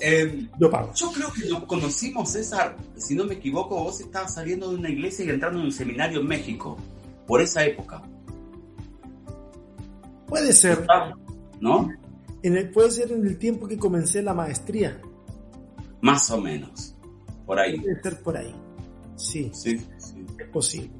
Eh, 0.00 0.48
Yo 0.60 0.70
pago. 0.70 0.92
yo 0.94 1.10
creo 1.12 1.32
que 1.32 1.48
nos 1.48 1.64
conocimos, 1.64 2.30
César, 2.30 2.76
si 2.96 3.14
no 3.14 3.24
me 3.24 3.34
equivoco, 3.34 3.82
vos 3.84 4.00
estabas 4.00 4.34
saliendo 4.34 4.70
de 4.70 4.76
una 4.76 4.88
iglesia 4.90 5.24
y 5.24 5.30
entrando 5.30 5.58
en 5.60 5.66
un 5.66 5.72
seminario 5.72 6.20
en 6.20 6.26
México, 6.26 6.76
por 7.26 7.40
esa 7.40 7.64
época, 7.64 8.02
Puede 10.26 10.52
ser, 10.52 10.86
¿no? 11.60 11.88
en 12.42 12.56
el- 12.56 12.70
puede 12.70 12.90
ser 12.90 13.12
en 13.12 13.26
el 13.26 13.38
tiempo 13.38 13.66
que 13.66 13.78
comencé 13.78 14.22
la 14.22 14.34
maestría. 14.34 15.00
Más 16.02 16.30
o 16.30 16.38
menos, 16.40 16.94
por 17.46 17.58
ahí. 17.58 17.80
Puede 17.80 18.02
ser 18.02 18.22
por 18.22 18.36
ahí. 18.36 18.54
Sí, 19.16 19.50
Sí, 19.54 19.78
sí. 19.98 20.24
es 20.38 20.48
posible. 20.48 20.90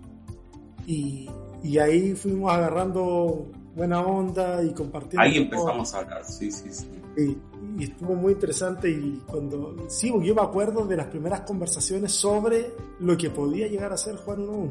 Y, 0.87 1.29
y 1.63 1.79
ahí 1.79 2.15
fuimos 2.15 2.51
agarrando 2.53 3.51
buena 3.77 4.01
onda 4.01 4.63
y 4.65 4.73
compartiendo. 4.73 5.21
Ahí 5.21 5.37
empezamos 5.37 5.95
a 5.95 5.99
hablar, 5.99 6.25
sí, 6.25 6.51
sí, 6.51 6.69
sí. 6.73 6.89
Y, 7.19 7.37
y 7.79 7.85
estuvo 7.85 8.17
muy 8.17 8.33
interesante 8.33 8.91
y 8.91 9.23
cuando 9.25 9.77
sí, 9.87 10.11
porque 10.11 10.27
yo 10.27 10.35
me 10.35 10.43
acuerdo 10.43 10.85
de 10.85 10.97
las 10.97 11.07
primeras 11.07 11.43
conversaciones 11.43 12.13
sobre 12.13 12.75
lo 12.99 13.17
que 13.17 13.31
podía 13.31 13.69
llegar 13.69 13.93
a 13.93 13.97
ser 13.97 14.17
Juan 14.17 14.47
1.1. 14.49 14.71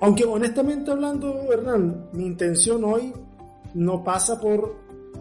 Aunque 0.00 0.24
honestamente 0.24 0.90
hablando, 0.90 1.50
Hernán, 1.50 2.10
mi 2.12 2.26
intención 2.26 2.84
hoy 2.84 3.14
no 3.72 4.04
pasa 4.04 4.38
por 4.38 4.76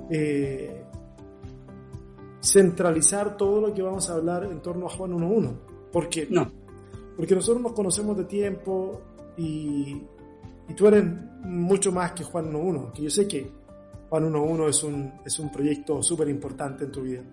eh, 0.09 0.83
centralizar 2.41 3.37
todo 3.37 3.61
lo 3.61 3.73
que 3.73 3.81
vamos 3.81 4.09
a 4.09 4.15
hablar 4.15 4.43
en 4.43 4.61
torno 4.61 4.87
a 4.87 4.89
Juan 4.89 5.13
1.1. 5.13 5.53
Porque, 5.93 6.27
No, 6.29 6.51
porque 7.15 7.35
nosotros 7.35 7.63
nos 7.63 7.71
conocemos 7.71 8.17
de 8.17 8.25
tiempo 8.25 8.99
y, 9.37 10.01
y 10.67 10.73
tú 10.75 10.87
eres 10.87 11.05
mucho 11.45 11.93
más 11.93 12.11
que 12.11 12.25
Juan 12.25 12.51
1.1. 12.51 12.91
Que 12.91 13.03
yo 13.03 13.09
sé 13.09 13.29
que 13.29 13.62
Juan 14.13 14.31
1.1 14.31 14.69
es 14.69 14.83
un, 14.83 15.11
es 15.25 15.39
un 15.39 15.51
proyecto 15.51 16.03
súper 16.03 16.29
importante 16.29 16.83
en 16.83 16.91
tu 16.91 17.01
vida. 17.01 17.23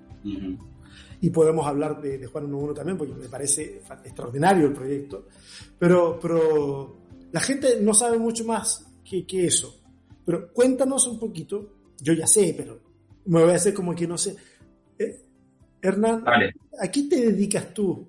Y 1.20 1.28
podemos 1.28 1.66
hablar 1.66 2.00
de, 2.00 2.16
de 2.16 2.26
Juan 2.26 2.50
1.1 2.50 2.74
también, 2.74 2.96
porque 2.96 3.12
me 3.12 3.28
parece 3.28 3.82
extraordinario 4.02 4.66
el 4.68 4.72
proyecto. 4.72 5.26
Pero, 5.78 6.18
pero 6.18 6.96
la 7.32 7.40
gente 7.40 7.78
no 7.82 7.92
sabe 7.92 8.18
mucho 8.18 8.46
más 8.46 8.86
que, 9.04 9.26
que 9.26 9.44
eso. 9.44 9.78
Pero 10.24 10.50
cuéntanos 10.54 11.06
un 11.06 11.18
poquito, 11.20 11.68
yo 12.00 12.14
ya 12.14 12.26
sé, 12.26 12.54
pero 12.56 12.80
me 13.26 13.42
voy 13.42 13.50
a 13.52 13.56
hacer 13.56 13.74
como 13.74 13.94
que 13.94 14.06
no 14.08 14.16
sé. 14.16 14.34
Eh, 14.98 15.20
Hernán, 15.82 16.24
dale. 16.24 16.54
¿a 16.80 16.90
qué 16.90 17.02
te 17.02 17.26
dedicas 17.26 17.74
tú, 17.74 18.08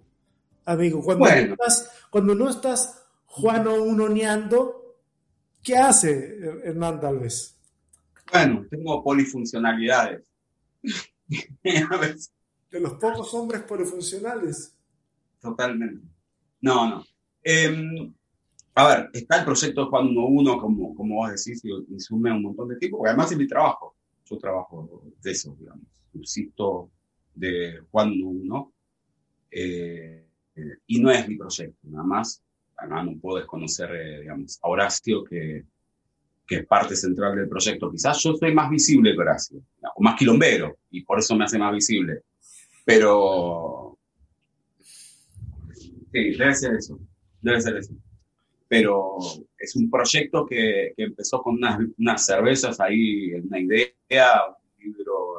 amigo? 0.64 1.03
Cuando, 1.03 1.25
Bueno. 1.25 1.47
no, 1.47 1.53
estás, 1.55 1.92
cuando 2.09 2.36
no 2.36 2.49
estás 2.49 3.03
Juano 3.25 3.83
unoneando, 3.83 4.95
¿qué 5.61 5.75
hace 5.75 6.39
Her- 6.39 6.61
Hernán 6.64 7.02
tal 7.02 7.19
vez? 7.19 7.58
Bueno, 8.31 8.66
tengo 8.69 9.03
polifuncionalidades. 9.03 10.27
A 11.91 11.97
veces, 11.97 12.31
De 12.69 12.80
los 12.80 12.94
pocos 12.94 13.33
hombres 13.33 13.61
polifuncionales. 13.64 14.75
Totalmente. 15.39 16.05
No, 16.61 16.89
no. 16.89 17.03
Eh, 17.44 18.14
a 18.75 18.88
ver, 18.88 19.09
está 19.14 19.39
el 19.39 19.45
proyecto 19.45 19.89
Juan 19.89 20.08
1.1, 20.08 20.59
como, 20.59 20.95
como 20.95 21.16
vos 21.16 21.30
decís, 21.30 21.64
y 21.66 21.69
insume 21.94 22.31
un 22.31 22.44
montón 22.44 22.69
de 22.69 22.77
tiempo, 22.77 22.97
porque 22.97 23.09
además 23.09 23.31
es 23.31 23.38
mi 23.38 23.47
trabajo. 23.47 23.95
Yo 24.30 24.38
trabajo 24.38 25.03
de 25.22 25.31
eso, 25.31 25.55
digamos. 25.59 25.88
Subsisto 26.14 26.89
de 27.36 27.81
Juan 27.92 28.11
1.1. 28.11 28.72
eh, 29.52 30.25
eh, 30.55 30.77
y 30.88 30.99
no 31.02 31.11
es 31.11 31.27
mi 31.27 31.38
proyecto, 31.38 31.77
nada 31.83 32.03
más. 32.03 32.42
Además, 32.77 33.05
no 33.05 33.17
puedo 33.19 33.38
desconocer, 33.38 33.92
eh, 33.92 34.22
digamos, 34.22 34.59
a 34.61 34.67
Horacio, 34.69 35.23
que, 35.23 35.66
que 36.52 36.58
es 36.58 36.66
parte 36.66 36.98
central 36.98 37.38
del 37.38 37.48
proyecto. 37.48 37.90
Quizás 37.90 38.22
yo 38.22 38.36
soy 38.36 38.54
más 38.54 38.70
visible 38.70 39.14
que 39.14 39.20
Horacio, 39.20 39.62
o 39.96 40.04
más 40.04 40.18
quilombero, 40.20 40.80
y 40.90 41.02
por 41.02 41.18
eso 41.18 41.34
me 41.34 41.46
hace 41.46 41.58
más 41.58 41.72
visible. 41.72 42.23
Pero 42.84 43.98
Sí, 46.11 46.36
debe 46.38 46.54
ser 46.54 46.76
eso. 46.76 47.00
Debe 47.42 47.61
ser 47.61 47.78
eso. 47.78 47.94
Pero 48.67 49.17
es 49.58 49.78
un 49.78 49.90
proyecto 49.90 50.45
que, 50.45 50.94
empezó 50.98 51.42
con 51.42 51.56
unas, 51.56 51.80
unas 51.98 52.26
cervezas 52.26 52.82
ahí, 52.82 53.32
una 53.36 53.58
idea, 53.58 54.42
un 54.50 54.84
libro, 54.84 55.36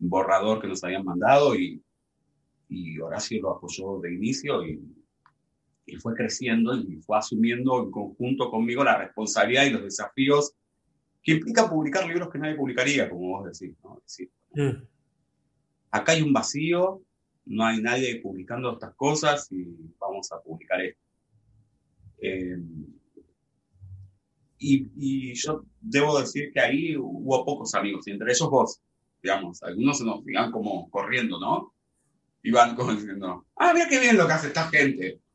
un 0.00 0.10
borrador 0.10 0.60
que 0.60 0.66
nos 0.66 0.82
habían 0.82 1.04
mandado 1.04 1.54
y, 1.54 1.80
y 2.68 2.98
Horacio 2.98 3.40
lo 3.40 3.52
apoyó 3.52 4.00
de 4.00 4.14
inicio 4.14 4.66
y, 4.66 4.80
y 5.88 5.96
fue 5.96 6.14
creciendo 6.14 6.76
y 6.76 6.96
fue 6.96 7.18
asumiendo 7.18 7.82
en 7.82 7.90
conjunto 7.90 8.50
conmigo 8.50 8.84
la 8.84 8.98
responsabilidad 8.98 9.64
y 9.64 9.70
los 9.70 9.82
desafíos 9.82 10.54
que 11.22 11.32
implica 11.32 11.68
publicar 11.68 12.06
libros 12.06 12.30
que 12.30 12.38
nadie 12.38 12.54
publicaría, 12.54 13.08
como 13.08 13.38
vos 13.38 13.44
decís. 13.44 13.76
¿no? 13.82 14.00
Decir, 14.02 14.30
acá 15.90 16.12
hay 16.12 16.22
un 16.22 16.32
vacío, 16.32 17.02
no 17.46 17.64
hay 17.64 17.80
nadie 17.80 18.20
publicando 18.20 18.72
estas 18.72 18.94
cosas 18.94 19.50
y 19.50 19.66
vamos 19.98 20.30
a 20.32 20.40
publicar 20.40 20.80
esto. 20.82 21.00
Eh, 22.20 22.58
y, 24.58 24.90
y 24.96 25.34
yo 25.34 25.64
debo 25.80 26.18
decir 26.20 26.52
que 26.52 26.60
ahí 26.60 26.96
hubo 26.96 27.44
pocos 27.44 27.74
amigos, 27.74 28.06
y 28.08 28.10
entre 28.10 28.32
ellos 28.32 28.50
vos, 28.50 28.82
digamos, 29.22 29.62
algunos 29.62 29.98
se 29.98 30.04
nos 30.04 30.26
iban 30.26 30.50
como 30.50 30.90
corriendo, 30.90 31.38
¿no? 31.38 31.72
Iban 32.48 32.74
como 32.74 32.94
diciendo, 32.94 33.44
ah, 33.56 33.74
mira 33.74 33.86
qué 33.90 34.00
bien 34.00 34.16
lo 34.16 34.26
que 34.26 34.32
hace 34.32 34.46
esta 34.46 34.68
gente. 34.70 35.20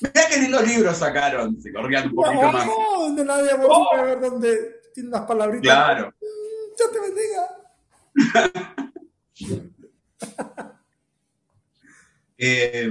mira 0.00 0.22
qué 0.30 0.40
lindos 0.40 0.66
libros 0.66 0.96
sacaron, 0.96 1.60
se 1.60 1.70
corrían 1.74 2.08
un 2.08 2.14
poquito 2.14 2.52
más. 2.52 2.66
No, 2.66 3.02
donde 3.02 3.30
habíamos 3.30 3.66
Oh. 3.68 3.88
ver 4.02 4.18
donde 4.18 4.80
unas 4.96 5.20
palabritas. 5.26 5.62
Claro. 5.62 6.14
Dios 6.78 6.90
te 6.90 7.00
bendiga. 7.00 7.48
Eh, 12.44 12.90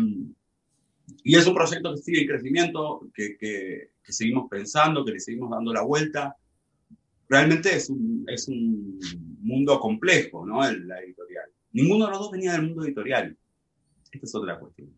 y 1.26 1.36
es 1.36 1.46
un 1.46 1.54
proyecto 1.54 1.94
que 1.94 2.02
sigue 2.02 2.22
en 2.22 2.28
crecimiento, 2.28 3.02
que, 3.14 3.38
que, 3.38 3.92
que, 4.02 4.14
seguimos 4.14 4.50
pensando, 4.50 5.04
que 5.04 5.12
le 5.12 5.20
seguimos 5.20 5.50
dando 5.52 5.74
la 5.74 5.82
vuelta. 5.82 6.38
Realmente 7.32 7.74
es 7.74 7.90
un, 7.90 8.26
es 8.28 8.50
un 8.50 9.00
mundo 9.40 9.80
complejo, 9.80 10.46
¿no? 10.46 10.68
El, 10.68 10.86
la 10.86 11.00
editorial. 11.00 11.50
Ninguno 11.72 12.06
de 12.06 12.12
los 12.12 12.20
dos 12.20 12.32
venía 12.32 12.52
del 12.52 12.64
mundo 12.64 12.84
editorial. 12.84 13.38
Esta 14.12 14.26
es 14.26 14.36
otra 14.36 14.60
cuestión. 14.60 14.94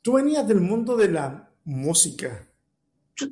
Tú 0.00 0.14
venías 0.14 0.48
del 0.48 0.62
mundo 0.62 0.96
de 0.96 1.10
la 1.10 1.52
música. 1.64 2.48
Yo, 3.16 3.26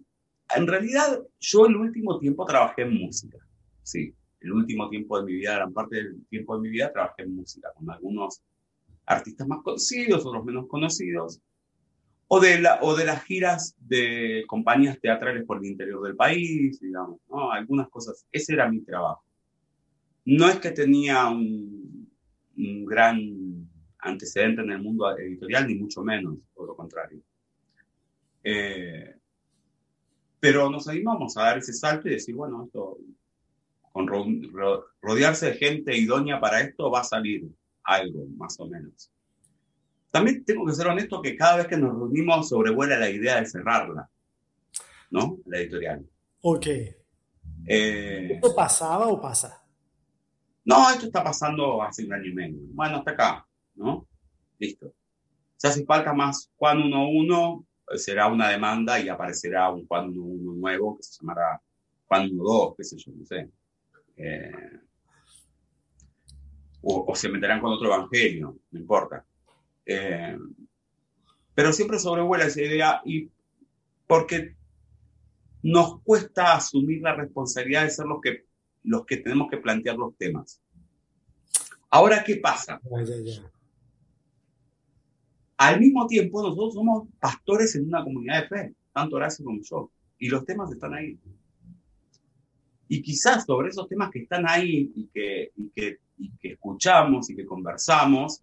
en 0.55 0.67
realidad, 0.67 1.19
yo 1.41 1.65
el 1.65 1.77
último 1.77 2.19
tiempo 2.19 2.45
trabajé 2.45 2.83
en 2.83 2.99
música. 2.99 3.39
Sí, 3.83 4.15
el 4.41 4.53
último 4.53 4.91
tiempo 4.91 5.19
de 5.19 5.25
mi 5.25 5.33
vida, 5.33 5.55
gran 5.55 5.73
parte 5.73 5.97
del 5.97 6.27
tiempo 6.27 6.57
de 6.57 6.61
mi 6.61 6.69
vida, 6.69 6.93
trabajé 6.93 7.23
en 7.23 7.37
música 7.37 7.71
con 7.75 7.91
algunos 7.91 8.43
artistas 9.07 9.49
más 9.49 9.63
conocidos, 9.63 10.27
otros 10.27 10.45
menos 10.45 10.67
conocidos, 10.69 11.41
o 12.29 12.41
de, 12.41 12.61
la, 12.61 12.79
o 12.83 12.97
de 12.97 13.05
las 13.05 13.23
giras 13.25 13.77
de 13.79 14.45
compañías 14.47 14.99
teatrales 15.01 15.45
por 15.45 15.59
el 15.59 15.67
interior 15.67 16.03
del 16.03 16.17
país, 16.17 16.81
digamos, 16.81 17.21
¿no? 17.29 17.53
algunas 17.53 17.89
cosas. 17.89 18.27
Ese 18.33 18.55
era 18.55 18.69
mi 18.69 18.81
trabajo. 18.81 19.25
No 20.25 20.49
es 20.49 20.57
que 20.57 20.73
tenía 20.73 21.27
un, 21.27 22.11
un 22.57 22.85
gran 22.85 23.69
antecedente 23.99 24.63
en 24.63 24.73
el 24.73 24.83
mundo 24.83 25.17
editorial, 25.17 25.69
ni 25.69 25.77
mucho 25.77 26.03
menos, 26.03 26.37
por 26.55 26.67
lo 26.67 26.77
contrario. 26.77 27.21
Eh, 28.43 29.15
pero 30.41 30.71
nos 30.71 30.89
animamos 30.89 31.37
a 31.37 31.43
dar 31.43 31.59
ese 31.59 31.73
salto 31.73 32.09
y 32.09 32.13
decir, 32.13 32.35
bueno, 32.35 32.65
esto, 32.65 32.99
con 33.93 34.07
ro 34.07 34.25
ro 34.53 34.87
rodearse 35.01 35.47
de 35.47 35.55
gente 35.55 35.97
idónea 35.97 36.41
para 36.41 36.61
esto 36.61 36.91
va 36.91 37.01
a 37.01 37.05
salir 37.05 37.49
algo, 37.83 38.27
más 38.37 38.59
o 38.61 38.67
menos. 38.67 39.11
También 40.17 40.43
tengo 40.47 40.65
que 40.65 40.73
ser 40.73 40.87
honesto 40.87 41.21
que 41.21 41.37
cada 41.37 41.59
vez 41.59 41.67
que 41.67 41.77
nos 41.77 41.93
reunimos 41.93 42.49
sobrevuela 42.49 42.99
la 42.99 43.11
idea 43.11 43.39
de 43.39 43.45
cerrarla, 43.45 44.09
¿no? 45.11 45.37
La 45.45 45.59
editorial. 45.59 46.09
Ok. 46.41 46.67
Eh, 47.67 48.29
¿Esto 48.33 48.55
pasaba 48.55 49.09
o 49.09 49.21
pasa? 49.21 49.63
No, 50.65 50.89
esto 50.89 51.05
está 51.05 51.23
pasando 51.23 51.83
hace 51.83 52.07
un 52.07 52.15
año 52.15 52.31
y 52.31 52.33
medio. 52.33 52.59
Bueno, 52.71 52.97
hasta 52.97 53.11
acá, 53.11 53.47
¿no? 53.75 54.09
Listo. 54.59 54.95
Si 55.59 55.67
hace 55.67 55.85
falta 55.85 56.15
más 56.15 56.51
Juan 56.57 56.79
1.1, 56.79 57.67
será 57.97 58.29
una 58.29 58.49
demanda 58.49 58.99
y 58.99 59.11
aparecerá 59.11 59.69
un 59.69 59.87
Juan 59.87 60.15
1.1 60.15 60.57
nuevo 60.57 60.97
que 60.97 61.03
se 61.03 61.21
llamará 61.21 61.61
Juan 62.07 62.31
1.2, 62.31 62.75
qué 62.75 62.85
sé 62.85 62.97
yo, 62.97 63.13
no 63.15 63.27
sé. 63.27 63.51
Eh, 64.17 64.81
o, 66.81 67.05
o, 67.07 67.15
se 67.15 67.29
meterán 67.29 67.61
con 67.61 67.71
otro 67.71 67.89
evangelio, 67.89 68.57
no 68.71 68.81
importa. 68.81 69.23
Eh, 69.87 70.37
pero 71.55 71.73
siempre 71.73 71.99
sobrevuela 71.99 72.45
esa 72.45 72.61
idea 72.61 73.01
y 73.05 73.31
porque 74.07 74.57
nos 75.63 76.01
cuesta 76.03 76.55
asumir 76.55 77.01
la 77.01 77.15
responsabilidad 77.15 77.85
de 77.85 77.91
ser 77.91 78.07
los 78.07 78.21
que, 78.21 78.45
los 78.83 79.07
que 79.07 79.17
tenemos 79.17 79.49
que 79.51 79.57
plantear 79.57 79.97
los 79.97 80.17
temas. 80.17 80.61
Ahora, 81.89 82.23
¿qué 82.25 82.37
pasa? 82.37 82.81
Al 85.57 85.81
mismo 85.81 86.07
tiempo, 86.07 86.43
nosotros 86.43 86.75
somos 86.75 87.09
pastores 87.19 87.75
en 87.77 87.89
una 87.89 88.05
comunidad 88.05 88.43
de 88.43 88.49
fe, 88.49 88.75
tanto 88.93 89.17
Horacio 89.17 89.45
como 89.45 89.63
yo, 89.63 89.91
y 90.19 90.29
los 90.29 90.45
temas 90.45 90.71
están 90.71 90.95
ahí. 90.95 91.19
Y 92.89 93.03
quizás 93.03 93.45
sobre 93.47 93.71
esos 93.71 93.89
temas 93.89 94.11
que 94.11 94.21
están 94.21 94.47
ahí 94.47 94.93
y 94.95 95.07
que, 95.07 95.53
y 95.57 95.71
que, 95.71 95.99
y 96.19 96.31
que 96.37 96.53
escuchamos 96.53 97.31
y 97.31 97.37
que 97.37 97.47
conversamos 97.47 98.43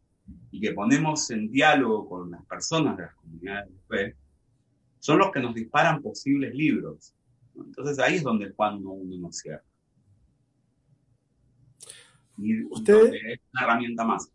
y 0.52 0.62
que 0.62 0.74
ponemos 0.74 1.30
en 1.31 1.52
diálogo 1.52 2.08
con 2.08 2.31
las 2.31 2.46
personas 2.46 2.98
de 2.98 3.04
las 3.04 3.16
comunidades 3.16 3.70
de 3.70 3.80
fe, 3.88 4.16
son 5.00 5.20
los 5.20 5.31
que 5.31 5.40
nos 5.40 5.54
disparan 5.54 6.02
posibles 6.02 6.54
libros. 6.54 7.14
Entonces 7.56 8.00
ahí 8.00 8.16
es 8.16 8.24
donde 8.24 8.46
el 8.46 8.54
Juan 8.54 8.86
uno 8.86 9.18
no 9.18 9.31
cierra. 9.31 9.64
Y 12.38 12.64
Usted... 12.66 13.14
es 13.14 13.40
una 13.54 13.64
herramienta 13.64 14.04
más. 14.06 14.31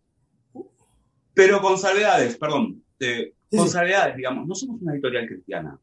Pero 1.35 1.61
con 1.61 1.79
salvedades, 1.79 2.37
perdón, 2.37 2.83
eh, 3.01 3.33
con 3.51 3.69
salvedades, 3.69 4.17
digamos, 4.17 4.47
no 4.47 4.55
somos 4.55 4.83
una 4.83 4.93
editorial 4.93 5.27
cristiana. 5.27 5.79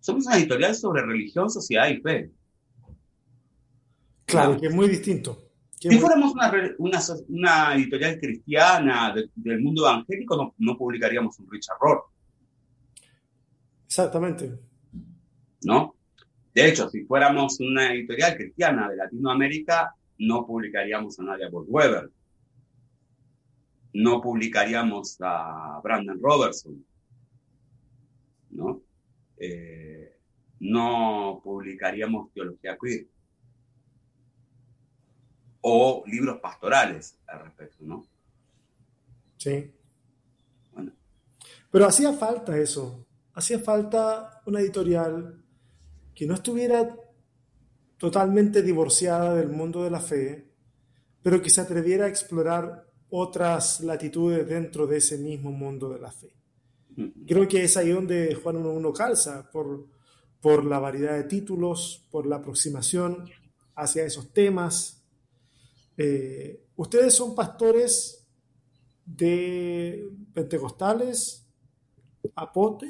Somos 0.00 0.26
una 0.26 0.36
editorial 0.36 0.74
sobre 0.74 1.02
religión, 1.02 1.50
sociedad 1.50 1.88
y 1.88 2.00
fe. 2.00 2.30
Claro, 4.24 4.58
que 4.58 4.66
es 4.66 4.74
muy 4.74 4.88
distinto. 4.88 5.49
Si 5.88 5.98
fuéramos 5.98 6.32
una, 6.34 6.52
una, 6.78 7.00
una, 7.28 7.74
editorial 7.74 8.20
cristiana 8.20 9.14
del 9.34 9.62
mundo 9.62 9.88
evangélico, 9.88 10.36
no, 10.36 10.54
no 10.58 10.76
publicaríamos 10.76 11.38
un 11.38 11.50
Richard 11.50 11.78
Rohr. 11.80 12.04
Exactamente. 13.86 14.58
¿No? 15.62 15.94
De 16.54 16.68
hecho, 16.68 16.90
si 16.90 17.04
fuéramos 17.04 17.58
una 17.60 17.94
editorial 17.94 18.36
cristiana 18.36 18.90
de 18.90 18.96
Latinoamérica, 18.96 19.94
no 20.18 20.46
publicaríamos 20.46 21.18
a 21.18 21.22
Nadia 21.22 21.48
Weber. 21.50 22.10
No 23.94 24.20
publicaríamos 24.20 25.16
a 25.22 25.80
Brandon 25.82 26.20
Robertson. 26.20 26.84
¿No? 28.50 28.82
Eh, 29.38 30.14
no 30.58 31.40
publicaríamos 31.42 32.30
teología 32.34 32.76
queer 32.78 33.06
o 35.62 36.02
libros 36.06 36.38
pastorales 36.40 37.18
al 37.26 37.44
respecto, 37.44 37.84
¿no? 37.84 38.06
Sí. 39.36 39.72
Bueno. 40.72 40.92
Pero 41.70 41.86
hacía 41.86 42.12
falta 42.12 42.56
eso, 42.58 43.06
hacía 43.34 43.58
falta 43.58 44.42
una 44.46 44.60
editorial 44.60 45.42
que 46.14 46.26
no 46.26 46.34
estuviera 46.34 46.96
totalmente 47.96 48.62
divorciada 48.62 49.34
del 49.34 49.50
mundo 49.50 49.84
de 49.84 49.90
la 49.90 50.00
fe, 50.00 50.50
pero 51.22 51.42
que 51.42 51.50
se 51.50 51.60
atreviera 51.60 52.06
a 52.06 52.08
explorar 52.08 52.86
otras 53.10 53.80
latitudes 53.80 54.48
dentro 54.48 54.86
de 54.86 54.98
ese 54.98 55.18
mismo 55.18 55.52
mundo 55.52 55.90
de 55.90 56.00
la 56.00 56.10
fe. 56.10 56.34
Creo 57.26 57.46
que 57.46 57.64
es 57.64 57.76
ahí 57.76 57.90
donde 57.90 58.34
Juan 58.34 58.56
1.1 58.56 58.92
calza, 58.92 59.50
por, 59.50 59.86
por 60.40 60.64
la 60.64 60.78
variedad 60.78 61.16
de 61.16 61.24
títulos, 61.24 62.06
por 62.10 62.26
la 62.26 62.36
aproximación 62.36 63.28
hacia 63.74 64.04
esos 64.04 64.32
temas. 64.32 64.99
Eh, 66.02 66.64
¿Ustedes 66.76 67.14
son 67.14 67.34
pastores 67.34 68.26
de 69.04 70.10
pentecostales? 70.32 71.46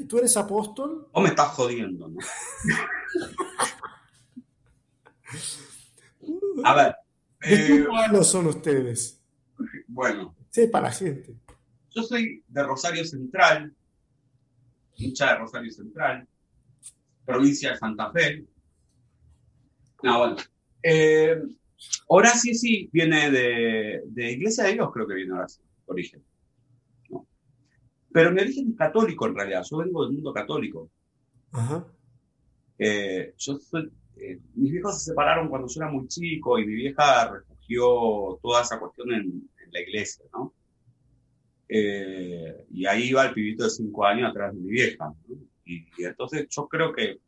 ¿Tú 0.08 0.18
eres 0.18 0.36
apóstol? 0.36 1.08
¿O 1.10 1.20
me 1.20 1.30
estás 1.30 1.48
jodiendo? 1.48 2.06
¿no? 2.06 2.20
A 6.64 6.74
ver. 6.76 6.94
¿De 7.40 7.66
qué 7.66 7.84
eh, 8.16 8.22
son 8.22 8.46
ustedes? 8.46 9.20
Bueno. 9.88 10.36
Sí, 10.50 10.68
para 10.68 10.86
la 10.86 10.92
gente. 10.92 11.34
Yo 11.92 12.04
soy 12.04 12.44
de 12.46 12.62
Rosario 12.62 13.04
Central, 13.04 13.74
hincha 14.94 15.32
de 15.32 15.38
Rosario 15.38 15.72
Central, 15.72 16.28
provincia 17.24 17.72
de 17.72 17.76
Santa 17.76 18.12
Fe. 18.12 18.46
No, 20.00 20.18
bueno. 20.18 20.36
Eh, 20.80 21.42
Horacio 22.08 22.54
sí 22.54 22.88
viene 22.92 23.30
de, 23.30 24.02
de, 24.06 24.32
Iglesia 24.32 24.64
de 24.64 24.74
Dios, 24.74 24.90
creo 24.92 25.06
que 25.06 25.14
viene 25.14 25.32
Horacio, 25.32 25.64
origen. 25.86 26.22
¿no? 27.08 27.26
Pero 28.12 28.32
mi 28.32 28.40
origen 28.40 28.70
es 28.70 28.76
católico 28.76 29.26
en 29.26 29.34
realidad, 29.34 29.64
yo 29.68 29.78
vengo 29.78 30.04
del 30.04 30.14
mundo 30.14 30.32
católico. 30.32 30.90
Ajá. 31.52 31.86
Eh, 32.78 33.34
yo 33.36 33.58
soy, 33.58 33.90
eh, 34.16 34.40
mis 34.54 34.72
viejos 34.72 34.98
se 34.98 35.10
separaron 35.10 35.48
cuando 35.48 35.68
yo 35.68 35.80
era 35.80 35.90
muy 35.90 36.06
chico 36.08 36.58
y 36.58 36.66
mi 36.66 36.74
vieja 36.74 37.30
refugió 37.30 38.38
toda 38.42 38.62
esa 38.62 38.78
cuestión 38.78 39.12
en, 39.12 39.22
en 39.22 39.72
la 39.72 39.80
iglesia, 39.80 40.24
¿no? 40.32 40.54
Eh, 41.72 42.66
y 42.72 42.84
ahí 42.84 43.10
iba 43.10 43.24
el 43.24 43.32
pibito 43.32 43.62
de 43.62 43.70
cinco 43.70 44.04
años 44.04 44.30
atrás 44.30 44.52
de 44.52 44.60
mi 44.60 44.70
vieja. 44.70 45.14
Y, 45.64 45.86
entonces 45.98 46.48
yo 46.50 46.66
creo 46.66 46.92
que 46.92 47.20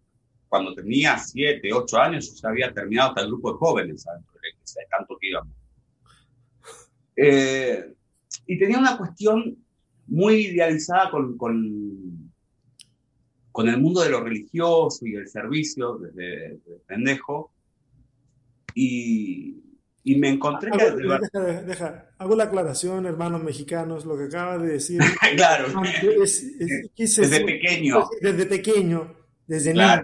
cuando 0.49 0.75
tenía 0.75 1.17
siete, 1.17 1.73
ocho 1.73 1.97
años, 1.99 2.29
yo 2.29 2.43
ya 2.43 2.49
había 2.49 2.73
terminado 2.75 3.11
hasta 3.11 3.21
el 3.23 3.29
grupo 3.29 3.53
de 3.53 3.59
jóvenes, 3.59 4.03
¿sabes? 4.03 4.25
De 4.81 4.87
tanto 4.91 5.17
que 5.21 5.29
íbamos. 5.29 5.55
Eh, 7.17 7.95
y 8.47 8.59
tenía 8.59 8.79
una 8.79 8.97
cuestión 8.97 9.59
muy 10.07 10.47
idealizada 10.47 11.11
con, 11.11 11.37
con, 11.37 12.33
con, 13.51 13.69
el 13.69 13.79
mundo 13.79 14.03
de 14.03 14.11
lo 14.11 14.23
religioso 14.23 15.07
y 15.07 15.15
el 15.15 15.29
servicio 15.29 15.99
desde, 15.99 16.59
desde 16.65 16.79
pendejo. 16.87 17.53
Y, 18.75 19.63
y 20.05 20.17
me 20.17 20.31
encontré 20.31 20.71
que... 20.71 20.91
Deja, 20.91 21.63
deja, 21.63 22.11
Hago 22.19 22.35
la 22.35 22.45
aclaración, 22.45 23.07
hermanos 23.07 23.43
mexicanos, 23.43 24.05
lo 24.05 24.17
que 24.17 24.25
acaba 24.25 24.59
de 24.59 24.73
decir. 24.73 25.01
claro. 25.37 25.67
Es, 26.23 26.43
es, 26.43 27.17
desde 27.17 27.45
pequeño. 27.45 28.09
Desde 28.21 28.47
pequeño, 28.47 29.15
desde 29.47 29.73
niño. 29.75 30.03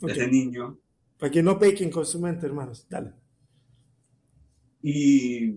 Desde 0.00 0.28
niño. 0.28 0.78
Para 1.18 1.30
que 1.30 1.42
no 1.42 1.58
pequen 1.58 1.90
con 1.90 2.04
su 2.04 2.20
mente, 2.20 2.46
hermanos. 2.46 2.86
Dale. 2.88 3.21
Y, 4.82 5.54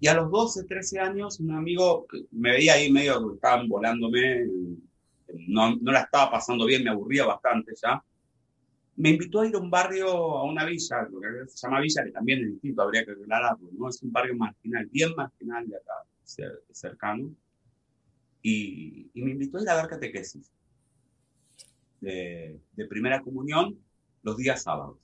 y 0.00 0.06
a 0.06 0.14
los 0.14 0.30
12, 0.30 0.64
13 0.64 1.00
años, 1.00 1.40
un 1.40 1.52
amigo 1.52 2.06
me 2.30 2.52
veía 2.52 2.74
ahí 2.74 2.90
medio 2.90 3.28
que 3.28 3.34
estaban 3.34 3.68
volándome, 3.68 4.46
no, 5.48 5.76
no 5.76 5.92
la 5.92 6.02
estaba 6.02 6.30
pasando 6.30 6.66
bien, 6.66 6.84
me 6.84 6.90
aburría 6.90 7.26
bastante 7.26 7.72
ya 7.80 8.02
me 8.96 9.10
invitó 9.10 9.40
a 9.40 9.46
ir 9.46 9.54
a 9.54 9.58
un 9.58 9.70
barrio, 9.70 10.08
a 10.08 10.44
una 10.44 10.64
villa, 10.64 11.08
lo 11.10 11.20
que 11.20 11.48
se 11.48 11.66
llama 11.66 11.80
villa, 11.80 12.04
que 12.04 12.12
también 12.12 12.44
es 12.44 12.52
distinto, 12.52 12.82
habría 12.82 13.04
que 13.04 13.12
aclararlo, 13.12 13.68
¿no? 13.72 13.88
Es 13.88 14.02
un 14.02 14.12
barrio 14.12 14.36
marginal, 14.36 14.86
bien 14.86 15.14
marginal 15.16 15.68
de 15.68 15.76
acá, 15.76 15.94
cercano. 16.70 17.34
Y, 18.42 19.10
y 19.14 19.22
me 19.22 19.32
invitó 19.32 19.58
a 19.58 19.62
ir 19.62 19.68
a 19.70 19.74
dar 19.74 19.88
catequesis 19.88 20.52
de, 22.00 22.60
de 22.72 22.86
primera 22.86 23.22
comunión 23.22 23.78
los 24.22 24.36
días 24.36 24.62
sábados. 24.62 24.98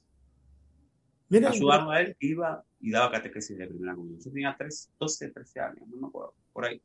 Mira, 1.30 1.48
ayudarlo 1.48 1.92
a 1.92 2.00
él, 2.00 2.16
iba 2.20 2.62
y 2.80 2.90
daba 2.90 3.12
catequesis 3.12 3.56
de 3.56 3.66
primera 3.66 3.94
comunión. 3.94 4.20
Yo 4.20 4.30
tenía 4.30 4.54
3, 4.58 4.90
12, 4.98 5.30
13 5.30 5.60
años, 5.60 5.88
no 5.88 5.96
me 5.96 6.08
acuerdo, 6.08 6.34
por 6.52 6.64
ahí. 6.66 6.82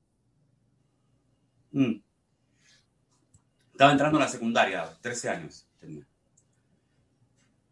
Mm. 1.72 1.96
Estaba 3.72 3.92
entrando 3.92 4.18
a 4.18 4.22
la 4.22 4.28
secundaria, 4.28 4.90
13 5.02 5.30
años 5.30 5.68
tenía. 5.80 6.08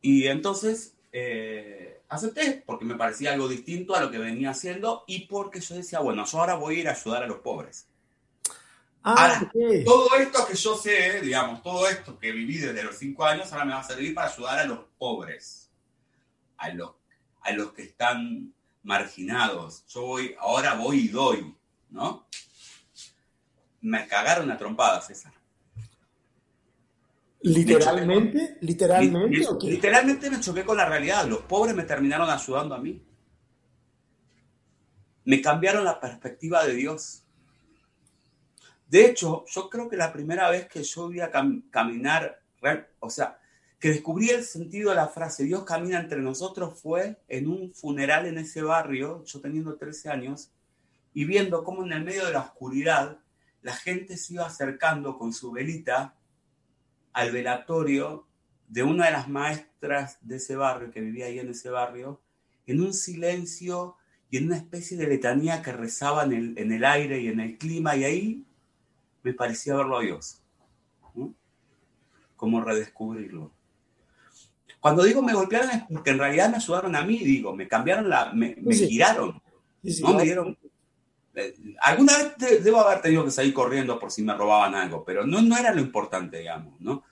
Y 0.02 0.28
entonces 0.28 0.98
eh, 1.12 2.02
acepté 2.10 2.64
porque 2.66 2.86
me 2.86 2.96
parecía 2.96 3.34
algo 3.34 3.48
distinto 3.48 3.96
a 3.96 4.02
lo 4.02 4.10
que 4.10 4.18
venía 4.18 4.50
haciendo 4.50 5.04
y 5.08 5.28
porque 5.28 5.62
yo 5.62 5.76
decía, 5.76 6.00
bueno, 6.00 6.26
yo 6.26 6.40
ahora 6.40 6.56
voy 6.56 6.76
a 6.76 6.80
ir 6.80 6.88
a 6.90 6.94
ayudar 6.94 7.24
a 7.24 7.28
los 7.28 7.38
pobres. 7.38 7.88
Ah, 9.04 9.50
todo 9.86 10.16
esto 10.16 10.46
que 10.48 10.56
yo 10.56 10.76
sé, 10.76 11.22
digamos, 11.22 11.62
todo 11.62 11.88
esto 11.88 12.18
que 12.18 12.32
viví 12.32 12.58
desde 12.58 12.84
los 12.84 12.98
cinco 12.98 13.26
años, 13.26 13.52
ahora 13.52 13.66
me 13.66 13.74
va 13.74 13.82
a 13.82 13.84
servir 13.84 14.16
para 14.16 14.30
ayudar 14.30 14.60
a 14.60 14.66
los 14.66 14.80
pobres, 14.98 15.63
a 16.64 16.70
los, 16.74 16.92
a 17.42 17.52
los 17.52 17.74
que 17.74 17.84
están 17.84 18.54
marginados. 18.84 19.86
Yo 19.88 20.02
voy, 20.02 20.36
ahora 20.40 20.76
voy 20.76 21.00
y 21.00 21.08
doy, 21.10 21.56
¿no? 21.90 22.28
Me 23.82 24.08
cagaron 24.08 24.50
a 24.50 24.58
trompadas, 24.58 25.08
César. 25.08 25.34
¿Literalmente? 27.42 28.58
¿Literalmente? 28.62 29.46
Literalmente 29.64 30.30
me 30.30 30.40
choqué 30.40 30.64
con 30.64 30.78
la 30.78 30.88
realidad. 30.88 31.28
Los 31.28 31.42
pobres 31.42 31.76
me 31.76 31.84
terminaron 31.84 32.30
ayudando 32.30 32.76
a 32.76 32.80
mí. 32.80 33.06
Me 35.26 35.42
cambiaron 35.42 35.84
la 35.84 36.00
perspectiva 36.00 36.66
de 36.66 36.76
Dios. 36.76 37.24
De 38.88 39.06
hecho, 39.06 39.44
yo 39.48 39.70
creo 39.70 39.90
que 39.90 39.98
la 39.98 40.14
primera 40.14 40.50
vez 40.50 40.70
que 40.70 40.84
yo 40.84 41.10
vi 41.10 41.20
a 41.20 41.30
caminar, 41.30 42.42
o 43.00 43.10
sea, 43.10 43.38
que 43.84 43.90
descubrí 43.90 44.30
el 44.30 44.46
sentido 44.46 44.92
de 44.92 44.96
la 44.96 45.10
frase 45.10 45.44
Dios 45.44 45.66
camina 45.66 46.00
entre 46.00 46.22
nosotros 46.22 46.80
fue 46.80 47.22
en 47.28 47.50
un 47.50 47.74
funeral 47.74 48.26
en 48.26 48.38
ese 48.38 48.62
barrio, 48.62 49.26
yo 49.26 49.42
teniendo 49.42 49.76
13 49.76 50.10
años, 50.10 50.54
y 51.14 51.26
viendo 51.26 51.66
cómo 51.66 51.84
en 51.84 51.92
el 51.92 52.06
medio 52.06 52.26
de 52.26 52.32
la 52.32 52.40
oscuridad 52.40 53.20
la 53.62 53.76
gente 53.76 54.16
se 54.16 54.36
iba 54.36 54.46
acercando 54.46 55.18
con 55.18 55.34
su 55.34 55.52
velita 55.52 56.16
al 57.12 57.34
velatorio 57.34 58.26
de 58.70 58.84
una 58.84 59.08
de 59.08 59.12
las 59.12 59.28
maestras 59.28 60.18
de 60.22 60.38
ese 60.38 60.56
barrio, 60.56 60.90
que 60.90 61.02
vivía 61.02 61.26
ahí 61.26 61.40
en 61.40 61.50
ese 61.50 61.70
barrio, 61.70 62.22
en 62.66 62.80
un 62.80 62.94
silencio 62.94 63.98
y 64.30 64.38
en 64.38 64.46
una 64.46 64.56
especie 64.56 64.96
de 64.96 65.08
letanía 65.08 65.62
que 65.62 65.74
rezaba 65.74 66.24
en 66.24 66.32
el, 66.32 66.58
en 66.58 66.72
el 66.72 66.86
aire 66.86 67.20
y 67.20 67.28
en 67.28 67.42
el 67.42 67.58
clima, 67.58 67.98
y 67.98 68.06
ahí 68.06 68.46
me 69.24 69.34
parecía 69.34 69.76
verlo 69.76 69.98
a 69.98 70.04
Dios, 70.04 70.42
como 72.38 72.64
redescubrirlo. 72.64 73.52
Cuando 74.84 75.06
digo 75.06 75.22
me 75.22 75.34
golpearon 75.34 75.70
es 75.70 75.84
porque 75.90 76.10
en 76.10 76.18
realidad 76.18 76.50
me 76.50 76.58
ayudaron 76.58 76.94
a 76.94 77.06
mí, 77.06 77.18
digo, 77.20 77.56
me 77.56 77.70
cambiaron 77.70 78.10
la, 78.10 78.34
me, 78.34 78.58
me 78.60 78.76
giraron, 78.76 79.42
¿no? 79.82 80.14
Me 80.14 80.24
dieron... 80.24 80.58
Eh, 81.36 81.56
alguna 81.80 82.18
vez 82.18 82.62
debo 82.62 82.82
haber 82.82 83.02
tenido 83.02 83.24
que 83.24 83.32
salir 83.32 83.54
corriendo 83.54 83.98
por 83.98 84.12
si 84.12 84.24
me 84.24 84.36
robaban 84.36 84.76
algo, 84.76 85.06
pero 85.06 85.26
no, 85.26 85.42
no 85.42 85.58
era 85.58 85.74
lo 85.74 85.80
importante, 85.80 86.40
digamos, 86.40 86.82
¿no? 86.82 87.06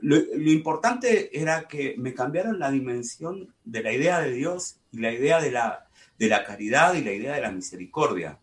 Lo, 0.00 0.16
lo, 0.16 0.50
importante 0.50 1.30
era 1.40 1.68
que 1.68 1.94
me 1.96 2.12
cambiaron 2.12 2.58
la 2.58 2.72
dimensión 2.72 3.54
de 3.62 3.84
la 3.84 3.92
idea 3.92 4.18
de 4.18 4.32
Dios 4.32 4.80
y 4.90 4.98
la 4.98 5.12
idea 5.12 5.40
de 5.40 5.52
la, 5.52 5.86
de 6.18 6.28
la 6.28 6.42
caridad 6.42 6.94
y 6.94 7.04
la 7.04 7.12
idea 7.12 7.36
de 7.36 7.42
la 7.42 7.52
misericordia. 7.52 8.40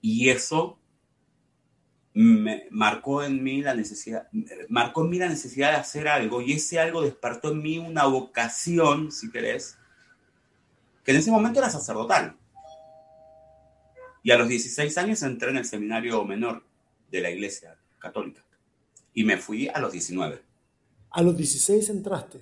Y 0.00 0.30
eso 0.30 0.78
me 2.14 2.68
marcó 2.70 3.24
en 3.24 3.42
mí 3.42 3.60
la 3.60 3.74
necesidad, 3.74 4.28
marcó 4.68 5.02
en 5.02 5.10
mí 5.10 5.18
la 5.18 5.28
necesidad 5.28 5.72
de 5.72 5.78
hacer 5.78 6.06
algo 6.06 6.40
y 6.40 6.52
ese 6.52 6.78
algo 6.78 7.02
despertó 7.02 7.50
en 7.50 7.60
mí 7.60 7.78
una 7.78 8.06
vocación, 8.06 9.10
si 9.10 9.30
querés, 9.30 9.76
que 11.04 11.10
en 11.10 11.18
ese 11.18 11.32
momento 11.32 11.58
era 11.58 11.70
sacerdotal. 11.70 12.36
Y 14.22 14.30
a 14.30 14.38
los 14.38 14.48
16 14.48 14.96
años 14.96 15.22
entré 15.22 15.50
en 15.50 15.58
el 15.58 15.64
seminario 15.64 16.24
menor 16.24 16.64
de 17.10 17.20
la 17.20 17.30
iglesia 17.30 17.76
católica. 17.98 18.42
Y 19.12 19.24
me 19.24 19.36
fui 19.36 19.68
a 19.68 19.80
los 19.80 19.92
19. 19.92 20.40
¿A 21.10 21.22
los 21.22 21.36
16 21.36 21.90
entraste? 21.90 22.40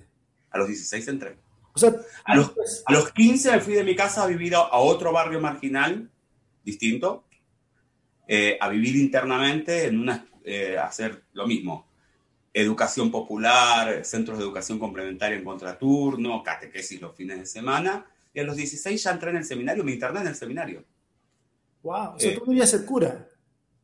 A 0.51 0.59
los 0.59 0.67
16 0.67 1.07
entré. 1.09 1.37
O 1.73 1.79
sea, 1.79 1.93
a 2.23 2.35
los, 2.35 2.53
a 2.85 2.93
los 2.93 3.11
15 3.11 3.51
me 3.51 3.59
fui 3.59 3.73
de 3.73 3.83
mi 3.83 3.95
casa 3.95 4.23
a 4.23 4.27
vivir 4.27 4.55
a, 4.55 4.59
a 4.59 4.77
otro 4.77 5.11
barrio 5.11 5.41
marginal 5.41 6.09
distinto, 6.63 7.25
eh, 8.27 8.57
a 8.59 8.69
vivir 8.69 8.95
internamente 8.95 9.87
en 9.87 9.99
una, 9.99 10.25
eh, 10.43 10.77
hacer 10.77 11.23
lo 11.33 11.45
mismo. 11.45 11.87
Educación 12.53 13.11
popular, 13.11 14.05
centros 14.05 14.37
de 14.37 14.43
educación 14.43 14.79
complementaria 14.79 15.37
en 15.37 15.43
contraturno, 15.43 16.43
catequesis 16.43 17.01
los 17.01 17.15
fines 17.15 17.39
de 17.39 17.45
semana. 17.45 18.05
Y 18.33 18.39
a 18.39 18.43
los 18.43 18.55
16 18.55 19.01
ya 19.01 19.11
entré 19.11 19.31
en 19.31 19.37
el 19.37 19.45
seminario, 19.45 19.83
me 19.83 19.93
interné 19.93 20.21
en 20.21 20.27
el 20.27 20.35
seminario. 20.35 20.83
¡Wow! 21.81 22.15
O 22.15 22.19
sea, 22.19 22.31
eh, 22.31 22.35
tú 22.35 22.45
querías 22.45 22.69
ser 22.69 22.85
cura. 22.85 23.27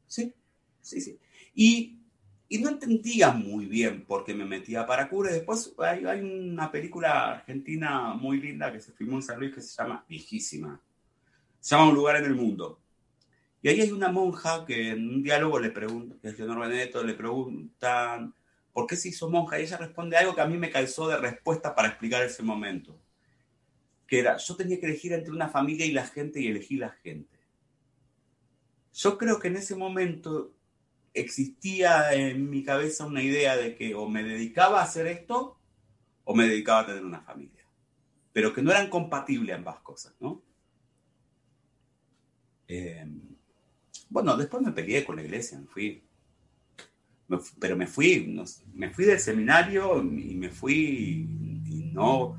Sí, 0.08 0.34
sí, 0.82 1.02
sí. 1.02 1.20
Y, 1.54 2.00
y, 2.48 2.60
no 2.60 2.70
entendía 2.70 3.32
muy 3.32 3.66
bien 3.66 4.06
por 4.06 4.24
qué 4.24 4.34
me 4.34 4.46
metía 4.46 4.86
para 4.86 5.10
cura. 5.10 5.32
Y 5.32 5.34
después 5.36 5.74
hay, 5.80 6.06
hay, 6.06 6.22
una 6.22 6.72
película 6.72 7.32
argentina 7.32 8.14
muy 8.14 8.40
linda 8.40 8.72
que 8.72 8.80
se 8.80 8.94
filmó 8.94 9.18
en 9.18 9.24
San 9.24 9.40
Luis 9.40 9.54
que 9.54 9.62
se 9.62 9.76
llama 9.76 10.06
Viejísima. 10.08 10.82
Se 11.60 11.76
llama 11.76 11.90
Un 11.90 11.96
lugar 11.96 12.16
en 12.16 12.26
el 12.26 12.36
mundo. 12.36 12.80
Y 13.62 13.70
ahí 13.70 13.82
hay 13.82 13.92
una 13.92 14.10
monja 14.10 14.66
que 14.66 14.92
en 14.92 15.10
un 15.10 15.24
diálogo 15.24 15.60
le 15.60 15.70
pregunta, 15.70 16.16
que 16.22 16.30
es 16.30 16.40
Leonor 16.40 16.62
Benedetto, 16.62 17.04
le 17.04 17.14
preguntan 17.14 18.34
por 18.72 18.88
qué 18.88 18.96
se 18.96 19.10
hizo 19.10 19.30
monja 19.30 19.60
y 19.60 19.64
ella 19.64 19.78
responde 19.78 20.16
algo 20.16 20.34
que 20.34 20.42
a 20.42 20.48
mí 20.48 20.58
me 20.58 20.70
calzó 20.70 21.08
de 21.10 21.18
respuesta 21.18 21.76
para 21.76 21.90
explicar 21.90 22.24
ese 22.24 22.42
momento. 22.44 22.98
Que 24.08 24.20
era, 24.20 24.38
yo 24.38 24.56
tenía 24.56 24.80
que 24.80 24.86
elegir 24.86 25.12
entre 25.12 25.34
una 25.34 25.50
familia 25.50 25.86
y 25.86 25.92
la 25.92 26.08
gente 26.08 26.40
y 26.40 26.48
elegí 26.48 26.78
la 26.78 26.90
gente. 26.90 27.38
Yo 28.94 29.18
creo 29.18 29.40
que 29.40 29.50
en 29.50 29.58
ese 29.58 29.76
momento 29.76 30.54
existía 31.14 32.14
en 32.14 32.50
mi 32.50 32.64
cabeza 32.64 33.06
una 33.06 33.22
idea 33.22 33.58
de 33.58 33.76
que 33.76 33.94
o 33.94 34.08
me 34.08 34.24
dedicaba 34.24 34.80
a 34.80 34.84
hacer 34.84 35.08
esto 35.08 35.60
o 36.24 36.34
me 36.34 36.48
dedicaba 36.48 36.82
a 36.82 36.86
tener 36.86 37.04
una 37.04 37.22
familia. 37.22 37.66
Pero 38.32 38.54
que 38.54 38.62
no 38.62 38.72
eran 38.72 38.90
compatibles 38.90 39.56
ambas 39.56 39.80
cosas, 39.80 40.16
¿no? 40.20 40.42
Eh, 42.68 43.06
bueno, 44.10 44.36
después 44.36 44.64
me 44.64 44.72
peleé 44.72 45.06
con 45.06 45.16
la 45.16 45.24
iglesia, 45.24 45.60
me 45.60 45.68
fui. 45.68 46.04
pero 47.60 47.76
me 47.78 47.88
fui, 47.88 48.36
me 48.74 48.90
fui 48.90 49.06
del 49.06 49.20
seminario 49.20 50.02
y 50.02 50.36
me 50.36 50.50
fui, 50.50 51.28
y 51.68 51.92
no, 51.94 52.38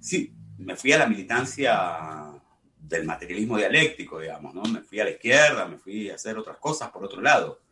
sí, 0.00 0.34
me 0.58 0.76
fui 0.76 0.92
a 0.92 0.98
la 0.98 1.06
militancia 1.06 2.32
del 2.78 3.04
materialismo 3.04 3.56
dialéctico, 3.56 4.20
digamos, 4.20 4.54
¿no? 4.54 4.62
Me 4.64 4.80
fui 4.80 5.00
a 5.00 5.04
la 5.04 5.10
izquierda, 5.10 5.66
me 5.66 5.78
fui 5.78 6.10
a 6.10 6.16
hacer 6.16 6.36
otras 6.36 6.58
cosas 6.58 6.90
por 6.90 7.04
otro 7.04 7.22
lado. 7.22 7.62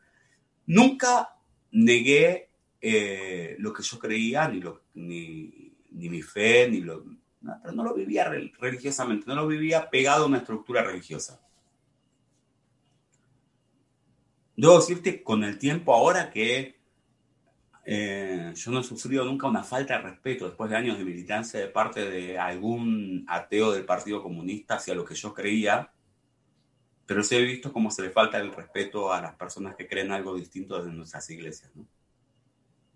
Nunca 0.66 1.36
negué 1.72 2.50
eh, 2.80 3.56
lo 3.58 3.72
que 3.72 3.82
yo 3.82 3.98
creía, 3.98 4.48
ni, 4.48 4.60
lo, 4.60 4.84
ni, 4.94 5.74
ni 5.90 6.08
mi 6.08 6.22
fe, 6.22 6.68
ni 6.70 6.80
lo... 6.80 7.04
No, 7.40 7.58
pero 7.62 7.74
no 7.74 7.82
lo 7.82 7.94
vivía 7.94 8.28
religiosamente, 8.28 9.24
no 9.26 9.34
lo 9.34 9.46
vivía 9.46 9.88
pegado 9.88 10.24
a 10.24 10.26
una 10.26 10.38
estructura 10.38 10.82
religiosa. 10.84 11.40
Debo 14.60 14.76
decirte 14.76 15.22
con 15.22 15.42
el 15.42 15.56
tiempo 15.56 15.94
ahora 15.94 16.30
que 16.30 16.78
eh, 17.86 18.52
yo 18.54 18.70
no 18.70 18.80
he 18.80 18.84
sufrido 18.84 19.24
nunca 19.24 19.46
una 19.46 19.64
falta 19.64 19.96
de 19.96 20.02
respeto 20.02 20.44
después 20.44 20.68
de 20.68 20.76
años 20.76 20.98
de 20.98 21.04
militancia 21.06 21.58
de 21.58 21.68
parte 21.68 22.10
de 22.10 22.38
algún 22.38 23.24
ateo 23.26 23.72
del 23.72 23.86
Partido 23.86 24.22
Comunista 24.22 24.74
hacia 24.74 24.94
lo 24.94 25.02
que 25.02 25.14
yo 25.14 25.32
creía, 25.32 25.90
pero 27.06 27.22
sí 27.22 27.36
he 27.36 27.42
visto 27.42 27.72
cómo 27.72 27.90
se 27.90 28.02
le 28.02 28.10
falta 28.10 28.36
el 28.36 28.52
respeto 28.52 29.10
a 29.10 29.22
las 29.22 29.34
personas 29.34 29.76
que 29.76 29.88
creen 29.88 30.12
algo 30.12 30.36
distinto 30.36 30.76
desde 30.76 30.92
nuestras 30.92 31.30
iglesias. 31.30 31.70
¿no? 31.74 31.86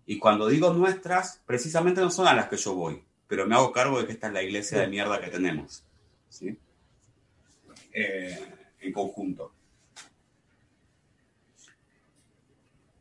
Y 0.05 0.19
cuando 0.19 0.47
digo 0.47 0.71
nuestras, 0.71 1.41
precisamente 1.47 1.99
no 1.99 2.11
son 2.11 2.27
a 2.27 2.35
las 2.35 2.47
que 2.47 2.57
yo 2.57 2.75
voy, 2.75 3.03
pero 3.27 3.47
me 3.47 3.55
hago 3.55 3.71
cargo 3.71 3.99
de 3.99 4.05
que 4.05 4.11
esta 4.13 4.27
es 4.27 4.33
la 4.33 4.43
iglesia 4.43 4.81
de 4.81 4.87
mierda 4.87 5.19
que 5.19 5.31
tenemos. 5.31 5.83
¿sí? 6.29 6.55
Eh, 7.91 8.39
en 8.81 8.93
conjunto. 8.93 9.54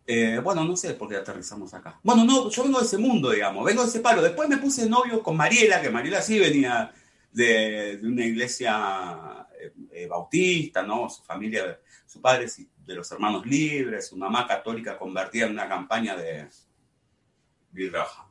Eh, 0.07 0.39
bueno, 0.43 0.65
no 0.65 0.77
sé 0.77 0.95
por 0.95 1.09
qué 1.09 1.17
aterrizamos 1.17 1.73
acá. 1.73 1.99
Bueno, 2.03 2.25
no, 2.25 2.51
yo 2.51 2.63
vengo 2.65 2.79
de 2.79 2.85
ese 2.85 2.99
mundo, 2.99 3.31
digamos, 3.31 3.65
vengo 3.65 3.83
de 3.83 3.89
ese 3.89 4.01
palo. 4.01 4.21
Después 4.21 4.49
me 4.49 4.59
puse 4.59 4.89
novio 4.89 5.23
con 5.23 5.37
Mariela, 5.37 5.81
que 5.81 5.89
Mariela 5.89 6.21
sí 6.21 6.39
venía 6.39 6.93
de, 7.33 7.99
una 8.03 8.25
iglesia 8.25 9.47
eh, 9.59 9.73
eh, 9.93 10.07
bautista, 10.07 10.83
¿no? 10.83 11.09
Su 11.09 11.23
familia, 11.23 11.81
su 12.07 12.21
padre 12.21 12.47
de 12.85 12.95
los 12.95 13.11
hermanos 13.13 13.47
libres, 13.47 14.09
su 14.09 14.17
mamá 14.17 14.47
católica 14.47 14.99
convertida 14.99 15.47
en 15.47 15.53
una 15.53 15.69
campaña 15.69 16.15
de 16.17 16.49
Virraja. 17.71 18.29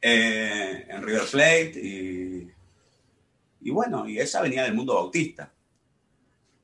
en 0.00 1.02
River 1.02 1.26
Plate 1.28 1.72
y, 1.82 2.52
y, 3.62 3.70
bueno, 3.70 4.08
y 4.08 4.20
ella 4.20 4.40
venía 4.42 4.62
del 4.62 4.74
mundo 4.74 4.94
bautista. 4.94 5.52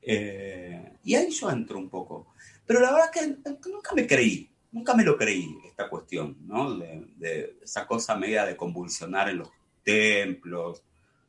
y 0.01 1.15
ahí 1.15 1.29
yo 1.31 1.51
entro 1.51 1.77
un 1.77 1.89
poco. 1.89 2.31
Pero 2.71 2.83
la 2.85 2.93
verdad 2.93 3.09
es 3.13 3.21
que 3.21 3.69
nunca 3.69 3.93
me 3.93 4.07
creí, 4.07 4.49
nunca 4.71 4.93
me 4.93 5.03
lo 5.03 5.17
creí 5.17 5.57
esta 5.67 5.89
cuestión, 5.89 6.37
¿no? 6.47 6.75
De, 6.75 7.57
esa 7.61 7.85
cosa 7.85 8.15
media 8.15 8.45
de 8.45 8.55
convulsionar 8.55 9.27
en 9.27 9.39
los 9.39 9.49
templos, 9.83 10.81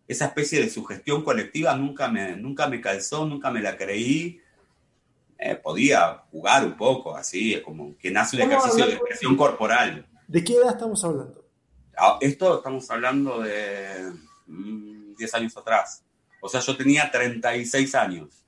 esa 0.07 0.27
especie 0.27 0.61
de 0.61 0.71
sugestión 0.71 1.25
colectiva 1.25 1.75
nunca 1.75 2.07
me, 2.07 2.37
nunca 2.37 2.69
me 2.69 2.81
calzó, 2.81 3.27
nunca 3.27 3.51
me 3.51 3.61
la 3.61 3.77
creí. 3.77 4.41
Eh, 5.37 5.57
podía 5.57 6.23
jugar 6.31 6.65
un 6.65 6.77
poco 6.77 7.17
así, 7.17 7.61
como 7.63 7.99
que 7.99 8.13
nace 8.13 8.37
un 8.37 8.43
ejercicio 8.43 8.87
de 8.87 8.93
expresión 8.93 9.37
corporal. 9.37 10.07
¿De 10.29 10.45
qué 10.45 10.53
edad 10.53 10.71
estamos 10.71 11.05
hablando? 11.05 11.45
Ah, 11.99 12.19
esto 12.21 12.59
estamos 12.59 12.89
hablando 12.89 13.41
de 13.41 14.13
10 14.47 15.33
mm, 15.33 15.37
años 15.37 15.57
atrás. 15.57 16.05
O 16.41 16.49
sea, 16.49 16.61
yo 16.61 16.77
tenía 16.77 17.11
36 17.11 17.97
años. 17.97 18.42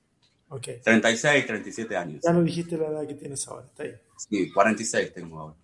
36, 0.61 1.47
37 1.47 1.97
años. 1.97 2.23
Ya 2.25 2.33
no 2.33 2.43
dijiste 2.43 2.77
la 2.77 2.87
edad 2.89 3.07
que 3.07 3.15
tienes 3.15 3.47
ahora, 3.49 3.67
está 3.67 3.83
ahí. 3.83 3.95
Sí, 4.17 4.53
46 4.53 5.13
tengo 5.13 5.41
ahora. 5.41 5.57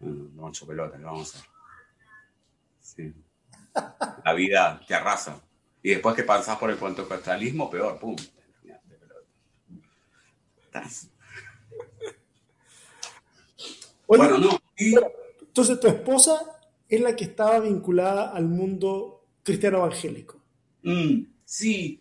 Bueno, 0.00 0.30
no 0.34 0.42
mucho 0.42 0.66
pelota, 0.66 0.96
¿qué 0.96 1.04
vamos 1.04 1.34
a 1.34 1.38
hacer? 1.38 1.50
Sí. 2.80 3.14
La 4.24 4.32
vida 4.34 4.80
te 4.86 4.94
arrasa. 4.94 5.40
Y 5.82 5.90
después 5.90 6.14
que 6.14 6.24
pasás 6.24 6.58
por 6.58 6.70
el 6.70 6.76
pentecostalismo, 6.76 7.70
peor, 7.70 7.98
pum. 7.98 8.16
Bueno, 14.06 14.38
no. 14.38 14.60
Entonces 14.76 15.78
tu 15.78 15.86
esposa 15.86 16.60
es 16.88 17.00
la 17.00 17.14
que 17.14 17.24
estaba 17.24 17.60
vinculada 17.60 18.30
al 18.30 18.46
mundo 18.46 19.24
cristiano 19.42 19.78
evangélico. 19.78 20.40
Mm, 20.82 21.22
sí, 21.44 21.99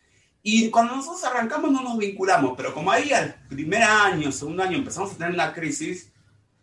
y 0.52 0.70
cuando 0.72 0.96
nosotros 0.96 1.24
arrancamos 1.26 1.72
no 1.72 1.84
nos 1.84 1.98
vinculamos, 1.98 2.54
pero 2.58 2.74
como 2.74 2.92
ahí 2.92 3.12
al 3.12 3.36
primer 3.48 3.84
año, 3.84 4.32
segundo 4.32 4.64
año 4.64 4.78
empezamos 4.78 5.12
a 5.12 5.18
tener 5.18 5.36
la 5.36 5.54
crisis, 5.54 6.12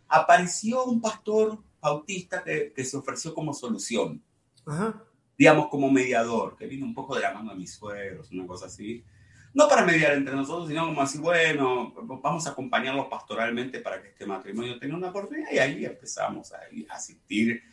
apareció 0.09 0.83
un 0.83 0.99
pastor 0.99 1.57
bautista 1.79 2.43
que, 2.43 2.73
que 2.75 2.83
se 2.83 2.97
ofreció 2.97 3.33
como 3.33 3.53
solución, 3.53 4.21
Ajá. 4.65 5.01
digamos 5.37 5.67
como 5.69 5.89
mediador, 5.89 6.57
que 6.57 6.67
vino 6.67 6.85
un 6.85 6.93
poco 6.93 7.15
de 7.15 7.21
la 7.21 7.33
mano 7.33 7.51
de 7.51 7.57
mis 7.57 7.73
suegros, 7.73 8.29
una 8.31 8.45
cosa 8.45 8.65
así. 8.65 9.05
No 9.53 9.69
para 9.69 9.85
mediar 9.85 10.13
entre 10.13 10.35
nosotros, 10.35 10.67
sino 10.67 10.85
como 10.85 11.01
así, 11.01 11.17
bueno, 11.17 11.93
vamos 12.21 12.45
a 12.45 12.51
acompañarlos 12.51 13.07
pastoralmente 13.07 13.79
para 13.79 14.01
que 14.01 14.09
este 14.09 14.25
matrimonio 14.25 14.77
tenga 14.77 14.97
una 14.97 15.09
oportunidad 15.09 15.49
y 15.51 15.59
ahí 15.59 15.85
empezamos 15.85 16.51
a, 16.51 16.57
a 16.89 16.95
asistir. 16.95 17.63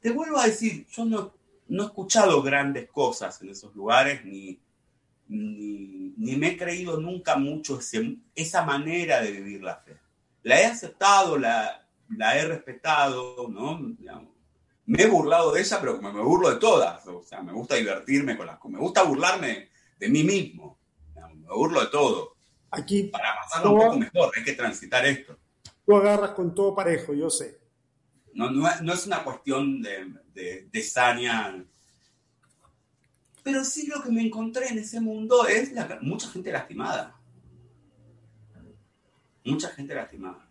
Te 0.00 0.10
vuelvo 0.10 0.38
a 0.38 0.46
decir, 0.46 0.86
yo 0.88 1.04
no, 1.04 1.32
no 1.72 1.84
he 1.84 1.86
escuchado 1.86 2.42
grandes 2.42 2.90
cosas 2.90 3.40
en 3.40 3.48
esos 3.48 3.74
lugares, 3.74 4.22
ni, 4.26 4.60
ni, 5.26 6.36
me 6.36 6.48
he 6.48 6.56
creído 6.58 7.00
nunca 7.00 7.36
mucho 7.36 7.78
esa 8.34 8.62
manera 8.62 9.22
de 9.22 9.30
vivir 9.32 9.62
la 9.62 9.76
fe. 9.76 9.96
La 10.42 10.60
he 10.60 10.66
aceptado, 10.66 11.38
la, 11.38 11.88
la 12.10 12.36
he 12.36 12.46
respetado, 12.46 13.48
¿no? 13.48 13.80
me 14.84 15.02
he 15.02 15.06
burlado 15.06 15.52
de 15.52 15.62
ella, 15.62 15.78
pero 15.80 16.02
me, 16.02 16.12
me 16.12 16.20
burlo 16.20 16.50
de 16.50 16.56
todas. 16.56 17.06
O 17.06 17.22
sea, 17.22 17.42
me 17.42 17.52
gusta 17.52 17.76
divertirme 17.76 18.36
con 18.36 18.46
las 18.46 18.62
Me 18.64 18.78
gusta 18.78 19.02
burlarme 19.04 19.70
de 19.98 20.08
mí 20.10 20.24
mismo. 20.24 20.78
Me 21.14 21.54
burlo 21.54 21.80
de 21.80 21.86
todo. 21.86 22.36
Aquí. 22.70 23.04
Para 23.04 23.34
pasarlo 23.36 23.72
un 23.72 23.80
poco 23.80 23.96
mejor, 23.96 24.30
hay 24.36 24.44
que 24.44 24.52
transitar 24.52 25.06
esto. 25.06 25.38
Tú 25.86 25.96
agarras 25.96 26.32
con 26.32 26.54
todo 26.54 26.74
parejo, 26.74 27.14
yo 27.14 27.30
sé. 27.30 27.61
No, 28.34 28.50
no, 28.50 28.92
es 28.92 29.06
una 29.06 29.24
cuestión 29.24 29.82
de, 29.82 30.14
de, 30.34 30.68
de 30.70 30.82
saña. 30.82 31.64
Pero 33.42 33.64
sí 33.64 33.86
lo 33.86 34.02
que 34.02 34.10
me 34.10 34.22
encontré 34.22 34.68
en 34.68 34.78
ese 34.78 35.00
mundo 35.00 35.46
es 35.46 35.72
mucha 36.00 36.28
gente 36.28 36.52
lastimada. 36.52 37.18
Mucha 39.44 39.68
gente 39.70 39.94
lastimada. 39.94 40.48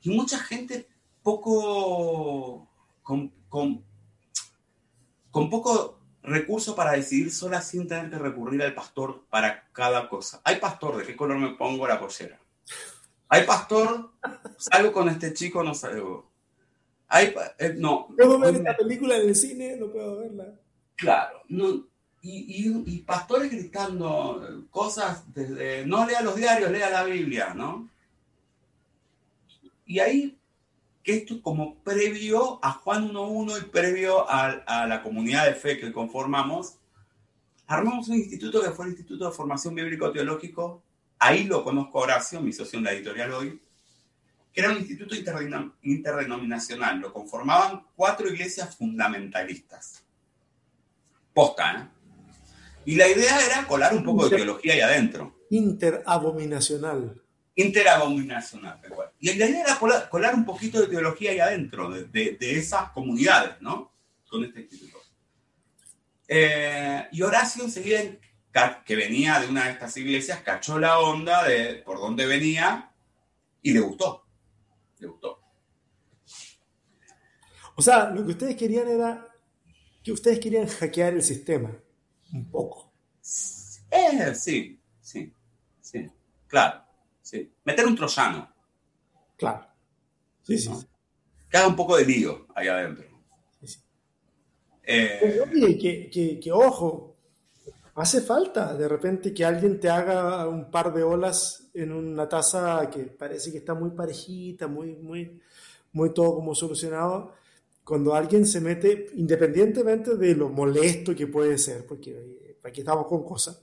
Y 0.00 0.10
mucha 0.10 0.38
gente 0.38 0.88
poco 1.22 2.68
con, 3.02 3.32
con, 3.48 3.84
poco 5.50 6.00
recurso 6.22 6.74
para 6.74 6.92
decidir 6.92 7.32
sola 7.32 7.60
sin 7.60 7.86
tener 7.86 8.10
que 8.10 8.18
recurrir 8.18 8.62
al 8.62 8.74
pastor 8.74 9.24
para 9.28 9.68
cada 9.72 10.08
cosa. 10.08 10.40
Hay 10.44 10.56
pastor, 10.56 10.96
¿de 10.96 11.06
qué 11.06 11.16
color 11.16 11.38
me 11.38 11.54
pongo 11.54 11.86
la 11.86 12.00
pollera? 12.00 12.40
Hay 13.28 13.44
pastor, 13.44 14.12
salgo 14.58 14.92
con 14.92 15.08
este 15.08 15.32
chico, 15.32 15.62
no 15.62 15.74
salgo. 15.74 16.31
Hay, 17.14 17.34
eh, 17.58 17.74
no. 17.76 18.08
¿Puedo 18.16 18.38
ver 18.38 18.56
esta 18.56 18.74
película 18.74 19.18
en 19.18 19.28
el 19.28 19.36
cine? 19.36 19.76
No 19.76 19.88
puedo 19.88 20.20
verla. 20.20 20.54
Claro, 20.96 21.42
no, 21.48 21.86
y, 22.22 22.30
y, 22.66 22.82
y, 22.86 22.98
pastores 23.00 23.50
gritando 23.50 24.66
cosas 24.70 25.24
desde, 25.34 25.84
no 25.84 26.06
lea 26.06 26.22
los 26.22 26.36
diarios, 26.36 26.70
lea 26.70 26.88
la 26.88 27.04
Biblia, 27.04 27.52
¿no? 27.52 27.90
Y 29.84 29.98
ahí 29.98 30.38
que 31.02 31.16
esto 31.16 31.34
es 31.34 31.40
como 31.42 31.74
previo 31.82 32.58
a 32.62 32.72
Juan 32.72 33.12
1.1 33.12 33.60
y 33.60 33.64
previo 33.66 34.24
a, 34.26 34.86
la 34.86 35.02
comunidad 35.02 35.46
de 35.46 35.54
fe 35.54 35.78
que 35.78 35.92
conformamos, 35.92 36.78
armamos 37.66 38.08
un 38.08 38.16
instituto 38.16 38.62
que 38.62 38.70
fue 38.70 38.86
el 38.86 38.92
Instituto 38.92 39.26
de 39.26 39.36
Formación 39.36 39.74
Bíblico-Teológico, 39.74 40.82
ahí 41.18 41.44
lo 41.44 41.62
conozco 41.62 41.98
Horacio, 41.98 42.40
mi 42.40 42.52
socio 42.54 42.78
en 42.78 42.84
la 42.84 42.92
editorial 42.92 43.32
hoy, 43.32 43.60
que 44.52 44.60
era 44.60 44.70
un 44.70 44.78
instituto 44.78 45.14
interdenominacional, 45.82 46.98
lo 46.98 47.12
conformaban 47.12 47.86
cuatro 47.96 48.28
iglesias 48.28 48.76
fundamentalistas. 48.76 50.04
Posta, 51.32 51.72
¿eh? 51.72 51.88
Y 52.84 52.96
la 52.96 53.08
idea 53.08 53.44
era 53.46 53.66
colar 53.66 53.94
un 53.94 54.04
poco 54.04 54.28
de 54.28 54.36
teología 54.36 54.74
ahí 54.74 54.80
adentro. 54.80 55.38
Interabominacional 55.50 57.22
interabominacional. 57.54 58.80
Y 59.20 59.34
la 59.34 59.46
idea 59.46 59.64
era 59.64 60.08
colar, 60.08 60.34
un 60.34 60.44
poquito 60.44 60.80
de 60.80 60.86
teología 60.86 61.32
ahí 61.32 61.40
adentro, 61.40 61.90
de, 61.90 62.36
esas 62.40 62.90
comunidades, 62.90 63.60
¿no? 63.60 63.92
Con 64.28 64.44
este 64.44 64.62
instituto. 64.62 64.98
Eh, 66.26 67.08
y 67.12 67.22
Horacio 67.22 67.64
enseguida, 67.64 68.00
que 68.84 68.96
venía 68.96 69.40
de 69.40 69.48
una 69.48 69.64
de 69.64 69.72
estas 69.72 69.96
iglesias, 69.96 70.40
cachó 70.40 70.78
la 70.78 70.98
onda 70.98 71.46
de 71.46 71.76
por 71.76 71.98
dónde 71.98 72.26
venía 72.26 72.90
y 73.60 73.72
le 73.72 73.80
gustó. 73.80 74.21
Le 75.02 75.08
gustó. 75.08 75.42
O 77.74 77.82
sea, 77.82 78.10
lo 78.10 78.24
que 78.24 78.30
ustedes 78.30 78.56
querían 78.56 78.86
era 78.86 79.26
que 80.00 80.12
ustedes 80.12 80.38
querían 80.38 80.68
hackear 80.68 81.14
el 81.14 81.22
sistema, 81.22 81.76
un 82.32 82.48
poco. 82.48 82.92
Eh, 83.90 84.32
sí, 84.36 84.80
sí, 85.00 85.34
sí, 85.80 86.08
claro. 86.46 86.84
Meter 87.64 87.86
un 87.86 87.96
troyano. 87.96 88.54
Claro. 89.36 89.66
Sí, 90.42 90.56
sí. 90.56 90.70
Que 91.50 91.56
haga 91.56 91.66
un 91.66 91.76
poco 91.76 91.96
de 91.96 92.04
lío 92.04 92.46
ahí 92.54 92.68
adentro. 92.68 93.04
Sí, 93.60 93.78
eh, 94.84 96.38
que, 96.40 96.52
ojo, 96.52 97.11
hace 97.94 98.20
falta 98.22 98.74
de 98.74 98.88
repente 98.88 99.34
que 99.34 99.44
alguien 99.44 99.78
te 99.78 99.88
haga 99.88 100.48
un 100.48 100.70
par 100.70 100.94
de 100.94 101.02
olas 101.02 101.70
en 101.74 101.92
una 101.92 102.28
taza 102.28 102.88
que 102.90 103.04
parece 103.04 103.52
que 103.52 103.58
está 103.58 103.74
muy 103.74 103.90
parejita, 103.90 104.66
muy, 104.66 104.96
muy, 104.96 105.40
muy 105.92 106.12
todo 106.14 106.34
como 106.36 106.54
solucionado. 106.54 107.32
Cuando 107.84 108.14
alguien 108.14 108.46
se 108.46 108.60
mete, 108.60 109.06
independientemente 109.14 110.16
de 110.16 110.34
lo 110.34 110.48
molesto 110.48 111.14
que 111.14 111.26
puede 111.26 111.58
ser, 111.58 111.84
porque 111.86 112.58
aquí 112.62 112.80
estamos 112.80 113.06
con 113.06 113.24
cosas, 113.24 113.60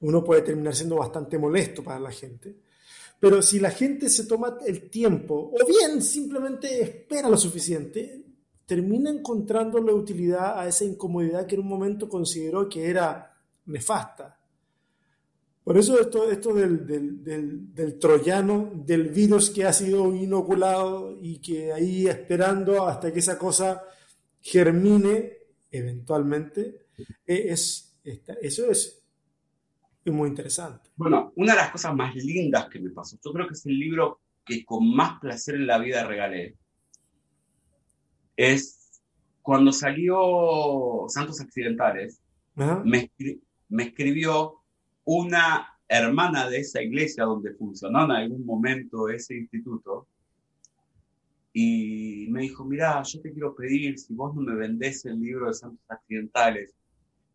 uno 0.00 0.24
puede 0.24 0.42
terminar 0.42 0.74
siendo 0.74 0.96
bastante 0.96 1.38
molesto 1.38 1.82
para 1.82 2.00
la 2.00 2.10
gente. 2.10 2.56
Pero 3.20 3.40
si 3.40 3.60
la 3.60 3.70
gente 3.70 4.08
se 4.08 4.24
toma 4.24 4.58
el 4.66 4.90
tiempo, 4.90 5.52
o 5.52 5.66
bien 5.66 6.02
simplemente 6.02 6.82
espera 6.82 7.28
lo 7.28 7.36
suficiente, 7.36 8.31
termina 8.72 9.10
encontrando 9.10 9.78
la 9.80 9.92
utilidad 9.92 10.58
a 10.58 10.66
esa 10.66 10.86
incomodidad 10.86 11.46
que 11.46 11.56
en 11.56 11.60
un 11.60 11.68
momento 11.68 12.08
consideró 12.08 12.70
que 12.70 12.88
era 12.88 13.38
nefasta. 13.66 14.38
Por 15.62 15.76
eso 15.76 16.00
esto, 16.00 16.30
esto 16.30 16.54
del, 16.54 16.86
del, 16.86 17.74
del, 17.74 17.98
troyano, 17.98 18.72
del 18.74 19.10
virus 19.10 19.50
que 19.50 19.66
ha 19.66 19.74
sido 19.74 20.14
inoculado 20.14 21.18
y 21.20 21.38
que 21.38 21.70
ahí 21.70 22.06
esperando 22.06 22.86
hasta 22.86 23.12
que 23.12 23.18
esa 23.18 23.38
cosa 23.38 23.82
germine 24.40 25.34
eventualmente, 25.70 26.86
e, 27.26 27.52
es, 27.52 28.00
eso 28.02 28.70
es 28.70 29.02
es 30.02 30.12
muy 30.12 30.30
interesante. 30.30 30.88
Bueno, 30.96 31.34
una 31.36 31.52
de 31.52 31.58
las 31.58 31.70
cosas 31.72 31.94
más 31.94 32.14
lindas 32.14 32.70
que 32.70 32.80
me 32.80 32.90
pasó, 32.90 33.18
yo 33.22 33.32
creo 33.32 33.46
que 33.46 33.52
es 33.52 33.66
el 33.66 33.78
libro 33.78 34.20
que 34.46 34.64
con 34.64 34.88
más 34.96 35.20
placer 35.20 35.56
en 35.56 35.66
la 35.66 35.78
vida 35.78 36.06
regalé, 36.06 36.56
es 38.50 39.00
cuando 39.40 39.72
salió 39.72 41.04
Santos 41.08 41.40
Accidentales, 41.40 42.20
me, 42.54 43.10
me 43.68 43.82
escribió 43.84 44.62
una 45.04 45.68
hermana 45.88 46.48
de 46.48 46.58
esa 46.58 46.82
iglesia 46.82 47.24
donde 47.24 47.54
funcionó 47.54 48.04
en 48.04 48.10
algún 48.12 48.46
momento 48.46 49.08
ese 49.08 49.36
instituto, 49.36 50.06
y 51.52 52.28
me 52.30 52.42
dijo, 52.42 52.64
mira, 52.64 53.02
yo 53.02 53.20
te 53.20 53.30
quiero 53.30 53.54
pedir, 53.54 53.98
si 53.98 54.14
vos 54.14 54.34
no 54.34 54.40
me 54.40 54.54
vendés 54.54 55.04
el 55.04 55.20
libro 55.20 55.48
de 55.48 55.54
Santos 55.54 55.84
Accidentales, 55.88 56.74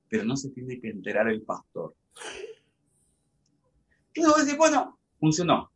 pero 0.10 0.24
no 0.24 0.36
se 0.36 0.50
tiene 0.50 0.80
que 0.80 0.89
enterar 0.89 1.30
el 1.30 1.43
pastor. 1.43 1.96
Y 4.13 4.22
luego 4.22 4.38
decir, 4.39 4.58
bueno, 4.58 4.98
funcionó. 5.20 5.72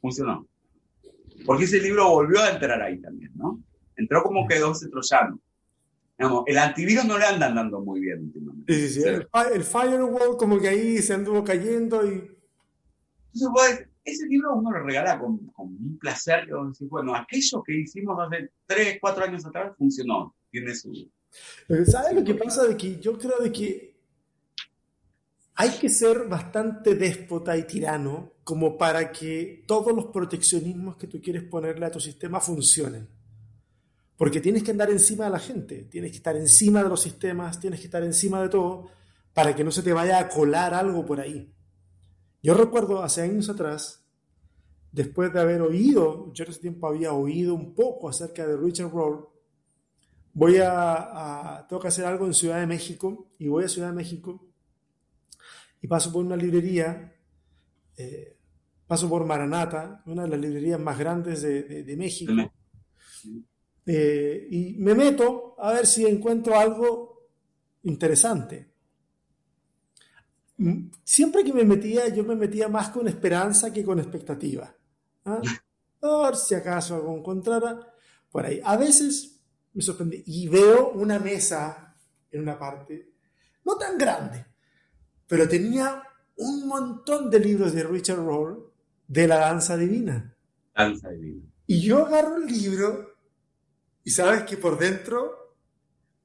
Funcionó. 0.00 0.46
Porque 1.44 1.64
ese 1.64 1.80
libro 1.80 2.10
volvió 2.10 2.40
a 2.40 2.50
entrar 2.50 2.80
ahí 2.82 2.98
también, 3.00 3.32
¿no? 3.34 3.62
Entró 3.96 4.22
como 4.22 4.46
quedó 4.46 4.72
ese 4.72 4.88
troyano. 4.88 5.40
Digamos, 6.18 6.44
el 6.46 6.58
antivirus 6.58 7.04
no 7.04 7.16
le 7.16 7.24
andan 7.24 7.54
dando 7.54 7.80
muy 7.80 8.00
bien 8.00 8.24
últimamente. 8.24 8.74
Sí, 8.74 8.88
sí, 8.88 9.00
sí. 9.02 9.08
El, 9.08 9.64
firewall 9.64 10.36
como 10.36 10.58
que 10.58 10.68
ahí 10.68 10.98
se 10.98 11.14
anduvo 11.14 11.44
cayendo 11.44 12.04
y... 12.04 12.36
Entonces, 13.34 13.48
pues, 13.52 13.88
ese 14.04 14.26
libro 14.26 14.56
uno 14.56 14.72
lo 14.72 14.82
regala 14.82 15.18
con, 15.18 15.38
con 15.48 15.66
un 15.66 15.98
placer. 16.00 16.46
Decir, 16.46 16.88
bueno, 16.88 17.14
aquello 17.14 17.62
que 17.62 17.78
hicimos 17.78 18.18
hace 18.20 18.50
3, 18.66 18.98
4 19.00 19.24
años 19.24 19.46
atrás 19.46 19.76
funcionó. 19.76 20.34
Tiene 20.50 20.74
su... 20.74 21.08
¿Sabes 21.86 22.14
lo 22.14 22.24
que 22.24 22.34
pasa? 22.34 22.66
De 22.66 22.76
que 22.76 22.98
yo 22.98 23.16
creo 23.18 23.38
de 23.38 23.52
que 23.52 23.87
hay 25.60 25.70
que 25.70 25.88
ser 25.88 26.28
bastante 26.28 26.94
déspota 26.94 27.56
y 27.56 27.64
tirano 27.64 28.34
como 28.44 28.78
para 28.78 29.10
que 29.10 29.64
todos 29.66 29.92
los 29.92 30.06
proteccionismos 30.06 30.96
que 30.96 31.08
tú 31.08 31.20
quieres 31.20 31.42
ponerle 31.42 31.84
a 31.84 31.90
tu 31.90 31.98
sistema 31.98 32.38
funcionen. 32.38 33.08
Porque 34.16 34.40
tienes 34.40 34.62
que 34.62 34.70
andar 34.70 34.88
encima 34.88 35.24
de 35.24 35.30
la 35.32 35.40
gente, 35.40 35.82
tienes 35.90 36.12
que 36.12 36.18
estar 36.18 36.36
encima 36.36 36.84
de 36.84 36.88
los 36.88 37.02
sistemas, 37.02 37.58
tienes 37.58 37.80
que 37.80 37.86
estar 37.86 38.04
encima 38.04 38.40
de 38.40 38.50
todo 38.50 38.88
para 39.34 39.56
que 39.56 39.64
no 39.64 39.72
se 39.72 39.82
te 39.82 39.92
vaya 39.92 40.20
a 40.20 40.28
colar 40.28 40.74
algo 40.74 41.04
por 41.04 41.18
ahí. 41.18 41.52
Yo 42.40 42.54
recuerdo 42.54 43.02
hace 43.02 43.22
años 43.22 43.48
atrás, 43.48 44.04
después 44.92 45.32
de 45.32 45.40
haber 45.40 45.60
oído, 45.60 46.32
yo 46.34 46.44
en 46.44 46.50
ese 46.52 46.60
tiempo 46.60 46.86
había 46.86 47.12
oído 47.12 47.56
un 47.56 47.74
poco 47.74 48.08
acerca 48.08 48.46
de 48.46 48.56
Richard 48.56 48.92
Rohr, 48.92 49.28
voy 50.34 50.58
a, 50.58 51.56
a, 51.56 51.66
tengo 51.66 51.82
que 51.82 51.88
hacer 51.88 52.04
algo 52.04 52.26
en 52.26 52.34
Ciudad 52.34 52.60
de 52.60 52.66
México 52.68 53.32
y 53.40 53.48
voy 53.48 53.64
a 53.64 53.68
Ciudad 53.68 53.88
de 53.88 53.96
México 53.96 54.47
y 55.80 55.88
paso 55.88 56.12
por 56.12 56.24
una 56.24 56.36
librería, 56.36 57.14
eh, 57.96 58.36
paso 58.86 59.08
por 59.08 59.24
Maranata, 59.24 60.02
una 60.06 60.24
de 60.24 60.28
las 60.28 60.40
librerías 60.40 60.80
más 60.80 60.98
grandes 60.98 61.42
de, 61.42 61.94
México, 61.96 62.32
eh, 63.86 64.48
y 64.50 64.76
me 64.78 64.94
meto 64.94 65.54
a 65.58 65.72
ver 65.72 65.86
si 65.86 66.06
encuentro 66.06 66.58
algo 66.58 67.28
interesante. 67.82 68.68
Mm, 70.58 70.90
siempre 71.04 71.44
que 71.44 71.52
me 71.52 71.64
metía, 71.64 72.08
yo 72.08 72.24
me 72.24 72.34
metía 72.34 72.68
más 72.68 72.90
con 72.90 73.06
esperanza 73.08 73.72
que 73.72 73.84
con 73.84 73.98
expectativa. 73.98 74.74
¿ah? 75.24 75.40
Por 76.00 76.36
si 76.36 76.54
acaso 76.54 76.96
algo 76.96 77.16
encontrara 77.16 77.94
por 78.30 78.44
ahí. 78.44 78.60
A 78.64 78.76
veces 78.76 79.40
me 79.72 79.82
sorprendí 79.82 80.22
y 80.26 80.48
veo 80.48 80.90
una 80.90 81.18
mesa 81.18 81.96
en 82.30 82.42
una 82.42 82.58
parte, 82.58 83.12
no 83.64 83.76
tan 83.76 83.96
grande, 83.96 84.44
pero 85.28 85.48
tenía 85.48 86.02
un 86.36 86.66
montón 86.66 87.30
de 87.30 87.38
libros 87.38 87.72
de 87.74 87.84
Richard 87.84 88.24
Rohr 88.24 88.72
de 89.06 89.28
la 89.28 89.36
danza 89.36 89.76
divina. 89.76 90.34
Danza 90.74 91.10
divina. 91.10 91.44
Y 91.66 91.82
yo 91.82 92.06
agarro 92.06 92.38
el 92.38 92.46
libro 92.46 93.14
y 94.04 94.10
sabes 94.10 94.44
que 94.44 94.56
por 94.56 94.78
dentro, 94.78 95.54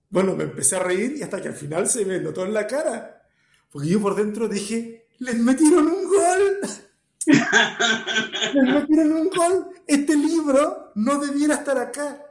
bueno, 0.10 0.36
me 0.36 0.46
empecé 0.46 0.78
a 0.78 0.84
reír 0.84 1.18
y 1.18 1.24
hasta 1.24 1.42
que 1.42 1.50
al 1.50 1.56
final 1.56 1.88
se 1.88 2.06
me 2.06 2.20
notó 2.20 2.46
en 2.46 2.54
la 2.54 2.66
cara. 2.66 3.28
Porque 3.70 3.90
yo 3.90 4.00
por 4.00 4.16
dentro 4.16 4.48
dije, 4.48 5.08
les 5.20 5.38
metieron 5.38 5.88
un 5.88 6.08
gol. 6.08 6.60
les 8.54 8.74
metieron 8.74 9.12
un 9.12 9.30
gol. 9.30 9.68
Este 9.86 10.16
libro 10.16 10.92
no 10.96 11.20
debiera 11.20 11.56
estar 11.56 11.78
acá. 11.78 12.24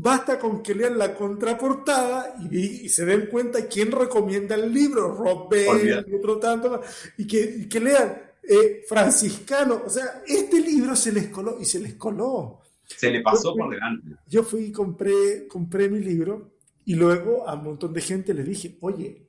Basta 0.00 0.38
con 0.38 0.62
que 0.62 0.76
lean 0.76 0.96
la 0.96 1.12
contraportada 1.12 2.36
y, 2.52 2.88
se 2.88 3.04
den 3.04 3.26
cuenta 3.26 3.66
quién 3.66 3.90
recomienda 3.90 4.54
el 4.54 4.72
libro, 4.72 5.12
Rob 5.12 5.50
Bell, 5.50 6.06
y 6.06 6.14
otro 6.14 6.38
tanto, 6.38 6.80
y 7.16 7.26
que, 7.26 7.68
que 7.68 7.80
lean 7.80 8.16
eh, 8.44 8.84
franciscano. 8.88 9.82
O 9.84 9.90
sea, 9.90 10.22
este 10.24 10.60
libro 10.60 10.94
se 10.94 11.10
les 11.10 11.26
coló 11.28 11.58
y 11.60 11.64
se 11.64 11.80
les 11.80 11.94
coló. 11.94 12.60
Se 12.84 13.10
le 13.10 13.22
pasó 13.22 13.56
por 13.56 13.70
delante. 13.70 14.14
Yo 14.28 14.44
fui 14.44 14.66
y 14.66 14.72
compré, 14.72 15.48
compré 15.48 15.88
mi 15.88 15.98
libro 15.98 16.52
y 16.84 16.94
luego 16.94 17.48
a 17.48 17.54
un 17.54 17.64
montón 17.64 17.92
de 17.92 18.00
gente 18.00 18.32
le 18.32 18.44
dije, 18.44 18.78
oye, 18.80 19.26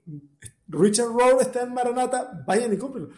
Richard 0.68 1.08
Rowe 1.08 1.42
está 1.42 1.64
en 1.64 1.74
Maranata, 1.74 2.44
vayan 2.46 2.72
y 2.74 2.78
cómprenlo. 2.78 3.10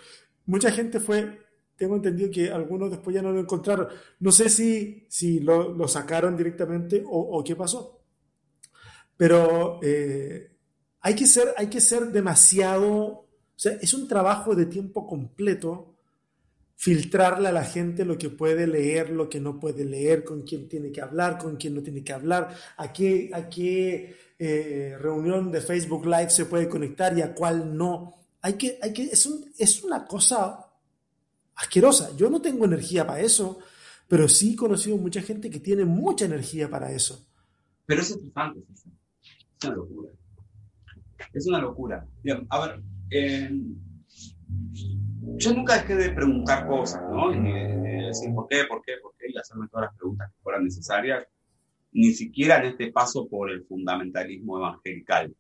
Mucha 0.46 0.72
gente 0.72 1.02
fue, 1.02 1.41
tengo 1.82 1.96
entendido 1.96 2.30
que 2.30 2.52
algunos 2.52 2.92
después 2.92 3.16
ya 3.16 3.24
no 3.24 3.32
lo 3.32 3.40
encontraron. 3.40 3.88
No 4.20 4.32
sé 4.32 4.50
si, 4.50 5.04
si 5.10 5.40
lo, 5.40 5.88
sacaron 5.88 6.38
directamente 6.38 7.04
o, 7.04 7.40
o, 7.40 7.44
qué 7.44 7.56
pasó. 7.56 8.04
Pero 9.18 9.80
eh, 9.82 10.52
hay, 11.00 11.16
que 11.16 11.26
ser, 11.26 11.56
hay 11.58 11.66
que 11.70 11.82
ser 11.82 12.12
demasiado, 12.12 12.94
o 12.94 13.28
sea, 13.56 13.72
es 13.82 13.96
un 13.96 14.08
trabajo 14.08 14.54
de 14.54 14.68
tiempo 14.68 15.08
completo 15.08 15.96
filtrarle 16.76 17.50
a 17.50 17.52
la 17.52 17.64
gente 17.64 18.06
lo 18.06 18.16
que 18.16 18.30
puede 18.30 18.68
leer, 18.68 19.10
lo 19.10 19.28
que 19.28 19.40
no 19.40 19.60
puede 19.60 19.84
leer, 19.84 20.24
con 20.24 20.44
quién 20.44 20.70
tiene 20.70 20.92
que 20.92 21.02
hablar, 21.02 21.40
con 21.40 21.56
quién 21.56 21.74
no 21.74 21.82
tiene 21.82 22.04
que 22.04 22.14
hablar, 22.14 22.56
a 22.78 22.94
qué, 22.94 23.32
a 23.34 23.50
qué 23.50 24.16
eh, 24.38 24.98
reunión 25.00 25.52
de 25.52 25.62
Facebook 25.62 26.06
Live 26.06 26.30
se 26.30 26.46
puede 26.46 26.70
conectar 26.70 27.18
y 27.18 27.24
a 27.24 27.34
cuál 27.34 27.76
no. 27.76 28.18
Hay 28.44 28.54
que, 28.54 28.78
hay 28.84 28.94
que, 28.94 29.06
es, 29.06 29.26
un, 29.26 29.52
es 29.58 29.82
una 29.84 30.06
cosa 30.06 30.71
asquerosa. 31.56 32.16
Yo 32.16 32.30
no 32.30 32.42
tengo 32.42 32.66
energía 32.66 33.06
para 33.06 33.22
eso, 33.22 33.60
pero 34.08 34.28
sí 34.28 34.54
he 34.54 34.56
conocido 34.56 34.98
mucha 34.98 35.22
gente 35.22 35.50
que 35.50 35.60
tiene 35.60 35.86
mucha 35.86 36.26
energía 36.26 36.70
para 36.70 36.92
eso. 36.92 37.28
Pero 37.86 38.02
es 38.02 38.12
interesante, 38.12 38.62
es 38.72 38.86
una 39.66 39.76
locura. 39.76 40.12
Es 41.34 41.48
una 41.48 41.60
locura. 41.60 42.08
Bien, 42.24 42.46
a 42.50 42.68
ver, 42.68 42.82
eh, 43.10 43.52
yo 45.38 45.54
nunca 45.54 45.76
dejé 45.76 45.96
de 45.96 46.12
preguntar 46.12 46.68
cosas, 46.68 47.02
¿no? 47.10 47.34
Y, 47.34 47.72
decir 48.08 48.34
por 48.34 48.48
qué, 48.48 48.66
por 48.68 48.82
qué, 48.82 48.94
por 49.02 49.14
qué, 49.18 49.28
y 49.30 49.38
hacerme 49.38 49.68
todas 49.70 49.88
las 49.88 49.96
preguntas 49.96 50.30
que 50.30 50.42
fueran 50.44 50.66
necesarias, 50.66 51.26
ni 51.94 52.12
siquiera 52.12 52.58
en 52.58 52.66
este 52.66 52.92
paso 52.92 53.28
por 53.30 53.50
el 53.50 53.64
fundamentalismo 53.66 54.58
evangelical. 54.58 55.34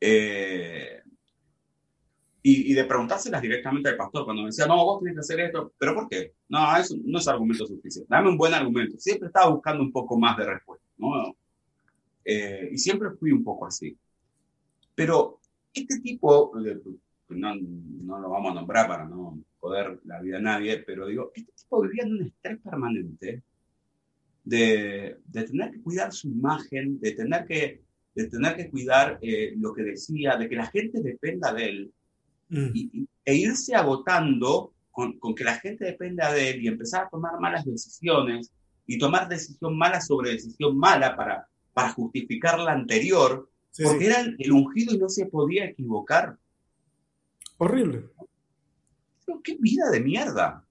Eh, 0.00 1.02
y, 2.42 2.72
de 2.72 2.84
preguntárselas 2.84 3.42
directamente 3.42 3.88
al 3.88 3.96
pastor 3.96 4.24
cuando 4.24 4.42
me 4.42 4.48
decía, 4.48 4.66
no, 4.66 4.84
vos 4.84 5.00
tenés 5.00 5.14
que 5.14 5.20
hacer 5.20 5.40
esto, 5.40 5.72
pero 5.76 5.94
¿por 5.94 6.08
qué? 6.08 6.34
No, 6.48 6.76
eso 6.76 6.94
no 7.04 7.18
es 7.18 7.28
argumento 7.28 7.66
suficiente. 7.66 8.08
Dame 8.08 8.30
un 8.30 8.38
buen 8.38 8.54
argumento. 8.54 8.98
Siempre 8.98 9.26
estaba 9.26 9.50
buscando 9.50 9.82
un 9.82 9.92
poco 9.92 10.18
más 10.18 10.36
de 10.36 10.44
respuesta, 10.46 10.86
¿no? 10.98 11.36
Eh, 12.24 12.70
y 12.72 12.78
siempre 12.78 13.10
fui 13.10 13.32
un 13.32 13.42
poco 13.42 13.66
así. 13.66 13.96
Pero 14.94 15.40
este 15.74 16.00
tipo, 16.00 16.52
no, 17.28 17.54
no 17.56 18.18
lo 18.18 18.30
vamos 18.30 18.52
a 18.52 18.54
nombrar 18.54 18.88
para 18.88 19.04
no 19.04 19.38
joder 19.60 20.00
la 20.04 20.20
vida 20.20 20.38
a 20.38 20.40
nadie, 20.40 20.78
pero 20.78 21.06
digo, 21.06 21.32
este 21.34 21.52
tipo 21.52 21.82
vivía 21.82 22.04
en 22.04 22.12
un 22.12 22.22
estrés 22.22 22.58
permanente 22.60 23.42
de, 24.44 25.18
de 25.26 25.42
tener 25.44 25.72
que 25.72 25.82
cuidar 25.82 26.12
su 26.12 26.28
imagen, 26.28 27.00
de 27.00 27.12
tener 27.12 27.44
que, 27.44 27.82
de 28.14 28.28
tener 28.28 28.56
que 28.56 28.70
cuidar 28.70 29.18
eh, 29.20 29.54
lo 29.58 29.74
que 29.74 29.82
decía, 29.82 30.36
de 30.36 30.48
que 30.48 30.56
la 30.56 30.66
gente 30.66 31.02
dependa 31.02 31.52
de 31.52 31.68
él 31.68 31.92
Mm. 32.50 33.04
e 33.24 33.34
irse 33.34 33.74
agotando 33.74 34.72
con, 34.90 35.18
con, 35.18 35.34
que 35.34 35.44
la 35.44 35.56
gente 35.56 35.84
dependa 35.84 36.32
de 36.32 36.50
él 36.50 36.62
y 36.62 36.68
empezar 36.68 37.04
a 37.04 37.08
tomar 37.10 37.38
malas 37.38 37.64
decisiones 37.64 38.50
y 38.86 38.98
tomar 38.98 39.28
decisión 39.28 39.76
mala 39.76 40.00
sobre 40.00 40.30
decisión 40.30 40.78
mala 40.78 41.14
para, 41.14 41.46
para 41.74 41.92
justificar 41.92 42.58
la 42.58 42.72
anterior, 42.72 43.50
porque 43.80 44.06
era 44.06 44.20
el, 44.20 44.52
ungido 44.52 44.94
y 44.94 44.98
no 44.98 45.08
se 45.08 45.26
podía 45.26 45.66
equivocar. 45.66 46.36
Horrible. 47.58 48.06
¿Qué 49.44 49.56
vida 49.60 49.90
de 49.90 50.00
mierda? 50.00 50.64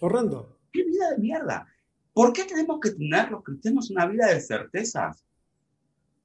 Horrendo. 0.00 0.58
¿Qué 0.72 0.84
vida 0.84 1.12
de 1.12 1.18
mierda? 1.18 1.66
¿Por 2.12 2.32
qué 2.32 2.44
tenemos 2.44 2.80
que 2.80 2.90
tener 2.90 3.30
los 3.30 3.42
cristianos 3.44 3.90
una 3.90 4.06
vida 4.06 4.26
de 4.26 4.40
certezas? 4.40 5.24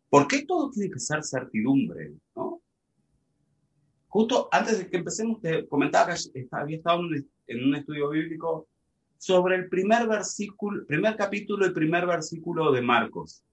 ¿Por 0.09 0.27
qué 0.27 0.45
todo 0.45 0.71
tiene 0.71 0.91
que 0.91 0.99
ser 0.99 1.23
certidumbre? 1.23 2.13
¿no? 2.35 2.52
Justo 4.13 4.47
antes 4.51 4.77
de 4.77 4.87
que 4.91 4.97
empecemos, 4.97 5.41
te 5.41 5.67
comentaba 5.67 6.13
que 6.13 6.47
había 6.51 6.77
estado 6.77 7.01
en 7.47 7.63
un 7.63 7.75
estudio 7.75 8.11
bíblico 8.11 8.67
sobre 9.17 9.55
el 9.55 9.69
primer 9.69 10.07
versículo, 10.07 10.85
primer 10.85 11.15
capítulo 11.15 11.65
y 11.65 11.71
primer 11.71 12.05
versículo 12.05 12.71
de 12.71 12.83
Marcos. 12.83 13.43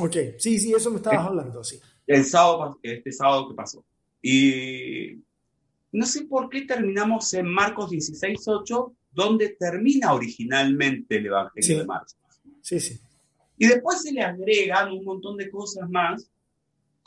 Ok, 0.00 0.16
sí, 0.36 0.58
sí, 0.58 0.72
eso 0.74 0.90
me 0.90 0.96
estabas 0.96 1.28
hablando, 1.28 1.62
sí. 1.62 1.78
El 2.08 2.24
sábado, 2.24 2.80
este 2.82 3.12
sábado 3.12 3.50
que 3.50 3.54
pasó. 3.54 3.84
Y 4.20 5.22
no 5.92 6.06
sé 6.06 6.24
por 6.24 6.50
qué 6.50 6.62
terminamos 6.62 7.32
en 7.34 7.46
Marcos 7.46 7.92
16.8, 7.92 8.92
donde 9.12 9.50
termina 9.50 10.12
originalmente 10.12 11.18
el 11.18 11.26
Evangelio 11.26 11.78
de 11.78 11.86
Marcos. 11.86 12.16
Sí, 12.62 12.80
sí. 12.80 12.98
Y 13.56 13.68
después 13.68 14.02
se 14.02 14.10
le 14.10 14.22
agregan 14.22 14.90
un 14.90 15.04
montón 15.04 15.36
de 15.36 15.48
cosas 15.48 15.88
más 15.88 16.28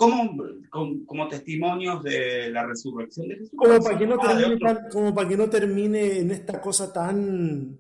como, 0.02 1.06
como, 1.06 1.28
testimonios 1.28 2.02
de 2.02 2.50
la 2.50 2.66
resurrección 2.66 3.28
de 3.28 3.36
Jesús. 3.36 3.52
Como 3.56 3.80
para, 3.84 4.00
que 4.00 4.08
no 4.08 4.18
termine 4.18 4.60
como 4.92 5.14
para 5.14 5.30
que 5.30 5.38
no 5.38 5.48
termine 5.48 6.20
en 6.20 6.32
esta 6.32 6.60
cosa 6.60 6.92
tan, 6.92 7.80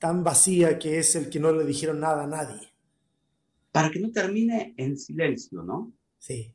tan 0.00 0.24
vacía 0.24 0.76
que 0.76 0.98
es 0.98 1.14
el 1.14 1.30
que 1.30 1.38
no 1.38 1.52
le 1.52 1.64
dijeron 1.64 2.00
nada 2.00 2.24
a 2.24 2.26
nadie. 2.26 2.72
Para 3.70 3.88
que 3.88 4.00
no 4.00 4.10
termine 4.10 4.74
en 4.76 4.98
silencio, 4.98 5.62
¿no? 5.62 5.92
Sí. 6.18 6.52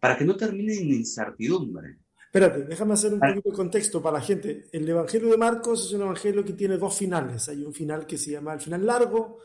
Para 0.00 0.16
que 0.16 0.24
no 0.24 0.36
termine 0.36 0.74
en 0.74 0.88
incertidumbre. 0.88 1.98
Espérate, 2.24 2.64
déjame 2.64 2.94
hacer 2.94 3.12
un 3.12 3.20
poquito 3.20 3.50
de 3.50 3.56
contexto 3.56 4.02
para 4.02 4.18
la 4.18 4.24
gente. 4.24 4.68
El 4.72 4.88
Evangelio 4.88 5.28
de 5.28 5.36
Marcos 5.36 5.84
es 5.84 5.92
un 5.92 6.02
evangelio 6.02 6.44
que 6.44 6.54
tiene 6.54 6.78
dos 6.78 6.96
finales. 6.96 7.46
Hay 7.50 7.62
un 7.62 7.74
final 7.74 8.06
que 8.06 8.16
se 8.16 8.30
llama 8.30 8.54
el 8.54 8.60
final 8.60 8.86
largo 8.86 9.38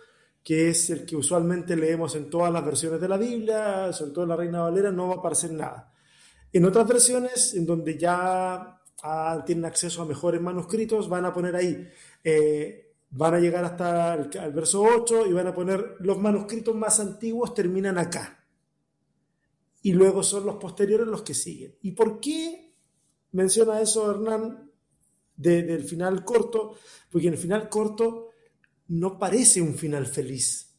que 0.44 0.70
es 0.70 0.90
el 0.90 1.06
que 1.06 1.16
usualmente 1.16 1.76
leemos 1.76 2.16
en 2.16 2.30
todas 2.30 2.52
las 2.52 2.66
versiones 2.66 3.00
de 3.00 3.08
la 3.08 3.18
Biblia, 3.18 3.94
sobre 3.94 4.12
todo 4.12 4.24
en 4.24 4.30
la 4.30 4.36
Reina 4.36 4.62
Valera, 4.62 4.92
no 4.92 5.08
va 5.08 5.16
a 5.16 5.18
aparecer 5.18 5.52
nada. 5.54 5.94
En 6.52 6.66
otras 6.66 6.88
versiones, 6.88 7.54
en 7.54 7.66
donde 7.66 7.98
ya 7.98 8.82
ah, 9.04 9.44
tienen 9.46 9.66
acceso 9.66 10.02
a 10.02 10.06
mejores 10.06 10.42
manuscritos, 10.42 11.08
van 11.08 11.26
a 11.26 11.34
poner 11.34 11.56
ahí, 11.56 11.88
eh, 12.24 12.94
van 13.12 13.36
a 13.36 13.40
llegar 13.40 13.64
hasta 13.64 14.16
el, 14.16 14.54
verso 14.54 14.84
8 14.84 15.28
y 15.28 15.34
van 15.34 15.48
a 15.48 15.54
poner 15.54 15.96
los 16.00 16.20
manuscritos 16.20 16.76
más 16.76 17.00
antiguos 17.00 17.54
terminan 17.54 17.98
acá. 17.98 18.46
Y 19.82 19.94
luego 19.94 20.24
son 20.24 20.46
los 20.46 20.58
posteriores 20.58 21.08
los 21.08 21.22
que 21.24 21.34
siguen. 21.34 21.78
¿Y 21.82 21.92
por 21.92 22.20
qué 22.20 22.76
menciona 23.32 23.82
eso 23.82 24.12
Hernán 24.12 24.72
del 25.36 25.84
final 25.84 26.24
corto? 26.26 26.76
Porque 27.10 27.28
en 27.28 27.34
el 27.34 27.40
final 27.40 27.70
corto 27.70 28.33
no 28.88 29.18
parece 29.18 29.62
un 29.62 29.76
final 29.76 30.06
feliz. 30.06 30.74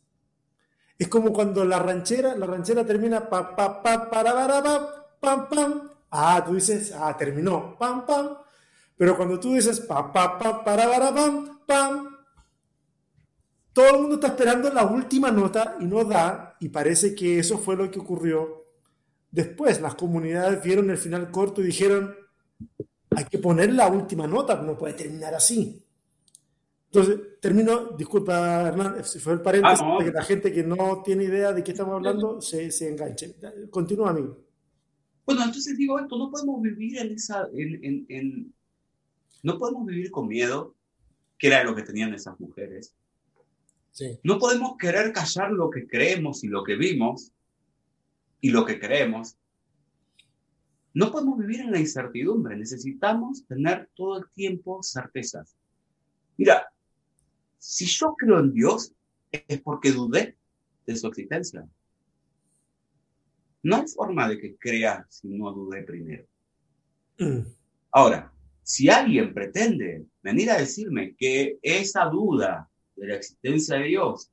Es 0.98 1.08
como 1.08 1.32
cuando 1.32 1.64
la 1.64 1.78
ranchera, 1.78 2.36
la 2.36 2.46
ranchera 2.46 2.84
termina 2.86 3.28
pa 3.28 3.54
pa 3.54 3.82
pa 3.82 4.10
para 4.10 4.32
para 4.32 4.62
pa 4.62 5.16
pam 5.20 5.48
pam. 5.48 5.90
Ah, 6.10 6.42
tú 6.46 6.54
dices, 6.54 6.92
ah, 6.92 7.16
terminó, 7.16 7.76
pam 7.78 8.06
pam. 8.06 8.36
Pero 8.96 9.16
cuando 9.16 9.40
tú 9.40 9.54
dices 9.54 9.80
pa 9.80 10.12
pa 10.12 10.38
pa 10.38 10.64
para 10.64 10.88
para 10.88 11.14
pam 11.14 11.60
pam, 11.66 12.16
todo 13.72 13.88
el 13.90 14.00
mundo 14.02 14.14
está 14.14 14.28
esperando 14.28 14.72
la 14.72 14.84
última 14.84 15.32
nota 15.32 15.76
y 15.80 15.84
no 15.84 16.04
da 16.04 16.56
y 16.60 16.68
parece 16.68 17.14
que 17.14 17.40
eso 17.40 17.58
fue 17.58 17.74
lo 17.74 17.90
que 17.90 17.98
ocurrió. 17.98 18.64
Después 19.32 19.80
las 19.80 19.96
comunidades 19.96 20.62
vieron 20.62 20.90
el 20.90 20.96
final 20.96 21.32
corto 21.32 21.60
y 21.60 21.66
dijeron, 21.66 22.14
hay 23.10 23.24
que 23.24 23.38
poner 23.38 23.72
la 23.74 23.88
última 23.88 24.28
nota, 24.28 24.54
no 24.62 24.78
puede 24.78 24.94
terminar 24.94 25.34
así. 25.34 25.83
Entonces, 26.94 27.40
termino, 27.40 27.96
disculpa 27.96 28.68
Hernán, 28.68 29.04
si 29.04 29.18
fue 29.18 29.32
el 29.32 29.40
paréntesis, 29.40 29.80
ah, 29.82 29.98
que 29.98 30.12
la 30.12 30.22
gente 30.22 30.52
que 30.52 30.62
no 30.62 31.02
tiene 31.02 31.24
idea 31.24 31.52
de 31.52 31.64
qué 31.64 31.72
estamos 31.72 31.94
hablando 31.94 32.40
se, 32.40 32.70
se 32.70 32.88
enganche. 32.88 33.34
Continúa, 33.68 34.10
amigo. 34.10 34.38
Bueno, 35.26 35.42
entonces 35.42 35.76
digo 35.76 35.98
esto, 35.98 36.16
no 36.16 36.30
podemos 36.30 36.62
vivir 36.62 36.98
en 36.98 37.12
esa, 37.12 37.48
en, 37.52 38.06
en, 38.08 38.54
no 39.42 39.58
podemos 39.58 39.86
vivir 39.86 40.12
con 40.12 40.28
miedo, 40.28 40.76
que 41.36 41.48
era 41.48 41.64
lo 41.64 41.74
que 41.74 41.82
tenían 41.82 42.14
esas 42.14 42.38
mujeres. 42.38 42.94
Sí. 43.90 44.20
No 44.22 44.38
podemos 44.38 44.76
querer 44.76 45.12
callar 45.12 45.50
lo 45.50 45.70
que 45.70 45.88
creemos 45.88 46.44
y 46.44 46.48
lo 46.48 46.62
que 46.62 46.76
vimos 46.76 47.32
y 48.40 48.50
lo 48.50 48.64
que 48.64 48.78
creemos. 48.78 49.36
No 50.92 51.10
podemos 51.10 51.40
vivir 51.40 51.58
en 51.58 51.72
la 51.72 51.80
incertidumbre, 51.80 52.56
necesitamos 52.56 53.44
tener 53.48 53.90
todo 53.96 54.18
el 54.18 54.30
tiempo 54.32 54.80
certezas. 54.84 55.56
Mira, 56.36 56.68
Si 57.66 57.86
yo 57.86 58.14
creo 58.14 58.40
en 58.40 58.52
Dios, 58.52 58.92
es 59.32 59.62
porque 59.62 59.90
dudé 59.90 60.36
de 60.86 60.96
su 60.96 61.06
existencia. 61.06 61.66
No 63.62 63.76
hay 63.76 63.88
forma 63.88 64.28
de 64.28 64.38
que 64.38 64.56
crea 64.56 65.06
si 65.08 65.28
no 65.28 65.50
dudé 65.50 65.82
primero. 65.82 66.26
Mm. 67.18 67.40
Ahora, 67.90 68.30
si 68.62 68.90
alguien 68.90 69.32
pretende 69.32 70.04
venir 70.22 70.50
a 70.50 70.58
decirme 70.58 71.16
que 71.16 71.58
esa 71.62 72.04
duda 72.04 72.68
de 72.96 73.06
la 73.06 73.14
existencia 73.16 73.78
de 73.78 73.84
Dios 73.84 74.30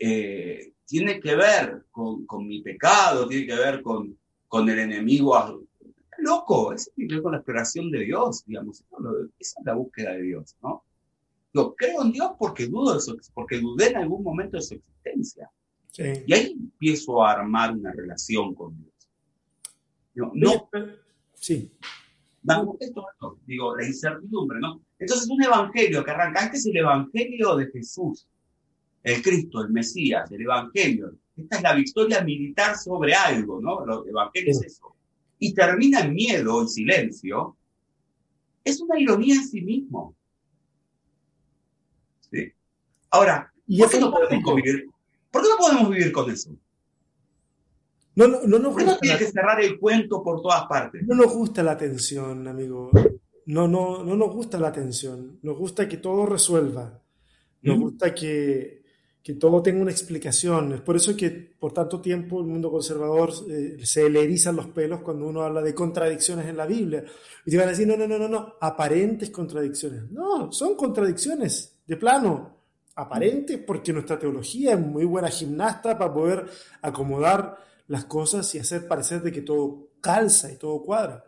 eh, 0.00 0.72
tiene 0.86 1.20
que 1.20 1.36
ver 1.36 1.84
con, 1.92 2.26
mi 2.44 2.60
pecado, 2.60 3.28
tiene 3.28 3.46
que 3.46 3.56
ver 3.56 3.82
con, 3.82 4.18
con 4.48 4.68
el 4.68 4.80
enemigo. 4.80 5.64
Loco, 6.18 6.72
eso 6.72 6.90
tiene 6.96 7.08
que 7.08 7.14
ver 7.14 7.22
con 7.22 7.32
la 7.32 7.38
exploración 7.38 7.92
de 7.92 8.00
Dios, 8.00 8.44
digamos. 8.44 8.80
Esa 9.38 9.60
es 9.60 9.64
la 9.64 9.74
búsqueda 9.74 10.14
de 10.14 10.22
Dios, 10.22 10.56
¿no? 10.60 10.82
Yo 11.54 11.74
creo 11.74 12.02
en 12.02 12.12
Dios 12.12 12.32
porque 12.38 12.66
dudo 12.66 12.94
de 12.94 13.00
su, 13.00 13.18
porque 13.32 13.60
dudé 13.60 13.90
en 13.90 13.96
algún 13.98 14.22
momento 14.22 14.56
de 14.56 14.62
su 14.62 14.74
existencia. 14.74 15.50
Y 15.96 16.34
ahí 16.34 16.56
empiezo 16.58 17.24
a 17.24 17.32
armar 17.32 17.72
una 17.72 17.92
relación 17.92 18.54
con 18.54 18.76
Dios. 18.76 20.32
no, 20.34 20.68
sí. 21.34 21.70
Vamos, 22.42 22.76
esto, 22.80 23.06
digo, 23.46 23.76
la 23.76 23.86
incertidumbre, 23.86 24.58
¿no? 24.60 24.82
Entonces, 24.98 25.30
un 25.30 25.42
evangelio 25.42 26.04
que 26.04 26.10
arranca, 26.10 26.44
este 26.44 26.58
es 26.58 26.66
el 26.66 26.76
evangelio 26.76 27.56
de 27.56 27.70
Jesús 27.70 28.26
el 29.04 29.22
Cristo, 29.22 29.60
el 29.60 29.70
Mesías, 29.70 30.30
el 30.32 30.40
Evangelio. 30.40 31.14
Esta 31.36 31.56
es 31.56 31.62
la 31.62 31.74
victoria 31.74 32.22
militar 32.22 32.76
sobre 32.76 33.14
algo, 33.14 33.60
¿no? 33.60 33.84
El 34.02 34.08
Evangelio 34.08 34.50
es 34.50 34.62
eso. 34.62 34.96
Y 35.38 35.52
termina 35.52 36.00
en 36.00 36.14
miedo 36.14 36.64
y 36.64 36.68
silencio. 36.68 37.56
Es 38.64 38.80
una 38.80 38.98
ironía 38.98 39.34
en 39.34 39.46
sí 39.46 39.60
mismo. 39.60 40.16
Ahora, 43.14 43.52
¿por 43.78 43.90
qué, 43.90 44.00
no 44.00 44.10
podemos 44.10 44.56
vivir? 44.56 44.90
¿por 45.30 45.42
qué 45.42 45.48
no 45.48 45.56
podemos 45.56 45.88
vivir 45.88 46.10
con 46.10 46.28
eso? 46.32 46.50
No, 48.16 48.26
no, 48.26 48.58
no, 48.58 48.70
¿Por 48.72 48.78
qué 48.78 48.84
no 48.86 48.98
tiene 48.98 49.18
que 49.18 49.26
cerrar 49.26 49.60
el 49.60 49.78
cuento 49.78 50.20
por 50.20 50.42
todas 50.42 50.66
partes? 50.66 51.06
No 51.06 51.14
nos 51.14 51.32
gusta 51.32 51.62
la 51.62 51.78
tensión, 51.78 52.48
amigo. 52.48 52.90
No, 53.46 53.68
no, 53.68 54.02
no 54.02 54.16
nos 54.16 54.34
gusta 54.34 54.58
la 54.58 54.72
tensión. 54.72 55.38
Nos 55.42 55.56
gusta 55.56 55.88
que 55.88 55.98
todo 55.98 56.26
resuelva. 56.26 57.00
Nos 57.62 57.78
¿Mm? 57.78 57.80
gusta 57.80 58.12
que, 58.12 58.82
que 59.22 59.34
todo 59.34 59.62
tenga 59.62 59.82
una 59.82 59.92
explicación. 59.92 60.72
Es 60.72 60.80
por 60.80 60.96
eso 60.96 61.16
que 61.16 61.30
por 61.30 61.72
tanto 61.72 62.00
tiempo 62.00 62.40
el 62.40 62.46
mundo 62.46 62.68
conservador 62.68 63.30
eh, 63.48 63.76
se 63.84 64.10
le 64.10 64.24
erizan 64.24 64.56
los 64.56 64.66
pelos 64.66 65.02
cuando 65.02 65.26
uno 65.26 65.42
habla 65.42 65.62
de 65.62 65.72
contradicciones 65.72 66.46
en 66.46 66.56
la 66.56 66.66
Biblia. 66.66 67.04
Y 67.46 67.50
te 67.52 67.56
van 67.56 67.68
a 67.68 67.70
decir, 67.70 67.86
no, 67.86 67.96
no, 67.96 68.08
no, 68.08 68.18
no, 68.18 68.28
no, 68.28 68.54
aparentes 68.60 69.30
contradicciones. 69.30 70.10
No, 70.10 70.50
son 70.50 70.74
contradicciones, 70.74 71.76
de 71.86 71.96
plano. 71.96 72.53
Aparentes 72.96 73.58
porque 73.58 73.92
nuestra 73.92 74.18
teología 74.18 74.74
es 74.74 74.80
muy 74.80 75.04
buena 75.04 75.28
gimnasta 75.28 75.98
para 75.98 76.12
poder 76.12 76.46
acomodar 76.80 77.58
las 77.88 78.04
cosas 78.04 78.54
y 78.54 78.58
hacer 78.58 78.86
parecer 78.86 79.22
de 79.22 79.32
que 79.32 79.42
todo 79.42 79.88
calza 80.00 80.52
y 80.52 80.56
todo 80.56 80.82
cuadra. 80.82 81.24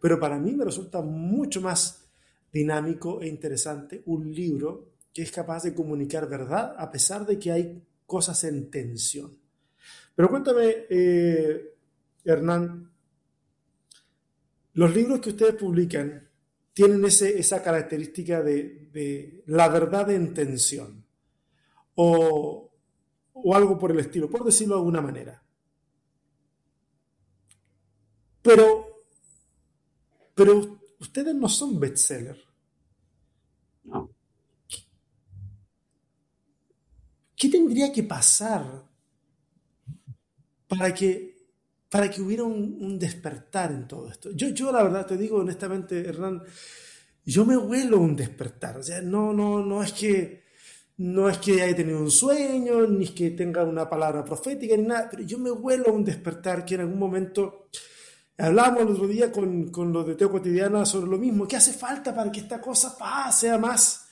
Pero 0.00 0.18
para 0.18 0.38
mí 0.38 0.52
me 0.52 0.64
resulta 0.64 1.00
mucho 1.02 1.60
más 1.60 2.04
dinámico 2.52 3.20
e 3.20 3.28
interesante 3.28 4.02
un 4.06 4.32
libro 4.32 4.90
que 5.12 5.22
es 5.22 5.30
capaz 5.30 5.62
de 5.62 5.74
comunicar 5.74 6.28
verdad 6.28 6.74
a 6.76 6.90
pesar 6.90 7.24
de 7.24 7.38
que 7.38 7.52
hay 7.52 7.82
cosas 8.06 8.42
en 8.44 8.70
tensión. 8.70 9.38
Pero 10.14 10.28
cuéntame, 10.28 10.86
eh, 10.88 11.74
Hernán, 12.24 12.90
los 14.74 14.94
libros 14.94 15.20
que 15.20 15.30
ustedes 15.30 15.54
publican 15.54 16.28
tienen 16.72 17.04
ese, 17.04 17.38
esa 17.38 17.62
característica 17.62 18.42
de, 18.42 19.42
la 19.46 19.68
verdad 19.68 20.10
en 20.10 20.34
tensión 20.34 21.03
o, 21.96 22.70
o 23.32 23.54
algo 23.54 23.78
por 23.78 23.90
el 23.90 24.00
estilo, 24.00 24.30
por 24.30 24.44
decirlo 24.44 24.74
de 24.74 24.80
alguna 24.80 25.00
manera. 25.00 25.42
Pero, 28.44 29.04
pero 30.34 30.78
ustedes 30.98 31.34
no 31.34 31.48
son 31.48 31.80
bestsellers. 31.80 32.40
No. 33.84 34.10
¿Qué 37.34 37.48
tendría 37.48 37.90
que 37.90 38.02
pasar 38.02 38.84
para 40.68 40.94
que, 40.94 41.48
para 41.90 42.10
que 42.10 42.20
hubiera 42.20 42.44
un, 42.44 42.98
despertar 42.98 43.72
en 43.72 43.88
todo 43.88 44.10
esto? 44.10 44.30
Yo, 44.32 44.50
yo 44.50 44.70
la 44.70 44.82
verdad 44.82 45.06
te 45.06 45.16
digo 45.16 45.38
honestamente, 45.38 46.06
Hernán, 46.06 46.42
yo 47.24 47.46
me 47.46 47.56
huelo 47.56 47.98
un 47.98 48.14
despertar. 48.14 48.76
O 48.76 48.82
sea, 48.82 49.00
no, 49.00 49.32
no, 49.32 49.64
no 49.64 49.82
es 49.82 49.92
que 49.94 50.43
no 50.96 51.28
es 51.28 51.38
que 51.38 51.62
haya 51.62 51.74
tenido 51.74 51.98
un 51.98 52.10
sueño, 52.10 52.86
ni 52.86 53.04
es 53.04 53.10
que 53.10 53.30
tenga 53.30 53.64
una 53.64 53.88
palabra 53.88 54.24
profética, 54.24 54.76
ni 54.76 54.84
nada, 54.84 55.08
pero 55.10 55.22
yo 55.22 55.38
me 55.38 55.50
huelo 55.50 55.92
un 55.92 56.04
despertar 56.04 56.64
que 56.64 56.74
en 56.74 56.82
algún 56.82 56.98
momento 56.98 57.68
Hablábamos 58.36 58.82
el 58.82 58.88
otro 58.88 59.06
día 59.06 59.30
con, 59.30 59.70
con 59.70 59.92
los 59.92 60.06
de 60.06 60.16
Teo 60.16 60.30
Cotidiana 60.30 60.84
sobre 60.84 61.08
lo 61.08 61.18
mismo. 61.18 61.46
¿Qué 61.46 61.56
hace 61.56 61.72
falta 61.72 62.14
para 62.14 62.32
que 62.32 62.40
esta 62.40 62.60
cosa 62.60 62.96
sea 63.30 63.58
más, 63.58 64.08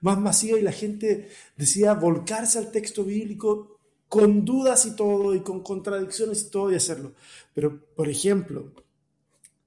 más 0.00 0.18
masiva 0.18 0.58
y 0.58 0.62
la 0.62 0.70
gente 0.70 1.28
decía 1.56 1.94
volcarse 1.94 2.58
al 2.58 2.70
texto 2.70 3.02
bíblico 3.04 3.80
con 4.08 4.44
dudas 4.44 4.86
y 4.86 4.94
todo, 4.94 5.34
y 5.34 5.40
con 5.40 5.60
contradicciones 5.60 6.42
y 6.42 6.50
todo, 6.50 6.70
y 6.70 6.76
hacerlo. 6.76 7.14
Pero, 7.52 7.84
por 7.96 8.08
ejemplo, 8.08 8.72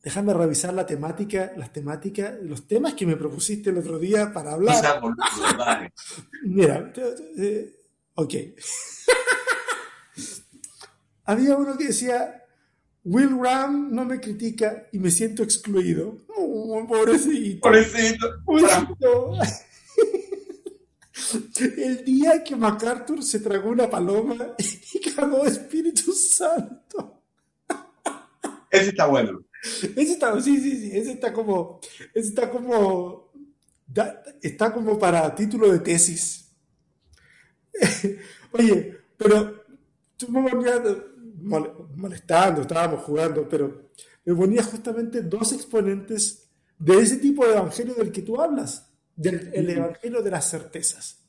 déjame 0.08 0.34
revisar 0.34 0.74
la 0.74 0.86
temática, 0.86 1.52
las 1.58 1.74
temáticas, 1.74 2.36
los 2.42 2.66
temas 2.66 2.94
que 2.94 3.06
me 3.06 3.18
propusiste 3.18 3.72
el 3.72 3.80
otro 3.80 4.00
día 4.00 4.32
para 4.32 4.54
hablar. 4.54 5.02
Mira, 6.44 6.94
eh, 7.38 7.76
ok. 8.14 8.34
Había 11.26 11.58
uno 11.58 11.78
que 11.78 11.88
decía, 11.88 12.42
Will 13.04 13.38
Ram 13.38 13.94
no 13.94 14.06
me 14.06 14.22
critica 14.22 14.88
y 14.94 15.00
me 15.00 15.12
siento 15.12 15.44
excluido. 15.44 16.20
Oh, 16.38 16.86
pobrecito. 16.88 17.64
Pobrecito. 17.64 18.28
pobrecito. 18.46 19.34
El 21.60 22.06
día 22.06 22.46
que 22.46 22.56
MacArthur 22.56 23.22
se 23.22 23.42
tragó 23.42 23.72
una 23.72 23.90
paloma 23.90 24.56
y 24.58 25.12
cagó 25.12 25.46
Espíritu 25.46 26.14
Santo. 26.14 27.24
Ese 28.72 28.92
está 28.92 29.08
bueno. 29.08 29.42
Ese 29.96 30.14
está, 30.14 30.40
sí, 30.42 30.60
sí, 30.60 30.78
sí, 30.78 30.98
ese 30.98 31.14
está 31.14 31.34
como, 31.34 31.80
ese 32.14 32.30
está 32.30 32.50
como, 32.50 33.32
está 34.42 34.74
como 34.74 34.98
para 34.98 35.34
título 35.34 35.72
de 35.72 35.80
tesis. 35.80 36.52
Oye, 38.52 38.98
pero 39.18 39.64
tú 40.16 40.30
me 40.30 40.50
ponías 40.50 40.82
molestando, 41.96 42.62
estábamos 42.62 43.04
jugando, 43.04 43.48
pero 43.48 43.92
me 44.26 44.36
ponía 44.36 44.64
justamente 44.64 45.22
dos 45.22 45.54
exponentes 45.54 46.50
de 46.78 47.00
ese 47.00 47.18
tipo 47.18 47.46
de 47.46 47.54
evangelio 47.54 47.94
del 47.96 48.12
que 48.12 48.22
tú 48.22 48.40
hablas 48.40 48.88
del 49.16 49.50
el 49.54 49.70
evangelio 49.70 50.22
de 50.22 50.32
las 50.32 50.50
certezas. 50.50 51.24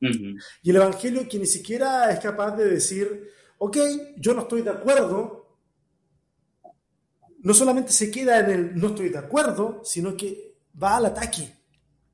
Y 0.00 0.70
el 0.70 0.76
evangelio 0.76 1.28
que 1.28 1.38
ni 1.38 1.46
siquiera 1.46 2.10
es 2.10 2.18
capaz 2.18 2.56
de 2.56 2.68
decir, 2.68 3.30
ok, 3.58 3.76
yo 4.16 4.34
no 4.34 4.42
estoy 4.42 4.62
de 4.62 4.70
acuerdo, 4.70 5.41
no 7.42 7.54
solamente 7.54 7.92
se 7.92 8.10
queda 8.10 8.40
en 8.40 8.50
el 8.50 8.80
no 8.80 8.88
estoy 8.88 9.08
de 9.08 9.18
acuerdo, 9.18 9.82
sino 9.84 10.16
que 10.16 10.54
va 10.80 10.96
al 10.96 11.06
ataque. 11.06 11.52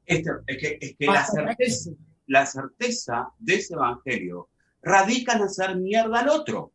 es 0.06 0.22
que, 0.58 0.96
la, 1.00 1.24
certeza, 1.24 1.90
la 2.26 2.46
certeza 2.46 3.28
de 3.38 3.54
ese 3.56 3.74
evangelio 3.74 4.48
radica 4.82 5.34
en 5.34 5.42
hacer 5.42 5.76
mierda 5.76 6.20
al 6.20 6.28
otro. 6.30 6.72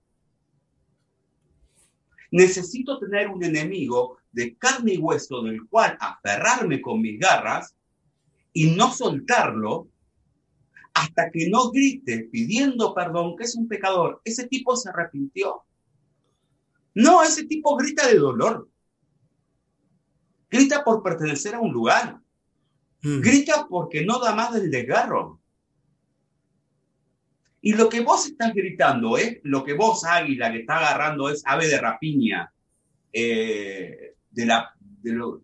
Necesito 2.31 2.99
tener 2.99 3.27
un 3.27 3.43
enemigo 3.43 4.17
de 4.31 4.55
carne 4.55 4.93
y 4.93 4.97
hueso 4.97 5.41
del 5.43 5.67
cual 5.67 5.97
aferrarme 5.99 6.81
con 6.81 7.01
mis 7.01 7.19
garras 7.19 7.75
y 8.51 8.71
no 8.75 8.91
soltarlo 8.91 9.87
hasta 10.93 11.31
que 11.31 11.49
no 11.49 11.71
grite 11.71 12.29
pidiendo 12.31 12.93
perdón 12.93 13.35
que 13.35 13.45
es 13.45 13.55
un 13.55 13.67
pecador. 13.67 14.21
Ese 14.23 14.47
tipo 14.47 14.75
se 14.75 14.89
arrepintió. 14.89 15.63
No, 16.95 17.23
ese 17.23 17.45
tipo 17.45 17.75
grita 17.75 18.07
de 18.07 18.15
dolor. 18.15 18.69
Grita 20.49 20.83
por 20.83 21.01
pertenecer 21.01 21.55
a 21.55 21.59
un 21.59 21.73
lugar. 21.73 22.19
Mm. 23.01 23.21
Grita 23.21 23.67
porque 23.67 24.05
no 24.05 24.19
da 24.19 24.35
más 24.35 24.53
del 24.53 24.69
desgarro. 24.69 25.39
Y 27.61 27.73
lo 27.73 27.87
que 27.87 28.01
vos 28.01 28.27
estás 28.27 28.53
gritando 28.53 29.17
es, 29.17 29.39
lo 29.43 29.63
que 29.63 29.73
vos, 29.73 30.03
águila, 30.03 30.51
que 30.51 30.59
está 30.59 30.77
agarrando 30.77 31.29
es 31.29 31.41
ave 31.45 31.67
de 31.67 31.79
rapiña, 31.79 32.53
eh, 33.11 34.15
de, 34.29 34.45
la, 34.45 34.73
de 34.79 35.39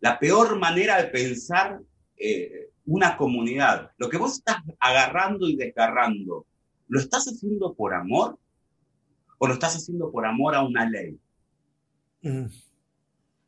la 0.00 0.18
peor 0.18 0.58
manera 0.58 1.00
de 1.00 1.08
pensar 1.08 1.80
eh, 2.16 2.70
una 2.86 3.16
comunidad. 3.16 3.92
Lo 3.96 4.08
que 4.08 4.18
vos 4.18 4.38
estás 4.38 4.56
agarrando 4.80 5.48
y 5.48 5.56
desgarrando, 5.56 6.46
¿lo 6.88 7.00
estás 7.00 7.26
haciendo 7.26 7.74
por 7.74 7.94
amor 7.94 8.38
o 9.38 9.46
lo 9.46 9.54
estás 9.54 9.76
haciendo 9.76 10.10
por 10.10 10.26
amor 10.26 10.54
a 10.54 10.62
una 10.62 10.88
ley? 10.88 11.18
Mm. 12.22 12.46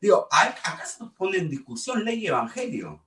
Digo, 0.00 0.28
acá 0.30 0.84
se 0.84 1.02
nos 1.02 1.12
pone 1.14 1.38
en 1.38 1.48
discusión 1.48 2.04
ley 2.04 2.24
y 2.24 2.26
evangelio. 2.26 3.02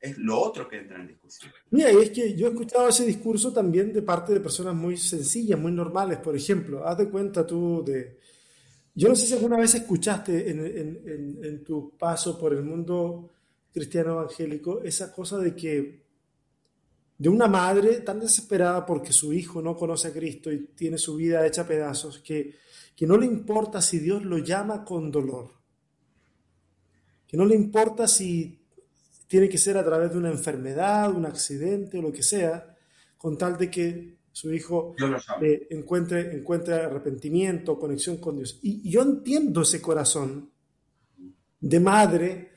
es 0.00 0.16
lo 0.18 0.40
otro 0.40 0.68
que 0.68 0.78
entra 0.78 1.00
en 1.00 1.08
discusión. 1.08 1.52
Mira, 1.70 1.92
y 1.92 1.96
es 1.96 2.10
que 2.10 2.34
yo 2.34 2.46
he 2.46 2.50
escuchado 2.50 2.88
ese 2.88 3.04
discurso 3.04 3.52
también 3.52 3.92
de 3.92 4.02
parte 4.02 4.32
de 4.32 4.40
personas 4.40 4.74
muy 4.74 4.96
sencillas, 4.96 5.58
muy 5.58 5.72
normales. 5.72 6.18
Por 6.18 6.36
ejemplo, 6.36 6.86
haz 6.86 6.98
de 6.98 7.08
cuenta 7.08 7.46
tú 7.46 7.82
de... 7.84 8.18
Yo 8.94 9.08
no 9.08 9.14
sé 9.14 9.26
si 9.26 9.34
alguna 9.34 9.58
vez 9.58 9.74
escuchaste 9.74 10.50
en, 10.50 10.66
en, 10.66 11.44
en, 11.44 11.64
tu 11.64 11.96
paso 11.96 12.38
por 12.38 12.52
el 12.52 12.64
mundo 12.64 13.30
cristiano 13.72 14.12
evangélico 14.12 14.82
esa 14.82 15.12
cosa 15.12 15.38
de 15.38 15.54
que 15.54 16.07
de 17.18 17.28
una 17.28 17.48
madre 17.48 18.00
tan 18.00 18.20
desesperada 18.20 18.86
porque 18.86 19.12
su 19.12 19.32
hijo 19.32 19.60
no 19.60 19.76
conoce 19.76 20.08
a 20.08 20.12
Cristo 20.12 20.52
y 20.52 20.68
tiene 20.68 20.98
su 20.98 21.16
vida 21.16 21.44
hecha 21.44 21.62
a 21.62 21.66
pedazos, 21.66 22.20
que, 22.20 22.54
que 22.94 23.06
no 23.06 23.18
le 23.18 23.26
importa 23.26 23.82
si 23.82 23.98
Dios 23.98 24.24
lo 24.24 24.38
llama 24.38 24.84
con 24.84 25.10
dolor, 25.10 25.50
que 27.26 27.36
no 27.36 27.44
le 27.44 27.56
importa 27.56 28.06
si 28.06 28.64
tiene 29.26 29.48
que 29.48 29.58
ser 29.58 29.76
a 29.76 29.84
través 29.84 30.12
de 30.12 30.18
una 30.18 30.30
enfermedad, 30.30 31.14
un 31.14 31.26
accidente 31.26 31.98
o 31.98 32.02
lo 32.02 32.12
que 32.12 32.22
sea, 32.22 32.76
con 33.18 33.36
tal 33.36 33.58
de 33.58 33.70
que 33.70 34.18
su 34.30 34.54
hijo 34.54 34.94
eh, 35.42 35.66
encuentre, 35.70 36.36
encuentre 36.36 36.74
arrepentimiento, 36.74 37.78
conexión 37.78 38.18
con 38.18 38.36
Dios. 38.36 38.60
Y, 38.62 38.88
yo 38.88 39.02
entiendo 39.02 39.62
ese 39.62 39.82
corazón 39.82 40.52
de 41.60 41.80
madre 41.80 42.52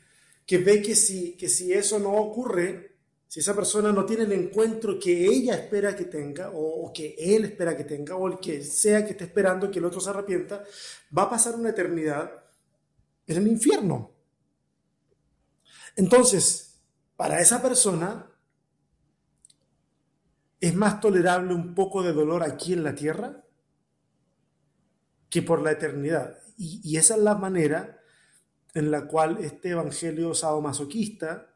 que 0.46 0.60
ve 0.60 0.82
que 0.84 0.94
si, 0.94 1.36
que 1.36 1.50
si 1.50 1.74
eso 1.74 1.98
no 1.98 2.14
ocurre, 2.14 2.91
si 3.32 3.40
esa 3.40 3.56
persona 3.56 3.94
no 3.94 4.06
tiene 4.06 4.24
el 4.24 4.34
encuentro 4.34 5.00
que 5.00 5.26
ella 5.26 5.54
espera 5.54 5.96
que 5.96 6.04
tenga, 6.04 6.52
o, 6.54 6.92
que 6.94 7.16
él 7.18 7.46
espera 7.46 7.78
que 7.78 7.86
tenga, 7.86 8.18
o 8.18 8.28
el 8.28 8.40
que 8.40 8.62
sea 8.62 9.06
que 9.06 9.12
esté 9.12 9.24
esperando 9.24 9.72
que 9.72 9.80
el 9.80 9.86
otro 9.86 10.02
se 10.02 10.10
arrepienta, 10.10 10.66
va 11.18 11.24
a 11.24 11.30
pasar 11.30 11.56
una 11.56 11.70
eternidad 11.70 12.30
en 13.28 13.38
el 13.38 13.48
infierno. 13.48 14.12
Entonces, 15.96 16.82
para 17.16 17.40
esa 17.40 17.62
persona 17.62 18.30
es 20.60 20.76
más 20.76 21.00
tolerable 21.00 21.54
un 21.54 21.74
poco 21.74 22.04
de 22.04 22.12
dolor 22.12 22.44
aquí 22.44 22.74
en 22.74 22.84
la 22.84 22.96
tierra 22.96 23.46
que 25.30 25.42
por 25.42 25.62
la 25.62 25.72
eternidad. 25.72 26.38
Y, 26.58 26.98
esa 26.98 27.16
es 27.16 27.22
la 27.22 27.36
manera 27.36 27.98
en 28.74 28.92
la 28.92 29.08
cual 29.08 29.38
este 29.40 29.70
evangelio 29.70 30.34
sadomasoquista 30.34 31.51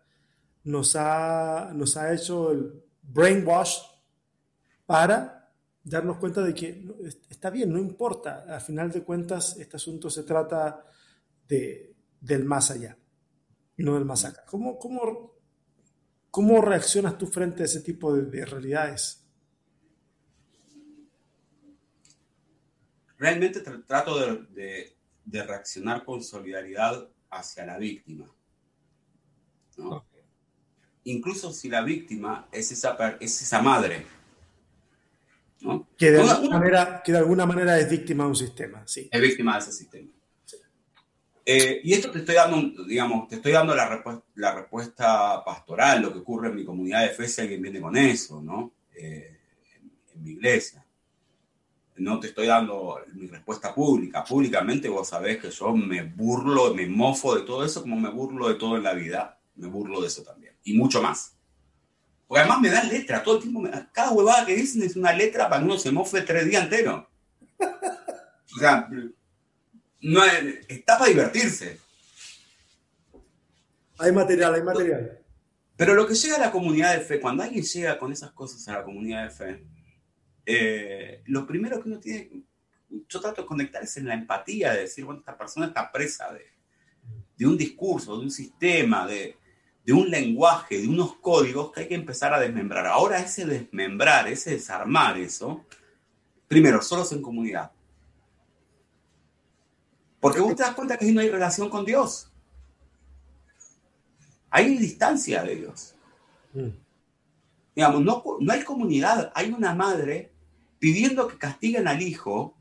nos 0.65 0.95
ha, 0.95 1.71
nos 1.73 1.97
ha 1.97 2.13
hecho 2.13 2.51
el 2.51 2.83
brainwash 3.01 3.79
para 4.85 5.51
darnos 5.83 6.17
cuenta 6.17 6.41
de 6.41 6.53
que 6.53 6.85
está 7.29 7.49
bien, 7.49 7.71
no 7.71 7.79
importa. 7.79 8.45
Al 8.47 8.61
final 8.61 8.91
de 8.91 9.03
cuentas, 9.03 9.57
este 9.57 9.77
asunto 9.77 10.09
se 10.09 10.23
trata 10.23 10.85
de, 11.47 11.95
del 12.19 12.45
más 12.45 12.71
allá 12.71 12.97
no 13.83 13.95
del 13.95 14.05
más 14.05 14.25
acá. 14.25 14.45
¿Cómo, 14.45 14.79
cómo, 16.31 16.61
reaccionas 16.61 17.17
tú 17.17 17.27
frente 17.27 17.63
a 17.63 17.65
ese 17.65 17.81
tipo 17.81 18.15
de, 18.15 18.45
realidades? 18.45 19.25
Realmente 23.17 23.61
trato 23.61 24.17
de, 24.49 24.95
reaccionar 25.25 26.05
con 26.05 26.23
solidaridad 26.23 27.09
hacia 27.29 27.65
la 27.65 27.77
víctima. 27.77 28.31
Incluso 31.05 31.53
si 31.53 31.69
la 31.69 31.81
víctima 31.81 32.47
es 32.51 32.71
esa, 32.71 33.17
es 33.19 33.41
esa 33.41 33.61
madre. 33.61 34.05
Que, 35.97 36.11
de 36.11 36.21
alguna 36.21 36.59
manera, 36.59 37.01
que 37.03 37.11
de 37.11 37.17
alguna 37.19 37.45
manera 37.45 37.79
es 37.79 37.89
víctima 37.89 38.23
de 38.25 38.29
un 38.29 38.35
sistema. 38.35 38.83
Sí. 38.85 39.07
Es 39.11 39.21
víctima 39.21 39.53
de 39.53 39.59
ese 39.59 39.71
sistema. 39.71 40.09
Eh, 41.47 41.81
y 41.83 41.93
esto 41.93 42.09
te 42.09 42.19
estoy 42.19 42.35
dando, 42.35 42.83
digamos, 42.85 43.27
te 43.27 43.35
estoy 43.35 43.51
dando 43.51 43.75
la, 43.75 43.87
respuesta, 43.87 44.23
la 44.33 44.55
respuesta 44.55 45.43
pastoral, 45.45 46.01
lo 46.01 46.11
que 46.11 46.19
ocurre 46.19 46.49
en 46.49 46.55
mi 46.55 46.65
comunidad 46.65 47.03
de 47.03 47.09
fe, 47.09 47.27
si 47.27 47.41
alguien 47.41 47.61
viene 47.61 47.79
con 47.79 47.95
eso, 47.95 48.41
¿no? 48.41 48.71
Eh, 48.95 49.37
en, 50.15 50.23
mi 50.23 50.31
iglesia. 50.31 50.83
No 51.97 52.19
te 52.19 52.27
estoy 52.27 52.47
dando 52.47 52.99
mi 53.13 53.27
respuesta 53.27 53.73
pública. 53.75 54.23
Públicamente 54.23 54.89
vos 54.89 55.07
sabés 55.07 55.37
que 55.37 55.51
yo 55.51 55.71
me 55.75 56.01
burlo, 56.01 56.73
me 56.73 56.87
mofo 56.87 57.35
de 57.35 57.43
todo 57.43 57.63
eso 57.63 57.81
como 57.81 57.95
me 57.95 58.09
burlo 58.09 58.49
de 58.49 58.55
todo 58.55 58.75
en 58.75 58.83
la 58.83 58.93
vida. 58.93 59.39
Me 59.55 59.67
burlo 59.67 60.01
de 60.01 60.07
eso 60.07 60.23
también. 60.23 60.44
Y 60.65 60.77
mucho 60.77 61.01
más. 61.01 61.35
Porque 62.27 62.41
además 62.41 62.59
me 62.59 62.69
dan 62.69 62.89
letra, 62.89 63.23
todo 63.23 63.37
el 63.37 63.43
tiempo, 63.43 63.63
cada 63.93 64.11
huevada 64.11 64.45
que 64.45 64.55
dicen 64.55 64.81
es 64.83 64.97
una 64.97 65.13
letra 65.13 65.47
para 65.47 65.61
que 65.61 65.65
uno 65.65 65.77
se 65.77 65.91
mofe 65.91 66.21
tres 66.21 66.45
días 66.45 66.63
enteros. 66.63 67.05
O 68.55 68.57
sea, 68.57 68.87
no 69.99 70.23
está 70.69 70.97
para 70.97 71.09
divertirse. 71.09 71.77
Hay 73.97 74.13
material, 74.13 74.55
hay 74.55 74.63
material. 74.63 75.19
Pero 75.75 75.93
lo 75.93 76.07
que 76.07 76.13
llega 76.13 76.37
a 76.37 76.39
la 76.39 76.51
comunidad 76.51 76.93
de 76.93 77.01
fe, 77.01 77.19
cuando 77.19 77.43
alguien 77.43 77.65
llega 77.65 77.97
con 77.97 78.13
esas 78.13 78.31
cosas 78.31 78.65
a 78.69 78.73
la 78.73 78.83
comunidad 78.83 79.23
de 79.23 79.29
fe, 79.29 79.67
eh, 80.45 81.21
lo 81.25 81.45
primero 81.45 81.81
que 81.83 81.89
uno 81.89 81.99
tiene, 81.99 82.43
yo 83.09 83.19
trato 83.19 83.41
de 83.41 83.47
conectar 83.47 83.83
es 83.83 83.97
en 83.97 84.07
la 84.07 84.13
empatía, 84.13 84.71
de 84.71 84.81
decir, 84.81 85.03
bueno, 85.03 85.19
esta 85.19 85.37
persona 85.37 85.67
está 85.67 85.91
presa 85.91 86.31
de, 86.31 86.45
de 87.35 87.45
un 87.45 87.57
discurso, 87.57 88.17
de 88.17 88.23
un 88.23 88.31
sistema, 88.31 89.05
de, 89.05 89.37
de 89.85 89.93
un 89.93 90.09
lenguaje, 90.09 90.81
de 90.81 90.87
unos 90.87 91.15
códigos 91.17 91.71
que 91.71 91.81
hay 91.81 91.87
que 91.87 91.95
empezar 91.95 92.33
a 92.33 92.39
desmembrar. 92.39 92.87
Ahora 92.87 93.19
ese 93.19 93.45
desmembrar, 93.45 94.27
ese 94.27 94.51
desarmar 94.51 95.17
eso, 95.17 95.63
primero, 96.47 96.81
solos 96.81 97.11
en 97.11 97.21
comunidad. 97.21 97.71
Porque 100.19 100.39
vos 100.39 100.55
te 100.55 100.63
das 100.63 100.73
cuenta 100.73 100.97
que 100.97 101.05
ahí 101.05 101.11
no 101.11 101.21
hay 101.21 101.29
relación 101.29 101.69
con 101.69 101.85
Dios. 101.85 102.31
Hay 104.49 104.75
distancia 104.77 105.43
de 105.43 105.55
Dios. 105.55 105.93
Mm. 106.53 106.69
Digamos, 107.75 108.01
no, 108.01 108.23
no 108.39 108.53
hay 108.53 108.63
comunidad, 108.63 109.31
hay 109.35 109.51
una 109.51 109.75
madre 109.75 110.31
pidiendo 110.79 111.27
que 111.27 111.37
castiguen 111.37 111.87
al 111.87 112.01
hijo 112.01 112.55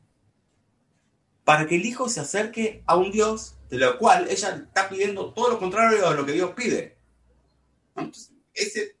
para 1.43 1.65
que 1.65 1.75
el 1.75 1.85
hijo 1.85 2.07
se 2.07 2.19
acerque 2.19 2.83
a 2.85 2.97
un 2.97 3.11
Dios 3.11 3.57
de 3.69 3.77
lo 3.77 3.97
cual 3.97 4.27
ella 4.29 4.55
está 4.55 4.89
pidiendo 4.89 5.33
todo 5.33 5.49
lo 5.49 5.59
contrario 5.59 6.07
de 6.09 6.15
lo 6.15 6.25
que 6.25 6.33
Dios 6.33 6.51
pide. 6.51 6.97
Ese, 8.53 8.97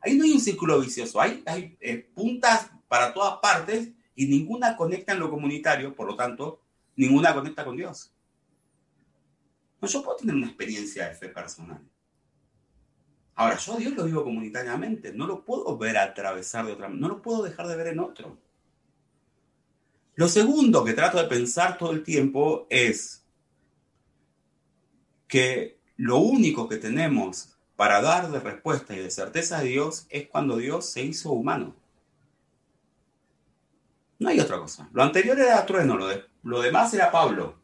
ahí 0.00 0.16
no 0.16 0.24
hay 0.24 0.32
un 0.32 0.40
círculo 0.40 0.80
vicioso, 0.80 1.20
hay, 1.20 1.42
hay 1.46 1.76
eh, 1.80 1.98
puntas 2.14 2.70
para 2.88 3.12
todas 3.12 3.38
partes 3.38 3.90
y 4.14 4.26
ninguna 4.26 4.76
conecta 4.76 5.12
en 5.12 5.20
lo 5.20 5.30
comunitario, 5.30 5.94
por 5.94 6.06
lo 6.06 6.16
tanto, 6.16 6.60
ninguna 6.96 7.34
conecta 7.34 7.64
con 7.64 7.76
Dios. 7.76 8.12
No, 9.80 9.88
yo 9.88 10.02
puedo 10.02 10.16
tener 10.16 10.34
una 10.34 10.46
experiencia 10.46 11.08
de 11.08 11.14
fe 11.14 11.28
personal. 11.28 11.82
Ahora, 13.34 13.58
yo 13.58 13.74
a 13.74 13.78
Dios 13.78 13.94
lo 13.94 14.04
vivo 14.04 14.22
comunitariamente, 14.22 15.12
no 15.12 15.26
lo 15.26 15.44
puedo 15.44 15.76
ver 15.76 15.98
atravesar 15.98 16.66
de 16.66 16.72
otra 16.72 16.88
manera, 16.88 17.08
no 17.08 17.14
lo 17.14 17.22
puedo 17.22 17.42
dejar 17.42 17.66
de 17.66 17.76
ver 17.76 17.88
en 17.88 17.98
otro. 17.98 18.38
Lo 20.14 20.28
segundo 20.28 20.84
que 20.84 20.92
trato 20.92 21.18
de 21.18 21.28
pensar 21.28 21.76
todo 21.76 21.90
el 21.90 22.04
tiempo 22.04 22.68
es 22.70 23.24
que 25.26 25.80
lo 25.96 26.18
único 26.18 26.68
que 26.68 26.76
tenemos 26.76 27.53
para 27.76 28.00
dar 28.00 28.30
de 28.30 28.40
respuesta 28.40 28.94
y 28.94 28.98
de 28.98 29.10
certeza 29.10 29.58
a 29.58 29.62
Dios 29.62 30.06
es 30.10 30.28
cuando 30.28 30.56
Dios 30.56 30.86
se 30.90 31.02
hizo 31.02 31.32
humano. 31.32 31.74
No 34.18 34.28
hay 34.28 34.40
otra 34.40 34.58
cosa. 34.58 34.88
Lo 34.92 35.02
anterior 35.02 35.38
era 35.38 35.66
trueno, 35.66 35.96
lo, 35.96 36.08
lo 36.44 36.60
demás 36.60 36.94
era 36.94 37.10
Pablo. 37.10 37.56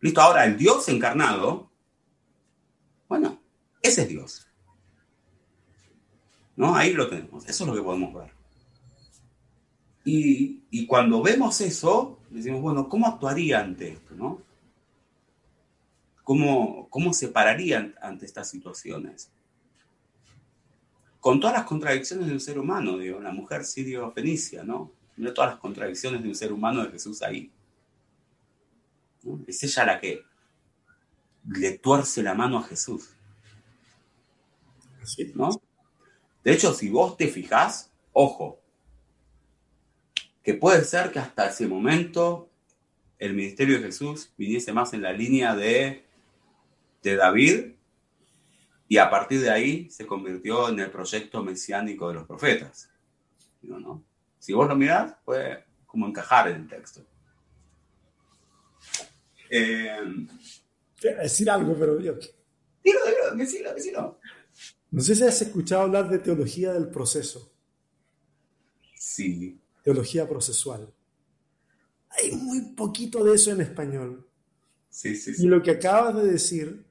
Listo, 0.00 0.20
ahora 0.20 0.44
el 0.44 0.56
Dios 0.56 0.88
encarnado, 0.88 1.70
bueno, 3.08 3.40
ese 3.82 4.02
es 4.02 4.08
Dios. 4.08 4.46
¿No? 6.56 6.76
Ahí 6.76 6.92
lo 6.92 7.08
tenemos, 7.08 7.48
eso 7.48 7.64
es 7.64 7.68
lo 7.68 7.74
que 7.74 7.82
podemos 7.82 8.14
ver. 8.14 8.32
Y, 10.04 10.86
cuando 10.86 11.22
vemos 11.22 11.60
eso, 11.60 12.18
decimos, 12.30 12.62
bueno, 12.62 12.88
¿cómo 12.88 13.06
actuaría 13.06 13.60
ante 13.60 13.92
esto? 13.92 14.14
¿no? 14.14 14.42
¿Cómo, 16.30 16.86
¿Cómo 16.90 17.12
se 17.12 17.26
pararía 17.26 17.92
ante 18.00 18.24
estas 18.24 18.48
situaciones? 18.48 19.32
Con 21.18 21.40
todas 21.40 21.56
las 21.56 21.66
contradicciones 21.66 22.28
de 22.28 22.34
un 22.34 22.38
ser 22.38 22.56
humano, 22.56 22.98
digo, 22.98 23.18
la 23.18 23.32
mujer 23.32 23.64
sirio-fenicia, 23.64 24.62
¿no? 24.62 24.92
Mira 25.16 25.34
todas 25.34 25.50
las 25.50 25.58
contradicciones 25.58 26.22
de 26.22 26.28
un 26.28 26.36
ser 26.36 26.52
humano 26.52 26.84
de 26.84 26.92
Jesús 26.92 27.20
ahí. 27.22 27.50
Es 29.48 29.60
ella 29.64 29.84
la 29.86 30.00
que 30.00 30.22
le 31.48 31.78
tuerce 31.78 32.22
la 32.22 32.34
mano 32.34 32.58
a 32.58 32.62
Jesús. 32.62 33.08
¿No? 35.34 35.50
De 36.44 36.52
hecho, 36.52 36.72
si 36.74 36.90
vos 36.90 37.16
te 37.16 37.26
fijás, 37.26 37.90
ojo, 38.12 38.60
que 40.44 40.54
puede 40.54 40.84
ser 40.84 41.10
que 41.10 41.18
hasta 41.18 41.48
ese 41.48 41.66
momento 41.66 42.48
el 43.18 43.34
ministerio 43.34 43.78
de 43.78 43.86
Jesús 43.86 44.32
viniese 44.38 44.72
más 44.72 44.94
en 44.94 45.02
la 45.02 45.12
línea 45.12 45.56
de, 45.56 46.08
de 47.02 47.16
David 47.16 47.72
y 48.88 48.98
a 48.98 49.08
partir 49.08 49.40
de 49.40 49.50
ahí 49.50 49.88
se 49.90 50.06
convirtió 50.06 50.68
en 50.68 50.80
el 50.80 50.90
proyecto 50.90 51.42
mesiánico 51.42 52.08
de 52.08 52.14
los 52.14 52.26
profetas. 52.26 52.90
¿no? 53.62 54.04
Si 54.38 54.52
vos 54.52 54.68
lo 54.68 54.74
mirás, 54.74 55.14
puede 55.24 55.64
como 55.86 56.06
encajar 56.06 56.48
en 56.48 56.62
el 56.62 56.68
texto. 56.68 57.04
Eh, 59.50 60.00
decir 61.00 61.50
algo, 61.50 61.76
pero 61.78 62.00
yo... 62.00 62.14
Dilo, 62.82 62.98
dilo, 63.04 63.36
decilo, 63.36 63.74
decilo. 63.74 64.18
No 64.90 65.00
sé 65.00 65.14
si 65.14 65.22
has 65.22 65.40
escuchado 65.40 65.82
hablar 65.82 66.08
de 66.08 66.18
teología 66.18 66.72
del 66.72 66.88
proceso. 66.88 67.52
Sí. 68.94 69.60
Teología 69.84 70.28
procesual. 70.28 70.92
Hay 72.10 72.32
muy 72.32 72.72
poquito 72.74 73.22
de 73.22 73.34
eso 73.34 73.52
en 73.52 73.60
español. 73.60 74.28
Sí, 74.88 75.14
sí, 75.14 75.32
Y 75.38 75.46
lo 75.46 75.62
que 75.62 75.70
acabas 75.70 76.16
de 76.16 76.24
decir 76.24 76.89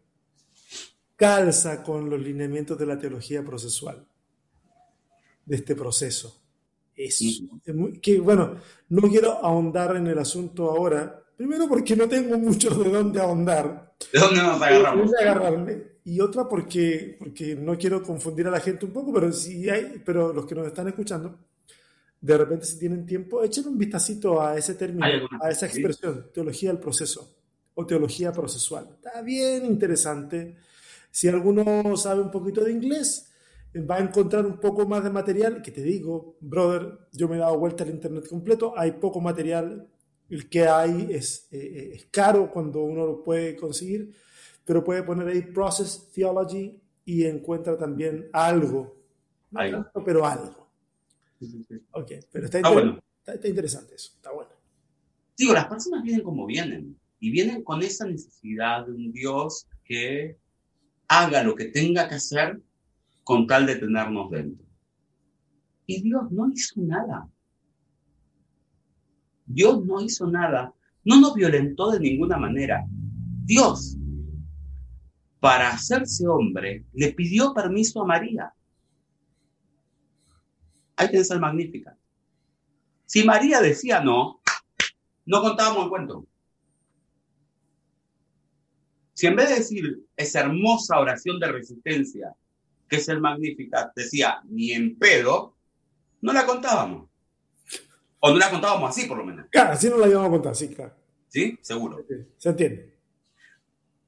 calza 1.20 1.84
con 1.84 2.10
los 2.10 2.22
lineamientos 2.22 2.80
de 2.80 2.86
la 2.86 2.98
teología 2.98 3.44
procesual, 3.44 4.08
de 5.46 5.56
este 5.58 5.76
proceso. 5.76 6.42
Es, 6.96 7.42
que 8.02 8.20
bueno, 8.20 8.56
no 8.88 9.02
quiero 9.10 9.34
ahondar 9.44 9.98
en 9.98 10.08
el 10.08 10.18
asunto 10.18 10.72
ahora, 10.72 11.22
primero 11.36 11.68
porque 11.68 11.96
no 11.98 12.08
tengo 12.08 12.38
mucho 12.38 12.70
de 12.70 12.90
dónde 12.90 13.20
ahondar. 13.20 13.96
¿De 14.14 14.20
dónde 14.20 14.42
nos 14.42 14.62
agarramos? 14.62 15.12
De 15.12 15.18
agarrarme. 15.20 15.84
Y 16.06 16.22
otra 16.22 16.48
porque, 16.48 17.18
porque 17.20 17.54
no 17.54 17.78
quiero 17.78 18.02
confundir 18.02 18.48
a 18.48 18.52
la 18.52 18.62
gente 18.62 18.86
un 18.86 18.94
poco, 18.94 19.14
pero 19.14 19.32
si 19.34 19.70
hay, 19.70 20.02
pero 20.06 20.32
los 20.32 20.46
que 20.46 20.56
nos 20.56 20.68
están 20.68 20.88
escuchando, 20.88 21.38
de 22.22 22.38
repente 22.38 22.66
si 22.66 22.80
tienen 22.80 23.06
tiempo, 23.06 23.44
echen 23.44 23.68
un 23.68 23.78
vistacito 23.78 24.42
a 24.42 24.58
ese 24.58 24.76
término, 24.76 25.06
a 25.42 25.50
esa 25.50 25.66
expresión, 25.66 26.28
teología 26.34 26.70
del 26.70 26.80
proceso 26.80 27.36
o 27.74 27.86
teología 27.86 28.32
procesual. 28.32 28.88
Está 28.96 29.22
bien 29.22 29.66
interesante. 29.66 30.69
Si 31.12 31.28
alguno 31.28 31.96
sabe 31.98 32.22
un 32.22 32.32
poquito 32.32 32.64
de 32.64 32.72
inglés, 32.72 33.30
va 33.76 33.96
a 33.96 34.00
encontrar 34.00 34.46
un 34.46 34.60
poco 34.60 34.88
más 34.88 35.04
de 35.04 35.10
material, 35.10 35.62
que 35.62 35.72
te 35.72 35.82
digo, 35.82 36.38
brother, 36.40 37.08
yo 37.12 37.28
me 37.28 37.36
he 37.36 37.40
dado 37.40 37.58
vuelta 37.58 37.84
al 37.84 37.92
internet 37.92 38.28
completo, 38.28 38.74
hay 38.78 38.94
poco 38.94 39.22
material, 39.22 39.88
el 40.30 40.50
que 40.50 40.68
hay 40.68 41.08
es, 41.12 41.48
eh, 41.52 41.92
es 41.96 42.06
caro 42.06 42.52
cuando 42.52 42.84
uno 42.84 43.06
lo 43.06 43.24
puede 43.24 43.56
conseguir, 43.56 44.16
pero 44.66 44.84
puede 44.84 45.04
poner 45.04 45.28
ahí 45.28 45.42
Process 45.42 46.10
Theology 46.14 46.80
y 47.06 47.26
encuentra 47.26 47.78
también 47.78 48.30
algo, 48.34 48.96
pero 50.06 50.26
algo. 50.26 50.70
Ok, 51.92 52.12
pero 52.32 52.46
está, 52.46 52.60
está 53.26 53.48
interesante 53.48 53.96
eso, 53.96 54.14
está 54.16 54.32
bueno. 54.32 54.52
Digo, 55.38 55.54
las 55.54 55.68
personas 55.68 56.04
vienen 56.04 56.24
como 56.24 56.46
vienen 56.46 57.00
y 57.20 57.32
vienen 57.32 57.64
con 57.64 57.82
esa 57.82 58.06
necesidad 58.06 58.86
de 58.86 58.92
un 58.92 59.12
Dios 59.12 59.68
que 59.84 60.38
haga 61.10 61.44
lo 61.44 61.56
que 61.56 61.66
tenga 61.66 62.08
que 62.08 62.16
hacer 62.16 62.62
con 63.24 63.48
tal 63.48 63.66
de 63.66 63.76
tenernos 63.76 64.32
dentro. 64.32 64.66
Y 65.86 66.02
Dios 66.04 66.32
no 66.32 66.50
hizo 66.50 66.80
nada. 66.82 67.28
Dios 69.46 69.84
no 69.84 70.00
hizo 70.02 70.28
nada. 70.28 70.74
No 71.04 71.20
nos 71.20 71.34
violentó 71.34 71.92
de 71.92 72.00
ninguna 72.00 72.38
manera. 72.38 72.86
Dios, 73.44 73.98
para 75.40 75.70
hacerse 75.70 76.28
hombre, 76.28 76.86
le 76.94 77.12
pidió 77.14 77.54
permiso 77.54 78.04
a 78.04 78.06
María. 78.06 78.54
Hay 80.96 81.10
que 81.10 81.24
ser 81.24 81.40
magnífica. 81.40 81.98
Si 83.06 83.24
María 83.24 83.60
decía 83.62 84.02
no, 84.02 84.42
no 85.26 85.42
contábamos 85.42 85.86
el 85.86 85.90
cuento. 85.90 86.28
Si 89.20 89.28
en 89.28 89.36
vez 89.36 89.50
de 89.50 89.56
decir 89.56 90.08
esa 90.16 90.40
hermosa 90.40 90.98
oración 90.98 91.42
de 91.42 91.52
resistencia, 91.52 92.34
que 92.88 92.96
es 92.96 93.10
el 93.10 93.20
Magnificat, 93.20 93.92
decía 93.94 94.40
ni 94.46 94.72
en 94.72 94.98
pedo, 94.98 95.58
no 96.22 96.32
la 96.32 96.46
contábamos. 96.46 97.10
O 98.22 98.30
no 98.30 98.38
la 98.38 98.50
contábamos 98.50 98.90
así, 98.90 99.08
por 99.08 99.18
lo 99.18 99.26
menos. 99.26 99.48
Claro, 99.52 99.74
así 99.74 99.90
no 99.90 99.98
la 99.98 100.08
íbamos 100.08 100.28
a 100.30 100.32
contar, 100.32 100.56
sí, 100.56 100.70
claro. 100.70 100.96
¿Sí? 101.28 101.60
Seguro. 101.62 102.02
se 102.38 102.50
entiende. 102.50 102.96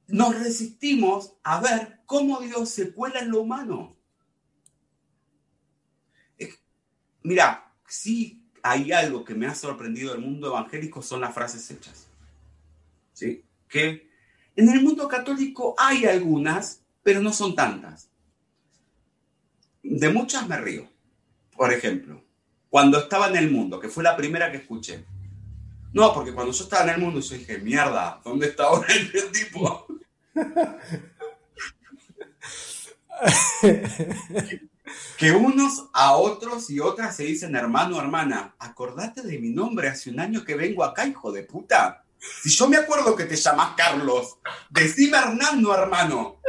Nos 0.08 0.40
resistimos 0.40 1.34
a 1.44 1.60
ver 1.60 2.00
cómo 2.06 2.40
Dios 2.40 2.70
se 2.70 2.94
cuela 2.94 3.20
en 3.20 3.32
lo 3.32 3.42
humano. 3.42 3.98
Mira, 7.24 7.70
sí 7.86 8.50
hay 8.64 8.94
algo 8.94 9.26
que 9.26 9.36
me 9.36 9.46
ha 9.46 9.56
sorprendido 9.56 10.14
del 10.14 10.22
mundo 10.22 10.48
evangélico, 10.48 11.02
son 11.02 11.20
las 11.20 11.34
frases 11.34 11.70
hechas. 11.70 12.08
¿Sí? 13.12 13.44
Que 13.68 14.10
en 14.56 14.70
el 14.70 14.82
mundo 14.82 15.08
católico 15.08 15.76
hay 15.78 16.06
algunas, 16.06 16.82
pero 17.04 17.22
no 17.22 17.32
son 17.34 17.56
tantas. 17.56 18.10
De 19.84 20.10
muchas 20.10 20.48
me 20.48 20.58
río. 20.58 20.88
Por 21.56 21.72
ejemplo, 21.74 22.24
cuando 22.70 23.00
estaba 23.00 23.28
en 23.28 23.36
el 23.36 23.52
mundo, 23.52 23.80
que 23.80 23.90
fue 23.90 24.04
la 24.04 24.16
primera 24.16 24.52
que 24.52 24.58
escuché. 24.58 25.06
No, 25.94 26.14
porque 26.14 26.34
cuando 26.34 26.54
yo 26.54 26.64
estaba 26.64 26.84
en 26.84 26.90
el 26.90 27.02
mundo, 27.02 27.20
yo 27.20 27.36
dije, 27.36 27.58
mierda, 27.58 28.22
¿dónde 28.24 28.48
está 28.48 28.64
ahora 28.64 28.88
el 28.94 29.32
tipo? 29.32 29.88
que 35.18 35.32
unos 35.32 35.90
a 35.94 36.14
otros 36.14 36.70
y 36.70 36.80
otras 36.80 37.16
se 37.16 37.24
dicen 37.24 37.56
hermano, 37.56 38.00
hermana, 38.00 38.56
acordate 38.58 39.22
de 39.22 39.38
mi 39.38 39.50
nombre 39.50 39.88
hace 39.88 40.10
un 40.10 40.20
año 40.20 40.44
que 40.44 40.56
vengo 40.56 40.84
acá, 40.84 41.06
hijo 41.06 41.32
de 41.32 41.44
puta. 41.44 42.04
Si 42.44 42.50
yo 42.50 42.68
me 42.68 42.78
acuerdo 42.78 43.16
que 43.16 43.26
te 43.26 43.36
llamas 43.36 43.74
Carlos, 43.76 44.38
decime 44.72 45.18
Hernando, 45.18 45.74
hermano. 45.74 46.42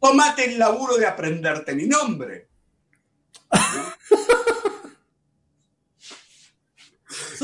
Tómate 0.00 0.46
el 0.46 0.58
laburo 0.58 0.96
de 0.96 1.06
aprenderte 1.06 1.74
mi 1.74 1.86
nombre. 1.86 2.48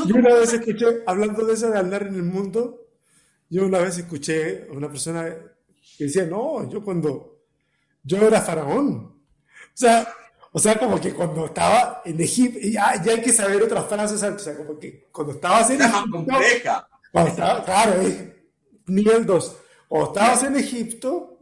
Yo 0.05 0.15
una 0.15 0.33
vez 0.33 0.53
escuché, 0.53 1.03
hablando 1.05 1.45
de 1.45 1.53
eso 1.53 1.69
de 1.69 1.77
andar 1.77 2.03
en 2.03 2.15
el 2.15 2.23
mundo, 2.23 2.87
yo 3.49 3.65
una 3.65 3.79
vez 3.79 3.97
escuché 3.97 4.67
a 4.69 4.73
una 4.73 4.89
persona 4.89 5.25
que 5.97 6.03
decía, 6.05 6.25
no, 6.25 6.69
yo 6.69 6.83
cuando, 6.83 7.43
yo 8.03 8.17
era 8.17 8.41
faraón. 8.41 8.95
O 8.95 9.71
sea, 9.73 10.07
o 10.51 10.59
sea, 10.59 10.79
como 10.79 10.99
que 10.99 11.13
cuando 11.13 11.45
estaba 11.45 12.01
en 12.05 12.19
Egipto, 12.19 12.59
ya, 12.61 13.01
ya 13.01 13.11
hay 13.11 13.21
que 13.21 13.31
saber 13.31 13.61
otras 13.61 13.85
frases, 13.87 14.23
o 14.23 14.39
sea, 14.39 14.57
como 14.57 14.79
que 14.79 15.07
cuando 15.11 15.33
estabas 15.33 15.69
en 15.69 15.81
Egipto. 15.81 16.11
compleja. 16.11 16.87
Cuando 17.11 17.31
estaba, 17.31 17.63
claro, 17.65 18.01
eh, 18.01 18.38
nivel 18.89 19.25
2. 19.25 19.57
O 19.89 20.03
estabas 20.05 20.43
en 20.43 20.55
Egipto, 20.55 21.39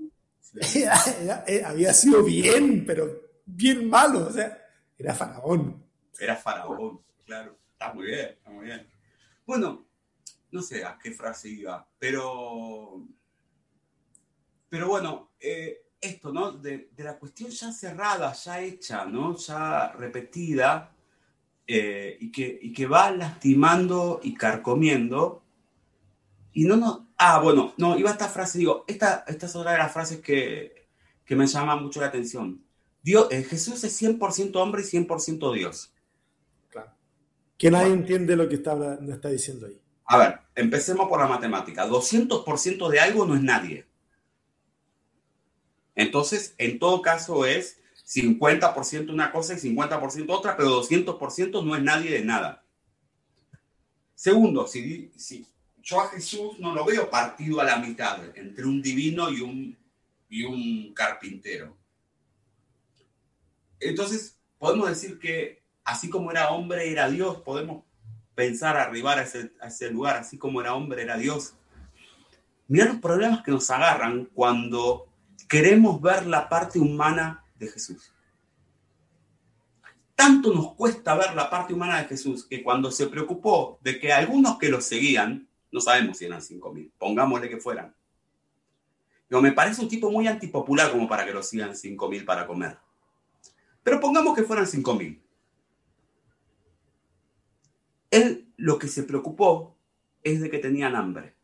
eh, 0.76 1.64
había 1.66 1.94
sido 1.94 2.24
bien, 2.24 2.86
pero 2.86 3.22
bien 3.46 3.90
malo, 3.90 4.28
o 4.28 4.32
sea, 4.32 4.58
era 4.98 5.14
faraón. 5.14 5.84
Era 6.20 6.36
faraón, 6.36 7.02
claro. 7.26 7.58
Está 7.74 7.94
muy 7.94 8.08
bien, 8.08 8.30
está 8.30 8.50
muy 8.50 8.66
bien. 8.66 8.88
Bueno, 9.46 9.86
no 10.52 10.62
sé 10.64 10.84
a 10.84 10.98
qué 10.98 11.12
frase 11.12 11.50
iba, 11.50 11.88
pero. 12.00 13.06
Pero 14.68 14.88
bueno, 14.88 15.32
eh, 15.40 15.84
esto, 16.02 16.34
¿no? 16.34 16.54
De, 16.54 16.90
la 16.98 17.20
cuestión 17.20 17.52
ya 17.52 17.72
cerrada, 17.72 18.34
ya 18.34 18.62
hecha, 18.62 19.06
¿no? 19.06 19.38
Ya 19.38 19.92
repetida, 19.92 20.92
eh, 21.68 22.18
y, 22.20 22.32
que, 22.32 22.60
y 22.62 22.74
que 22.74 22.88
va 22.88 23.12
lastimando 23.12 24.20
y 24.24 24.34
carcomiendo. 24.34 25.44
Y 26.54 26.66
no, 26.66 26.76
no, 26.78 27.07
ah, 27.18 27.40
bueno, 27.40 27.74
no, 27.78 27.98
iba 27.98 28.12
esta 28.12 28.28
frase, 28.28 28.60
digo, 28.60 28.86
esta, 28.88 29.24
esta 29.28 29.46
es 29.46 29.56
otra 29.56 29.72
de 29.72 29.78
las 29.80 29.92
frases 29.92 30.22
que, 30.22 30.88
que 31.26 31.36
me 31.36 31.48
llama 31.48 31.76
mucho 31.76 32.00
la 32.00 32.08
atención. 32.08 32.64
Dios, 33.02 33.28
eh, 33.32 33.44
Jesús 33.44 33.84
es 33.84 34.02
100% 34.02 34.56
hombre 34.56 34.82
y 34.82 34.86
100% 34.86 35.54
Dios. 35.54 35.94
Claro. 36.70 36.92
Que 37.58 37.72
nadie 37.72 37.94
entiende 37.94 38.36
lo 38.36 38.48
que 38.48 38.56
está, 38.56 39.00
está 39.10 39.30
diciendo 39.30 39.68
ahí. 39.68 39.80
A 40.06 40.18
ver, 40.18 40.40
empecemos 40.56 41.08
por 41.10 41.20
la 41.20 41.28
matemática. 41.28 41.88
200% 41.88 42.90
de 42.90 43.00
algo 43.00 43.26
no 43.26 43.36
es 43.36 43.42
nadie. 43.42 43.86
Entonces, 45.96 46.54
en 46.58 46.80
todo 46.80 47.02
caso 47.02 47.46
es 47.46 47.80
50% 48.06 49.12
una 49.12 49.32
cosa 49.32 49.54
y 49.54 49.58
50% 49.58 50.26
otra, 50.30 50.56
pero 50.56 50.82
200% 50.82 51.64
no 51.64 51.76
es 51.76 51.84
nadie 51.84 52.12
de 52.12 52.24
nada. 52.24 52.64
Segundo, 54.16 54.66
si, 54.66 55.12
si 55.16 55.46
yo 55.88 56.02
a 56.02 56.10
Jesús 56.10 56.60
no 56.60 56.76
lo 56.76 56.84
veo 56.84 57.10
partido 57.10 57.62
a 57.62 57.64
la 57.64 57.78
mitad 57.78 58.20
entre 58.36 58.66
un 58.66 58.82
divino 58.82 59.30
y 59.30 59.40
un, 59.40 59.78
y 60.28 60.44
un 60.44 60.94
carpintero. 60.94 61.78
Entonces, 63.80 64.38
podemos 64.58 64.90
decir 64.90 65.18
que 65.18 65.64
así 65.86 66.10
como 66.10 66.30
era 66.30 66.50
hombre, 66.50 66.92
era 66.92 67.10
Dios, 67.10 67.38
podemos 67.38 67.86
pensar 68.36 68.76
arribar 68.76 69.18
a 69.18 69.22
ese, 69.22 69.54
a 69.62 69.68
ese 69.68 69.90
lugar, 69.90 70.18
así 70.18 70.38
como 70.38 70.60
era 70.60 70.74
hombre, 70.74 71.04
era 71.04 71.16
Dios. 71.16 71.54
Mira 72.68 72.88
los 72.88 72.98
problemas 72.98 73.42
que 73.42 73.52
nos 73.52 73.70
agarran 73.70 74.26
cuando 74.34 75.08
queremos 75.48 76.02
ver 76.02 76.28
la 76.28 76.50
parte 76.50 76.80
humana 76.80 77.46
de 77.58 77.68
Jesús. 77.70 78.12
Tanto 80.16 80.54
nos 80.54 80.74
cuesta 80.74 81.16
ver 81.16 81.34
la 81.34 81.50
parte 81.50 81.74
humana 81.74 82.02
de 82.02 82.10
Jesús 82.10 82.44
que 82.44 82.62
cuando 82.62 82.92
se 82.92 83.08
preocupó 83.08 83.80
de 83.82 83.98
que 84.02 84.12
algunos 84.12 84.58
que 84.58 84.68
lo 84.68 84.82
seguían, 84.82 85.47
no 85.72 85.82
sabemos 85.82 86.18
si 86.18 86.26
eran 86.26 86.42
5.000, 86.42 86.92
pongámosle 86.98 87.50
que 87.50 87.58
fueran. 87.58 87.94
Me 89.30 89.52
parece 89.52 89.82
un 89.82 89.90
tipo 89.90 90.10
muy 90.10 90.28
antipopular 90.28 90.92
como 90.92 91.08
para 91.08 91.26
que 91.26 91.34
lo 91.34 91.44
sigan 91.44 91.72
5.000 91.72 92.26
para 92.26 92.48
comer. 92.48 92.78
Pero 93.84 94.00
pongamos 94.00 94.36
que 94.36 94.44
fueran 94.44 94.66
5.000. 94.66 95.20
Él 98.12 98.48
lo 98.56 98.80
que 98.80 98.88
se 98.88 99.04
preocupó 99.04 99.76
es 100.24 100.42
de 100.42 100.50
que 100.50 100.60
tenían 100.60 100.96
hambre. 100.96 101.36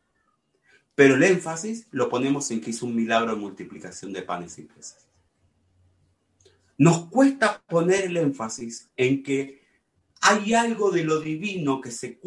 pero 0.94 1.14
el 1.14 1.22
énfasis 1.24 1.88
lo 1.90 2.08
ponemos 2.08 2.50
en 2.50 2.60
que 2.60 2.70
hizo 2.70 2.86
un 2.86 2.94
milagro 2.94 3.34
de 3.34 3.40
multiplicación 3.40 4.12
de 4.12 4.22
panes 4.22 4.58
y 4.58 4.62
peces. 4.62 5.06
Nos 6.78 7.06
cuesta 7.06 7.62
poner 7.68 8.04
el 8.04 8.16
énfasis 8.16 8.90
en 8.96 9.22
que 9.22 9.63
hay 10.26 10.54
algo 10.54 10.90
de 10.90 11.04
lo 11.04 11.20
divino 11.20 11.82
que 11.82 11.90
se, 11.90 12.18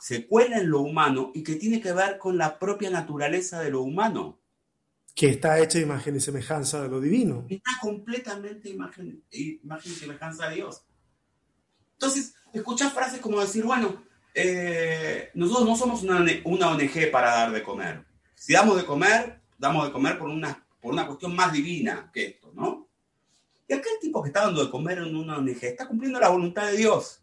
se 0.00 0.26
cuela 0.26 0.58
en 0.58 0.68
lo 0.68 0.80
humano 0.80 1.30
y 1.32 1.44
que 1.44 1.54
tiene 1.54 1.80
que 1.80 1.92
ver 1.92 2.18
con 2.18 2.36
la 2.36 2.58
propia 2.58 2.90
naturaleza 2.90 3.60
de 3.60 3.70
lo 3.70 3.82
humano. 3.82 4.40
Que 5.14 5.28
está 5.28 5.60
hecha 5.60 5.78
imagen 5.78 6.16
y 6.16 6.20
semejanza 6.20 6.82
de 6.82 6.88
lo 6.88 7.00
divino. 7.00 7.46
Está 7.48 7.70
completamente 7.80 8.68
imagen, 8.68 9.22
imagen 9.30 9.92
y 9.92 9.94
semejanza 9.94 10.48
de 10.48 10.56
Dios. 10.56 10.82
Entonces, 11.92 12.34
escuchas 12.52 12.92
frases 12.92 13.20
como 13.20 13.40
decir, 13.40 13.62
bueno, 13.62 14.02
eh, 14.34 15.30
nosotros 15.34 15.68
no 15.68 15.76
somos 15.76 16.02
una, 16.02 16.26
una, 16.44 16.70
ONG 16.72 17.12
para 17.12 17.30
dar 17.30 17.52
de 17.52 17.62
comer. 17.62 18.04
Si 18.34 18.54
damos 18.54 18.76
de 18.76 18.84
comer, 18.84 19.40
damos 19.56 19.86
de 19.86 19.92
comer 19.92 20.18
por 20.18 20.28
una, 20.28 20.66
por 20.80 20.92
una 20.92 21.06
cuestión 21.06 21.34
más 21.36 21.52
divina 21.52 22.10
que 22.12 22.26
esto, 22.26 22.50
¿no? 22.54 22.88
Y 23.68 23.72
aquel 23.72 23.92
tipo 24.00 24.20
que 24.20 24.30
está 24.30 24.46
dando 24.46 24.64
de 24.64 24.70
comer 24.70 24.98
en 24.98 25.14
una 25.14 25.38
ONG 25.38 25.62
está 25.62 25.86
cumpliendo 25.86 26.18
la 26.18 26.28
voluntad 26.28 26.66
de 26.66 26.76
Dios. 26.76 27.22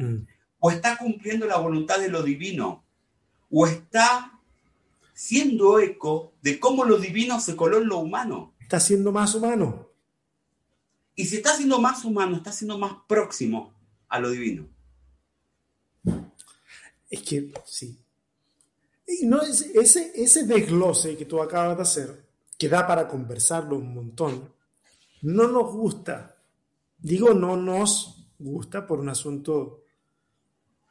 Mm. 0.00 0.26
O 0.60 0.70
está 0.70 0.96
cumpliendo 0.96 1.46
la 1.46 1.58
voluntad 1.58 1.98
de 1.98 2.08
lo 2.08 2.22
divino. 2.22 2.84
O 3.50 3.66
está 3.66 4.38
siendo 5.14 5.78
eco 5.78 6.32
de 6.42 6.58
cómo 6.58 6.84
lo 6.84 6.98
divino 6.98 7.40
se 7.40 7.56
coló 7.56 7.78
en 7.78 7.88
lo 7.88 7.98
humano. 7.98 8.54
Está 8.60 8.80
siendo 8.80 9.12
más 9.12 9.34
humano. 9.34 9.88
Y 11.14 11.26
si 11.26 11.36
está 11.36 11.56
siendo 11.56 11.80
más 11.80 12.04
humano, 12.04 12.36
está 12.36 12.52
siendo 12.52 12.78
más 12.78 12.94
próximo 13.06 13.74
a 14.08 14.18
lo 14.20 14.30
divino. 14.30 14.66
Es 17.10 17.22
que 17.22 17.52
sí. 17.66 17.98
Y 19.06 19.26
no, 19.26 19.42
ese, 19.42 20.12
ese 20.14 20.46
desglose 20.46 21.16
que 21.16 21.24
tú 21.24 21.42
acabas 21.42 21.76
de 21.76 21.82
hacer, 21.82 22.24
que 22.56 22.68
da 22.68 22.86
para 22.86 23.08
conversarlo 23.08 23.76
un 23.76 23.92
montón, 23.92 24.52
no 25.22 25.48
nos 25.48 25.72
gusta. 25.72 26.36
Digo, 26.96 27.34
no 27.34 27.56
nos 27.56 28.20
gusta 28.38 28.86
por 28.86 29.00
un 29.00 29.08
asunto, 29.08 29.79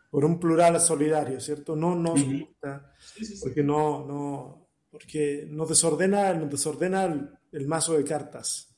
por 0.10 0.26
un 0.26 0.40
plural 0.40 0.80
solidario, 0.82 1.40
¿cierto? 1.40 1.76
No 1.76 1.96
nos 1.96 2.24
gusta, 2.24 2.94
porque 3.42 3.64
no, 3.64 4.06
no, 4.06 4.70
porque 4.90 5.48
nos 5.50 5.70
desordena, 5.70 6.34
nos 6.34 6.50
desordena 6.50 7.06
el, 7.52 7.68
mazo 7.68 7.98
de 7.98 8.04
cartas. 8.04 8.76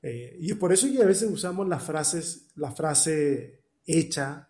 Eh, 0.00 0.36
y 0.40 0.52
es 0.52 0.56
por 0.56 0.72
eso 0.72 0.90
que 0.90 1.02
a 1.02 1.06
veces 1.06 1.30
usamos 1.30 1.68
las 1.68 1.82
frases, 1.82 2.50
la 2.56 2.72
frase 2.72 3.64
hecha, 3.86 4.48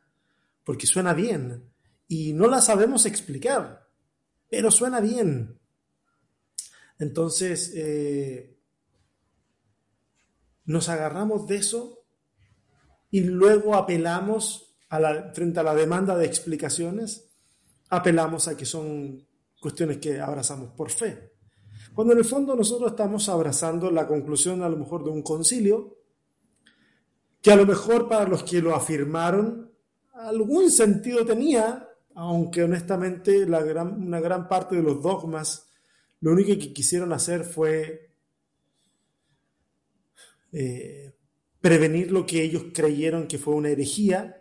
porque 0.64 0.87
suena 0.87 1.12
bien 1.12 1.70
y 2.09 2.33
no 2.33 2.47
la 2.47 2.61
sabemos 2.61 3.07
explicar, 3.07 3.89
pero 4.49 4.70
suena 4.70 5.01
bien. 5.01 5.59
Entonces, 6.99 7.72
eh, 7.75 8.57
nos 10.64 10.89
agarramos 10.89 11.47
de 11.49 11.57
eso 11.57 12.05
y 13.11 13.20
luego 13.20 13.75
apelamos 13.75 14.74
a 14.95 15.01
la, 15.01 15.32
frente 15.34 15.59
a 15.59 15.64
la 15.64 15.74
demanda 15.74 16.16
de 16.16 16.24
explicaciones, 16.24 17.28
apelamos 17.90 18.47
a 18.47 18.57
que 18.57 18.64
son 18.64 19.26
cuestiones 19.61 19.99
que 19.99 20.20
abrazamos 20.20 20.70
por 20.70 20.88
fe. 20.88 21.32
Cuando 21.92 22.12
en 22.12 22.20
el 22.20 22.24
fondo 22.24 22.55
nosotros 22.55 22.92
estamos 22.92 23.28
abrazando 23.28 23.90
la 23.90 24.07
conclusión 24.07 24.62
a 24.62 24.68
lo 24.68 24.76
mejor 24.76 25.03
de 25.03 25.11
un 25.11 25.22
concilio, 25.22 25.99
que 27.42 27.51
a 27.51 27.57
lo 27.57 27.66
mejor 27.66 28.09
para 28.09 28.28
los 28.28 28.45
que 28.45 28.62
lo 28.62 28.72
afirmaron 28.72 29.72
algún 30.12 30.70
sentido 30.70 31.26
tenía, 31.26 31.88
aunque 32.14 32.62
honestamente 32.62 33.47
la 33.47 33.62
gran, 33.64 34.01
una 34.01 34.20
gran 34.20 34.49
parte 34.49 34.76
de 34.76 34.82
los 34.82 35.03
dogmas 35.03 35.70
lo 36.20 36.30
único 36.30 36.51
que 36.51 36.72
quisieron 36.72 37.12
hacer 37.12 37.42
fue 37.42 38.12
eh, 40.53 41.12
prevenir 41.61 42.12
lo 42.12 42.24
que 42.24 42.42
ellos 42.42 42.66
creyeron 42.72 43.26
que 43.26 43.38
fue 43.38 43.55
una 43.55 43.70
herejía 43.70 44.40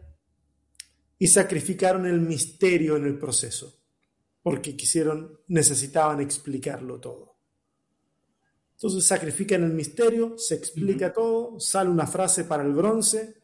y 1.24 1.28
sacrificaron 1.28 2.06
el 2.06 2.20
misterio 2.20 2.98
en 2.98 3.06
el 3.06 3.18
proceso, 3.18 3.82
porque 4.42 4.76
quisieron, 4.76 5.40
necesitaban 5.48 6.20
explicarlo 6.20 7.00
todo. 7.00 7.38
Entonces 8.74 9.06
sacrifican 9.06 9.64
el 9.64 9.72
misterio, 9.72 10.38
se 10.38 10.56
explica 10.56 11.14
todo, 11.14 11.62
sale 11.62 11.90
una 11.90 12.08
frase 12.08 12.44
para 12.44 12.64
el 12.64 12.74
bronce 12.74 13.42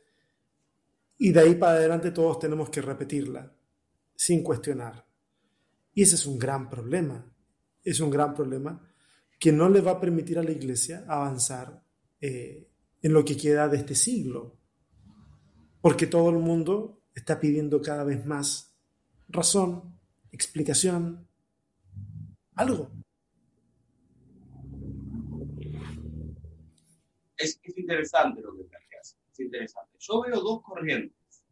y 1.18 1.32
de 1.32 1.40
ahí 1.40 1.56
para 1.56 1.78
adelante 1.78 2.12
todos 2.12 2.38
tenemos 2.40 2.70
que 2.70 2.82
repetirla 2.82 3.50
sin 4.14 4.44
cuestionar. 4.44 5.08
Y 5.94 6.02
ese 6.02 6.16
es 6.16 6.26
un 6.26 6.38
gran 6.38 6.70
problema. 6.70 7.34
Es 7.82 8.02
un 8.02 8.10
gran 8.10 8.34
problema 8.34 8.86
que 9.40 9.54
no 9.54 9.70
le 9.70 9.80
va 9.80 9.92
a 9.92 10.02
permitir 10.02 10.38
a 10.38 10.44
la 10.44 10.52
iglesia 10.52 11.06
avanzar 11.08 11.82
eh, 12.20 12.68
en 13.02 13.14
lo 13.14 13.24
que 13.24 13.38
queda 13.38 13.70
de 13.70 13.78
este 13.78 13.96
siglo. 13.96 14.58
Porque 15.80 16.08
todo 16.08 16.30
el 16.30 16.40
mundo 16.40 16.99
está 17.20 17.40
pidiendo 17.40 17.82
cada 17.82 18.04
vez 18.04 18.26
más 18.26 18.74
razón, 19.28 20.00
explicación, 20.32 21.28
algo. 22.56 22.92
Es, 27.38 27.60
interesante 27.76 28.42
lo 28.42 28.56
que 28.56 28.64
planteas, 28.64 29.18
es 29.32 29.40
interesante. 29.40 29.98
Yo 30.00 30.22
veo 30.22 30.42
dos 30.42 30.62
corrientes 30.62 31.44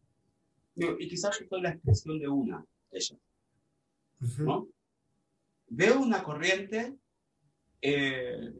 y 0.76 1.07
quizás 1.07 1.39
yo 1.39 1.45
soy 1.47 1.61
la 1.61 1.72
expresión 1.72 2.20
de 2.20 2.28
una 2.28 2.65
de 2.91 2.97
ellas. 2.97 3.20
¿no? 4.39 4.68
Veo 5.70 5.99
una 5.99 6.24
corriente 6.24 6.97
eh, 7.82 8.53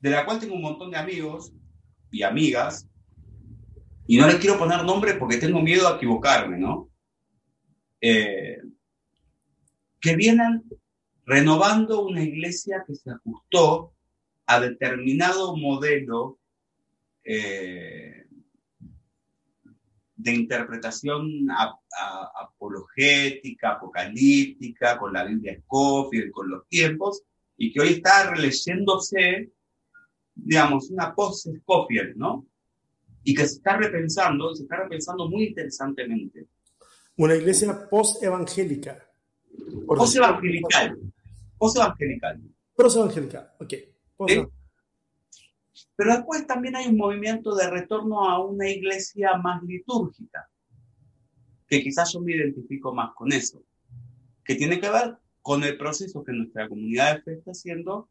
de 0.00 0.10
la 0.10 0.24
cual 0.24 0.40
tengo 0.40 0.54
un 0.54 0.62
montón 0.62 0.90
de 0.90 0.98
amigos 0.98 1.52
y 2.10 2.22
amigas, 2.22 2.87
y 4.08 4.16
no 4.16 4.26
les 4.26 4.36
quiero 4.36 4.58
poner 4.58 4.82
nombre 4.84 5.14
porque 5.14 5.36
tengo 5.36 5.60
miedo 5.60 5.86
a 5.86 5.96
equivocarme, 5.96 6.56
¿no? 6.56 6.90
Eh, 8.00 8.58
que 10.00 10.16
vienen 10.16 10.64
renovando 11.26 12.06
una 12.06 12.22
iglesia 12.22 12.84
que 12.86 12.94
se 12.94 13.10
ajustó 13.10 13.92
a 14.46 14.60
determinado 14.60 15.54
modelo 15.58 16.38
eh, 17.22 18.24
de 20.16 20.34
interpretación 20.34 21.46
apologética, 22.34 23.72
apocalíptica, 23.72 24.98
con 24.98 25.12
la 25.12 25.24
Biblia 25.24 25.60
Scofield, 25.60 26.30
con 26.30 26.48
los 26.48 26.66
tiempos, 26.68 27.24
y 27.58 27.74
que 27.74 27.80
hoy 27.80 27.88
está 27.88 28.30
releyéndose, 28.30 29.52
digamos, 30.34 30.88
una 30.88 31.14
post-Scofield, 31.14 32.16
¿no? 32.16 32.47
Y 33.28 33.34
que 33.34 33.46
se 33.46 33.56
está 33.56 33.76
repensando, 33.76 34.54
se 34.54 34.62
está 34.62 34.76
repensando 34.76 35.28
muy 35.28 35.48
interesantemente. 35.48 36.46
Una 37.18 37.34
iglesia 37.34 37.86
post-evangélica. 37.90 39.06
Post-evangelical. 39.86 40.98
Post-evangelical. 41.58 42.40
Post-evangelical, 42.74 43.50
ok. 43.60 43.74
Pero 45.94 46.14
después 46.14 46.46
también 46.46 46.76
hay 46.76 46.86
un 46.86 46.96
movimiento 46.96 47.54
de 47.54 47.68
retorno 47.68 48.26
a 48.26 48.42
una 48.42 48.66
iglesia 48.66 49.36
más 49.36 49.62
litúrgica, 49.62 50.48
que 51.66 51.82
quizás 51.82 52.10
yo 52.14 52.22
me 52.22 52.34
identifico 52.34 52.94
más 52.94 53.12
con 53.14 53.30
eso, 53.30 53.62
que 54.42 54.54
tiene 54.54 54.80
que 54.80 54.88
ver 54.88 55.18
con 55.42 55.64
el 55.64 55.76
proceso 55.76 56.24
que 56.24 56.32
nuestra 56.32 56.66
comunidad 56.66 57.16
de 57.16 57.22
fe 57.24 57.32
está 57.34 57.50
haciendo 57.50 58.08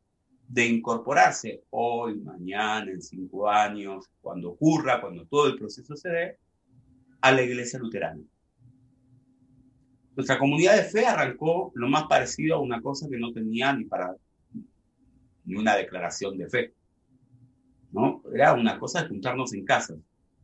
de 0.47 0.65
incorporarse 0.65 1.63
hoy, 1.71 2.19
mañana, 2.19 2.89
en 2.91 3.01
cinco 3.01 3.49
años, 3.49 4.09
cuando 4.21 4.51
ocurra, 4.51 5.01
cuando 5.01 5.25
todo 5.25 5.47
el 5.47 5.57
proceso 5.57 5.95
se 5.95 6.09
dé, 6.09 6.37
a 7.21 7.31
la 7.31 7.41
iglesia 7.41 7.79
luterana. 7.79 8.21
Nuestra 10.15 10.39
comunidad 10.39 10.77
de 10.77 10.83
fe 10.83 11.05
arrancó 11.05 11.71
lo 11.75 11.87
más 11.89 12.05
parecido 12.05 12.55
a 12.55 12.59
una 12.59 12.81
cosa 12.81 13.07
que 13.09 13.19
no 13.19 13.31
tenía 13.33 13.73
ni 13.73 13.85
para 13.85 14.15
ni 15.45 15.55
una 15.55 15.75
declaración 15.75 16.37
de 16.37 16.49
fe. 16.49 16.73
¿no? 17.91 18.21
Era 18.33 18.53
una 18.53 18.79
cosa 18.79 19.01
de 19.01 19.09
juntarnos 19.09 19.53
en 19.53 19.65
casa. 19.65 19.95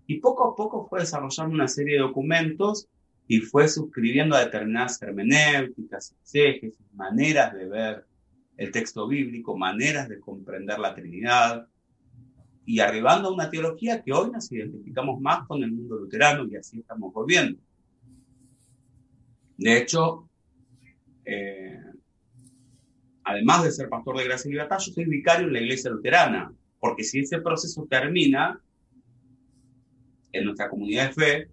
Y 0.06 0.20
poco 0.20 0.48
a 0.48 0.56
poco 0.56 0.88
fue 0.88 1.00
desarrollando 1.00 1.56
una 1.56 1.68
serie 1.68 1.96
de 1.96 2.02
documentos 2.02 2.88
y 3.28 3.40
fue 3.40 3.68
suscribiendo 3.68 4.36
a 4.36 4.46
determinadas 4.46 5.02
hermenéuticas, 5.02 6.14
exégesis, 6.22 6.86
maneras 6.94 7.54
de 7.54 7.66
ver 7.68 8.06
el 8.58 8.72
texto 8.72 9.08
bíblico, 9.08 9.58
maneras 9.58 10.10
de 10.10 10.20
comprender 10.20 10.80
la 10.80 10.94
Trinidad, 10.94 11.68
y 12.66 12.80
arribando 12.80 13.30
a 13.30 13.34
una 13.34 13.50
teología 13.50 14.02
que 14.02 14.14
hoy 14.14 14.32
nos 14.32 14.52
identificamos 14.52 15.20
más 15.20 15.46
con 15.48 15.64
el 15.64 15.72
mundo 15.72 15.98
luterano 15.98 16.48
y 16.48 16.56
así 16.56 16.80
estamos 16.80 17.14
volviendo. 17.14 17.60
De 19.58 19.78
hecho, 19.78 20.30
eh, 21.26 21.80
además 23.24 23.64
de 23.64 23.72
ser 23.72 23.90
pastor 23.90 24.18
de 24.18 24.26
Gracia 24.26 24.50
y 24.50 24.52
Libertad, 24.54 24.80
yo 24.80 24.94
soy 24.94 25.06
vicario 25.06 25.48
en 25.48 25.54
la 25.54 25.62
iglesia 25.62 25.92
luterana, 25.92 26.54
porque 26.80 27.04
si 27.04 27.20
ese 27.20 27.40
proceso 27.42 27.86
termina 27.90 28.60
en 30.32 30.46
nuestra 30.46 30.70
comunidad 30.70 31.08
de 31.08 31.14
fe 31.14 31.50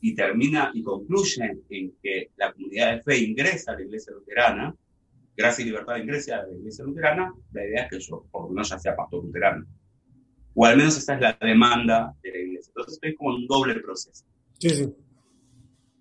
y 0.00 0.14
termina 0.14 0.70
y 0.74 0.82
concluye 0.82 1.62
en 1.68 1.92
que 2.02 2.30
la 2.36 2.52
comunidad 2.52 2.96
de 2.96 3.02
fe 3.02 3.18
ingresa 3.18 3.72
a 3.72 3.74
la 3.74 3.82
iglesia 3.82 4.12
luterana, 4.12 4.74
gracia 5.36 5.62
y 5.62 5.66
libertad 5.66 5.96
ingresa 5.96 6.36
a 6.36 6.46
la 6.46 6.54
iglesia 6.54 6.84
luterana, 6.84 7.34
la 7.52 7.66
idea 7.66 7.82
es 7.84 7.90
que 7.90 8.00
yo, 8.00 8.24
por 8.30 8.44
lo 8.44 8.48
menos, 8.50 8.70
ya 8.70 8.78
sea 8.78 8.96
pastor 8.96 9.24
luterano. 9.24 9.66
O 10.54 10.64
al 10.64 10.76
menos 10.76 10.96
esa 10.96 11.14
es 11.14 11.20
la 11.20 11.38
demanda 11.40 12.14
de 12.22 12.30
la 12.30 12.38
iglesia. 12.38 12.70
Entonces 12.70 12.94
estoy 12.94 13.14
como 13.14 13.30
en 13.30 13.42
un 13.42 13.46
doble 13.46 13.74
proceso. 13.80 14.24
Sí, 14.58 14.70
sí. 14.70 14.94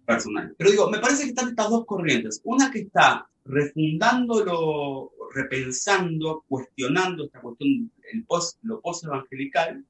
Personal. 0.06 0.56
Pero 0.58 0.72
digo, 0.72 0.90
me 0.90 1.00
parece 1.00 1.24
que 1.24 1.30
están 1.30 1.50
estas 1.50 1.70
dos 1.70 1.86
corrientes. 1.86 2.40
Una 2.46 2.72
que 2.72 2.80
está 2.80 3.28
refundándolo, 3.44 5.12
repensando, 5.34 6.46
cuestionando 6.48 7.26
esta 7.26 7.42
cuestión, 7.42 7.92
el 8.14 8.26
post, 8.26 8.58
lo 8.64 8.80
post-evangelical, 8.82 9.86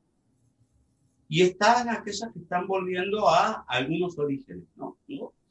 y 1.27 1.41
están 1.41 1.89
aquellas 1.89 2.31
que 2.33 2.39
están 2.39 2.67
volviendo 2.67 3.29
a 3.29 3.65
algunos 3.67 4.17
orígenes, 4.17 4.65
¿no? 4.75 4.97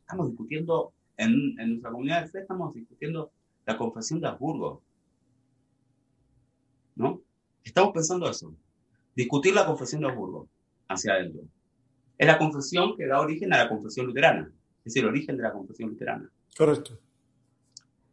Estamos 0.01 0.29
discutiendo, 0.29 0.93
en, 1.17 1.59
en, 1.59 1.69
nuestra 1.71 1.91
comunidad 1.91 2.23
de 2.23 2.29
fe, 2.29 2.41
estamos 2.41 2.75
discutiendo 2.75 3.33
la 3.67 3.77
confesión 3.77 4.21
de 4.21 4.29
Habsburgo, 4.29 4.83
¿no? 6.97 7.23
Estamos 7.63 7.93
pensando 7.93 8.29
eso, 8.29 8.55
discutir 9.15 9.55
la 9.55 9.67
confesión 9.67 10.03
de 10.03 10.09
Habsburgo 10.09 10.49
hacia 10.89 11.15
adentro. 11.15 11.43
Es 12.19 12.27
la 12.27 12.39
confesión 12.39 12.97
que 12.97 13.07
da 13.07 13.21
origen 13.21 13.53
a 13.53 13.59
la 13.59 13.69
confesión 13.69 14.07
luterana, 14.07 14.51
es 14.85 14.95
el 14.97 15.07
origen 15.07 15.37
de 15.37 15.43
la 15.43 15.53
confesión 15.53 15.91
luterana. 15.91 16.31
Correcto. 16.57 16.99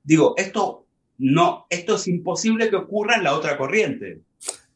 Digo, 0.03 0.33
esto 0.37 0.87
no, 1.17 1.67
esto 1.69 1.95
es 1.95 2.07
imposible 2.07 2.69
que 2.69 2.77
ocurra 2.77 3.15
en 3.15 3.23
la 3.23 3.35
otra 3.35 3.55
corriente. 3.55 4.21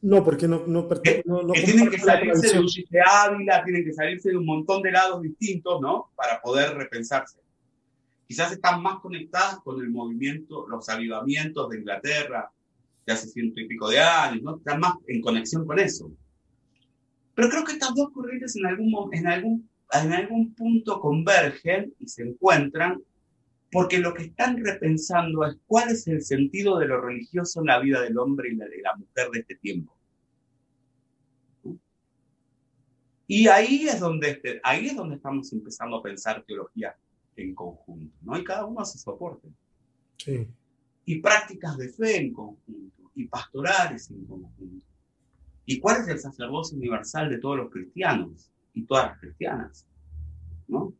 No, 0.02 0.22
porque 0.22 0.46
no, 0.46 0.64
no, 0.66 0.82
no, 1.24 1.42
no 1.42 1.52
que 1.52 1.62
tienen 1.62 1.90
que 1.90 1.98
salirse 1.98 2.56
de, 2.56 2.84
de 2.88 3.00
Ávila, 3.04 3.64
tienen 3.64 3.84
que 3.84 3.92
salirse 3.92 4.30
de 4.30 4.36
un 4.36 4.46
montón 4.46 4.82
de 4.82 4.92
lados 4.92 5.22
distintos, 5.22 5.80
¿no? 5.80 6.12
Para 6.14 6.40
poder 6.40 6.76
repensarse. 6.76 7.38
Quizás 8.26 8.52
están 8.52 8.82
más 8.82 9.00
conectadas 9.00 9.60
con 9.60 9.80
el 9.80 9.90
movimiento, 9.90 10.66
los 10.68 10.88
avivamientos 10.88 11.70
de 11.70 11.78
Inglaterra 11.78 12.50
de 13.06 13.12
hace 13.12 13.28
ciento 13.28 13.60
y 13.60 13.68
pico 13.68 13.88
de 13.88 14.00
años, 14.00 14.42
¿no? 14.42 14.56
Están 14.56 14.80
más 14.80 14.94
en 15.06 15.20
conexión 15.20 15.64
con 15.64 15.78
eso. 15.78 16.10
Pero 17.34 17.48
creo 17.48 17.64
que 17.64 17.72
estas 17.72 17.94
dos 17.94 18.10
corrientes 18.12 18.56
en 18.56 18.66
algún, 18.66 19.14
en 19.14 19.26
algún, 19.28 19.70
en 19.92 20.12
algún 20.12 20.54
punto 20.54 21.00
convergen 21.00 21.94
y 22.00 22.08
se 22.08 22.24
encuentran 22.24 23.00
porque 23.70 23.98
lo 23.98 24.14
que 24.14 24.24
están 24.24 24.56
repensando 24.64 25.44
es 25.44 25.56
cuál 25.66 25.90
es 25.90 26.06
el 26.08 26.22
sentido 26.22 26.78
de 26.78 26.86
lo 26.86 27.00
religioso 27.00 27.60
en 27.60 27.66
la 27.66 27.78
vida 27.78 28.00
del 28.00 28.18
hombre 28.18 28.50
y 28.50 28.56
la 28.56 28.66
de 28.66 28.80
la 28.80 28.96
mujer 28.96 29.30
de 29.30 29.40
este 29.40 29.56
tiempo. 29.56 29.94
Y 33.28 33.48
ahí 33.48 33.88
es 33.88 34.00
donde, 34.00 34.30
este, 34.30 34.60
ahí 34.62 34.86
es 34.86 34.96
donde 34.96 35.16
estamos 35.16 35.52
empezando 35.52 35.96
a 35.96 36.02
pensar 36.02 36.44
teología 36.44 36.96
en 37.36 37.54
conjunto, 37.54 38.16
¿no? 38.22 38.38
Y 38.38 38.44
cada 38.44 38.64
uno 38.64 38.80
hace 38.80 38.98
soporte. 38.98 39.48
Sí. 40.16 40.46
Y 41.04 41.20
prácticas 41.20 41.76
de 41.76 41.88
fe 41.88 42.16
en 42.16 42.32
conjunto, 42.32 43.10
y 43.14 43.26
pastorales 43.26 44.10
en 44.10 44.24
conjunto. 44.24 44.86
¿Y 45.64 45.78
cuál 45.80 46.02
es 46.02 46.08
el 46.08 46.18
sacerdocio 46.18 46.76
universal 46.76 47.28
de 47.28 47.38
todos 47.38 47.56
los 47.56 47.70
cristianos 47.70 48.50
y 48.72 48.84
todas 48.84 49.10
las 49.10 49.20
cristianas? 49.20 49.86
¿No? 50.68 50.92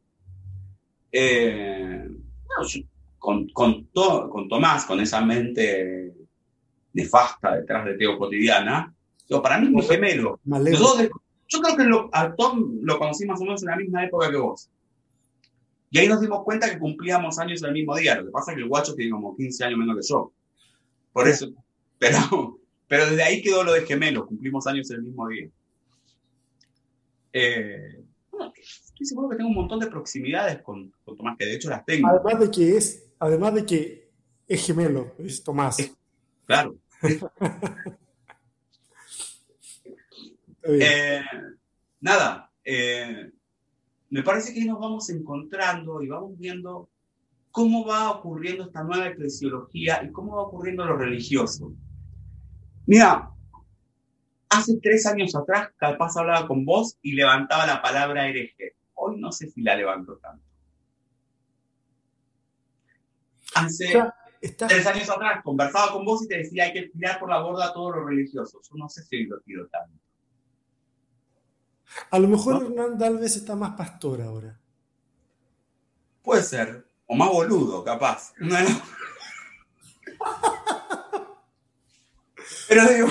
Eh, 1.13 2.09
con, 3.19 3.49
con, 3.49 3.87
to, 3.87 4.29
con 4.31 4.49
Tomás, 4.49 4.85
con 4.85 5.01
esa 5.01 5.25
mente 5.25 6.15
nefasta 6.93 7.57
detrás 7.57 7.85
de 7.85 7.95
Teo 7.95 8.19
Cotidiana, 8.19 8.93
yo, 9.29 9.43
para 9.43 9.59
mí 9.59 9.67
es 9.67 9.73
mi 9.73 9.83
gemelo. 9.83 10.41
Yo 11.49 11.61
creo 11.61 11.77
que 11.77 11.85
lo, 11.85 12.09
a 12.13 12.35
Tom 12.35 12.79
lo 12.83 12.99
conocí 12.99 13.25
más 13.27 13.41
o 13.41 13.45
menos 13.45 13.63
en 13.63 13.69
la 13.69 13.77
misma 13.77 14.05
época 14.05 14.31
que 14.31 14.37
vos. 14.37 14.71
Y 15.91 15.99
ahí 15.99 16.09
nos 16.09 16.21
dimos 16.21 16.43
cuenta 16.45 16.71
que 16.71 16.79
cumplíamos 16.79 17.39
años 17.39 17.63
el 17.63 17.73
mismo 17.73 17.97
día. 17.97 18.17
Lo 18.17 18.27
que 18.27 18.31
pasa 18.31 18.51
es 18.51 18.57
que 18.57 18.63
el 18.63 18.69
guacho 18.69 18.95
tiene 18.95 19.13
como 19.13 19.37
15 19.37 19.65
años 19.65 19.79
menos 19.79 19.97
que 19.97 20.07
yo. 20.07 20.33
Por 21.13 21.29
eso, 21.29 21.53
pero, 21.99 22.19
pero 22.89 23.07
desde 23.07 23.23
ahí 23.23 23.41
quedó 23.43 23.65
lo 23.65 23.73
de 23.73 23.87
gemelo, 23.87 24.27
cumplimos 24.27 24.67
años 24.67 24.91
el 24.91 25.03
mismo 25.03 25.29
día. 25.29 25.49
Eh, 27.33 28.03
bueno, 28.31 28.53
estoy 28.57 29.07
seguro 29.07 29.29
que 29.29 29.37
tengo 29.37 29.51
un 29.51 29.57
montón 29.57 29.81
de 29.81 29.87
proximidades 29.89 30.63
con, 30.63 30.93
con, 31.05 31.17
Tomás, 31.17 31.37
que 31.39 31.47
de 31.47 31.55
hecho 31.55 31.71
las 31.71 31.85
tengo. 31.85 32.09
Además 32.09 32.41
de 32.41 32.51
que 32.51 32.77
es, 32.77 33.05
además 33.19 33.55
de 33.55 33.67
que 33.67 34.11
es 34.49 34.67
gemelo, 34.67 35.15
es 35.19 35.43
Tomás. 35.43 35.79
Es, 35.79 35.95
claro. 36.47 36.77
eh, 40.63 41.23
nada, 42.01 42.51
eh, 42.65 43.31
me 44.11 44.23
parece 44.23 44.55
que 44.55 44.65
nos 44.65 44.79
vamos 44.79 45.11
encontrando 45.11 46.03
y 46.03 46.09
vamos 46.09 46.39
viendo 46.39 46.89
cómo 47.51 47.87
va 47.87 48.11
ocurriendo 48.11 48.65
esta 48.65 48.85
nueva 48.85 49.09
eclesiología 49.09 50.03
y 50.05 50.13
cómo 50.13 50.37
va 50.37 50.43
ocurriendo 50.43 50.85
lo 50.85 50.97
religioso. 50.97 51.73
Mira, 52.87 53.31
hace 54.49 54.79
tres 54.81 55.07
años 55.07 55.35
atrás 55.35 55.71
capaz 55.77 56.17
hablaba 56.17 56.47
con 56.47 56.65
vos 56.65 56.99
y 57.03 57.13
levantaba 57.13 57.67
la 57.67 57.83
palabra 57.83 58.29
hereje. 58.29 58.77
Hoy 58.95 59.19
no 59.19 59.33
sé 59.33 59.51
si 59.51 59.63
la 59.63 59.75
levanto 59.75 60.17
tanto. 60.19 60.45
Hace 63.55 64.03
tres 64.41 64.87
años 64.87 65.09
atrás 65.11 65.43
conversaba 65.43 65.93
con 65.93 66.05
vos 66.05 66.23
y 66.25 66.29
te 66.29 66.39
decía 66.39 66.65
hay 66.65 66.73
que 66.73 66.89
tirar 66.91 67.19
por 67.19 67.31
la 67.31 67.41
borda 67.41 67.73
todo 67.73 67.91
lo 67.91 68.05
religioso. 68.05 68.61
Yo 68.63 68.77
no 68.77 68.89
sé 68.89 69.03
si 69.03 69.25
lo 69.25 69.41
tiro 69.41 69.67
tanto. 69.69 69.99
A 72.11 72.19
lo 72.19 72.29
mejor 72.29 72.63
¿no? 72.63 72.67
Hernán 72.67 72.99
Dalves 72.99 73.37
está 73.37 73.57
más 73.57 73.77
pastor 73.77 74.23
ahora. 74.23 74.59
Puede 76.23 76.43
ser. 76.43 76.87
O 77.07 77.15
más 77.15 77.31
boludo, 77.31 77.85
capaz. 77.85 78.33
No, 78.39 78.61
no. 78.61 78.83
Pero 82.69 82.89
digo. 82.89 83.09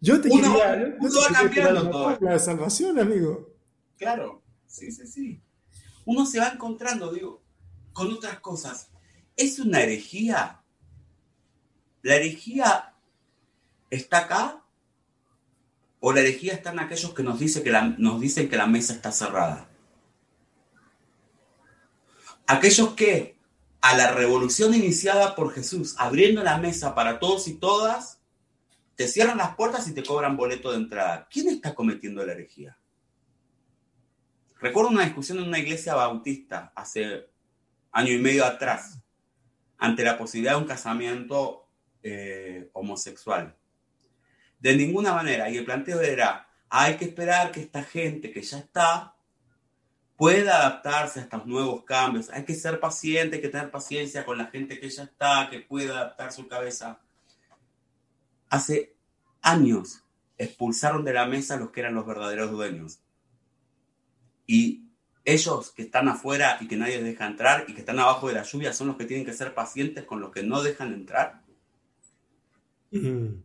Yo 0.00 0.20
te 0.20 0.28
uno, 0.28 0.54
quería. 0.54 0.96
Uno 1.00 1.20
va 1.20 1.32
cambiando 1.32 1.90
todo. 1.90 2.18
La 2.20 2.38
salvación, 2.38 2.98
amigo. 2.98 3.54
Claro. 3.96 4.42
Sí, 4.66 4.92
sí, 4.92 5.06
sí. 5.06 5.42
Uno 6.04 6.26
se 6.26 6.38
va 6.38 6.48
encontrando, 6.48 7.12
digo, 7.12 7.42
con 7.92 8.12
otras 8.12 8.40
cosas. 8.40 8.90
¿Es 9.34 9.58
una 9.58 9.80
herejía? 9.80 10.62
¿La 12.02 12.16
herejía 12.16 12.94
está 13.90 14.18
acá? 14.18 14.65
¿O 16.00 16.12
la 16.12 16.20
herejía 16.20 16.52
está 16.52 16.72
en 16.72 16.80
aquellos 16.80 17.14
que 17.14 17.22
nos, 17.22 17.38
dice 17.38 17.62
que 17.62 17.72
nos 17.98 18.20
dicen 18.20 18.48
que 18.48 18.56
la 18.56 18.66
mesa 18.66 18.92
está 18.92 19.12
cerrada? 19.12 19.68
Aquellos 22.46 22.94
que 22.94 23.36
a 23.80 23.96
la 23.96 24.12
revolución 24.12 24.74
iniciada 24.74 25.34
por 25.34 25.52
Jesús, 25.52 25.94
abriendo 25.98 26.42
la 26.42 26.58
mesa 26.58 26.94
para 26.94 27.18
todos 27.18 27.48
y 27.48 27.54
todas, 27.54 28.20
te 28.96 29.08
cierran 29.08 29.38
las 29.38 29.54
puertas 29.54 29.86
y 29.88 29.94
te 29.94 30.02
cobran 30.02 30.36
boleto 30.36 30.70
de 30.70 30.78
entrada. 30.78 31.28
¿Quién 31.30 31.48
está 31.48 31.74
cometiendo 31.74 32.24
la 32.24 32.32
herejía? 32.32 32.78
Recuerdo 34.58 34.90
una 34.90 35.04
discusión 35.04 35.38
en 35.38 35.44
una 35.44 35.58
iglesia 35.58 35.94
bautista 35.94 36.72
hace 36.74 37.28
año 37.92 38.12
y 38.12 38.18
medio 38.18 38.44
atrás, 38.44 38.98
ante 39.78 40.02
la 40.02 40.16
posibilidad 40.16 40.54
de 40.54 40.62
un 40.62 40.66
casamiento 40.66 41.68
eh, 42.02 42.70
homosexual. 42.72 43.54
De 44.58 44.76
ninguna 44.76 45.12
manera. 45.12 45.48
Y 45.50 45.56
el 45.56 45.64
planteo 45.64 46.00
era, 46.00 46.48
hay 46.68 46.96
que 46.96 47.04
esperar 47.04 47.52
que 47.52 47.60
esta 47.60 47.82
gente 47.82 48.32
que 48.32 48.42
ya 48.42 48.58
está 48.58 49.16
pueda 50.16 50.56
adaptarse 50.56 51.20
a 51.20 51.22
estos 51.24 51.46
nuevos 51.46 51.84
cambios. 51.84 52.30
Hay 52.30 52.44
que 52.44 52.54
ser 52.54 52.80
paciente, 52.80 53.36
hay 53.36 53.42
que 53.42 53.48
tener 53.48 53.70
paciencia 53.70 54.24
con 54.24 54.38
la 54.38 54.46
gente 54.46 54.80
que 54.80 54.88
ya 54.88 55.04
está, 55.04 55.48
que 55.50 55.60
pueda 55.60 55.98
adaptar 55.98 56.32
su 56.32 56.48
cabeza. 56.48 57.00
Hace 58.48 58.96
años 59.42 60.02
expulsaron 60.38 61.04
de 61.04 61.12
la 61.12 61.26
mesa 61.26 61.54
a 61.54 61.58
los 61.58 61.70
que 61.70 61.80
eran 61.80 61.94
los 61.94 62.06
verdaderos 62.06 62.50
dueños. 62.50 63.00
Y 64.46 64.86
ellos 65.24 65.72
que 65.72 65.82
están 65.82 66.08
afuera 66.08 66.56
y 66.60 66.68
que 66.68 66.76
nadie 66.76 67.02
deja 67.02 67.26
entrar 67.26 67.64
y 67.68 67.74
que 67.74 67.80
están 67.80 67.98
abajo 67.98 68.28
de 68.28 68.34
la 68.34 68.42
lluvia 68.44 68.72
son 68.72 68.88
los 68.88 68.96
que 68.96 69.04
tienen 69.04 69.26
que 69.26 69.32
ser 69.32 69.54
pacientes 69.54 70.04
con 70.04 70.20
los 70.20 70.30
que 70.30 70.42
no 70.42 70.62
dejan 70.62 70.94
entrar. 70.94 71.42
Mm. 72.92 73.42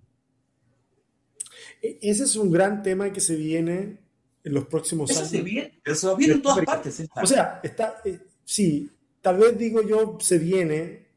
Ese 1.82 2.24
es 2.24 2.36
un 2.36 2.52
gran 2.52 2.84
tema 2.84 3.12
que 3.12 3.20
se 3.20 3.36
viene 3.36 4.00
en 4.44 4.54
los 4.54 4.66
próximos 4.66 5.10
Eso 5.10 5.20
años. 5.20 5.32
se 5.32 5.42
viene, 5.42 5.82
se 5.86 6.16
viene 6.16 6.34
en 6.36 6.42
todas 6.42 6.66
partes. 6.66 7.00
Esta. 7.00 7.22
O 7.22 7.26
sea, 7.26 7.60
está, 7.64 8.02
eh, 8.06 8.20
sí, 8.44 8.90
tal 9.22 9.38
vez 9.38 9.58
digo 9.58 9.82
yo 9.82 10.18
se 10.20 10.38
viene 10.38 11.08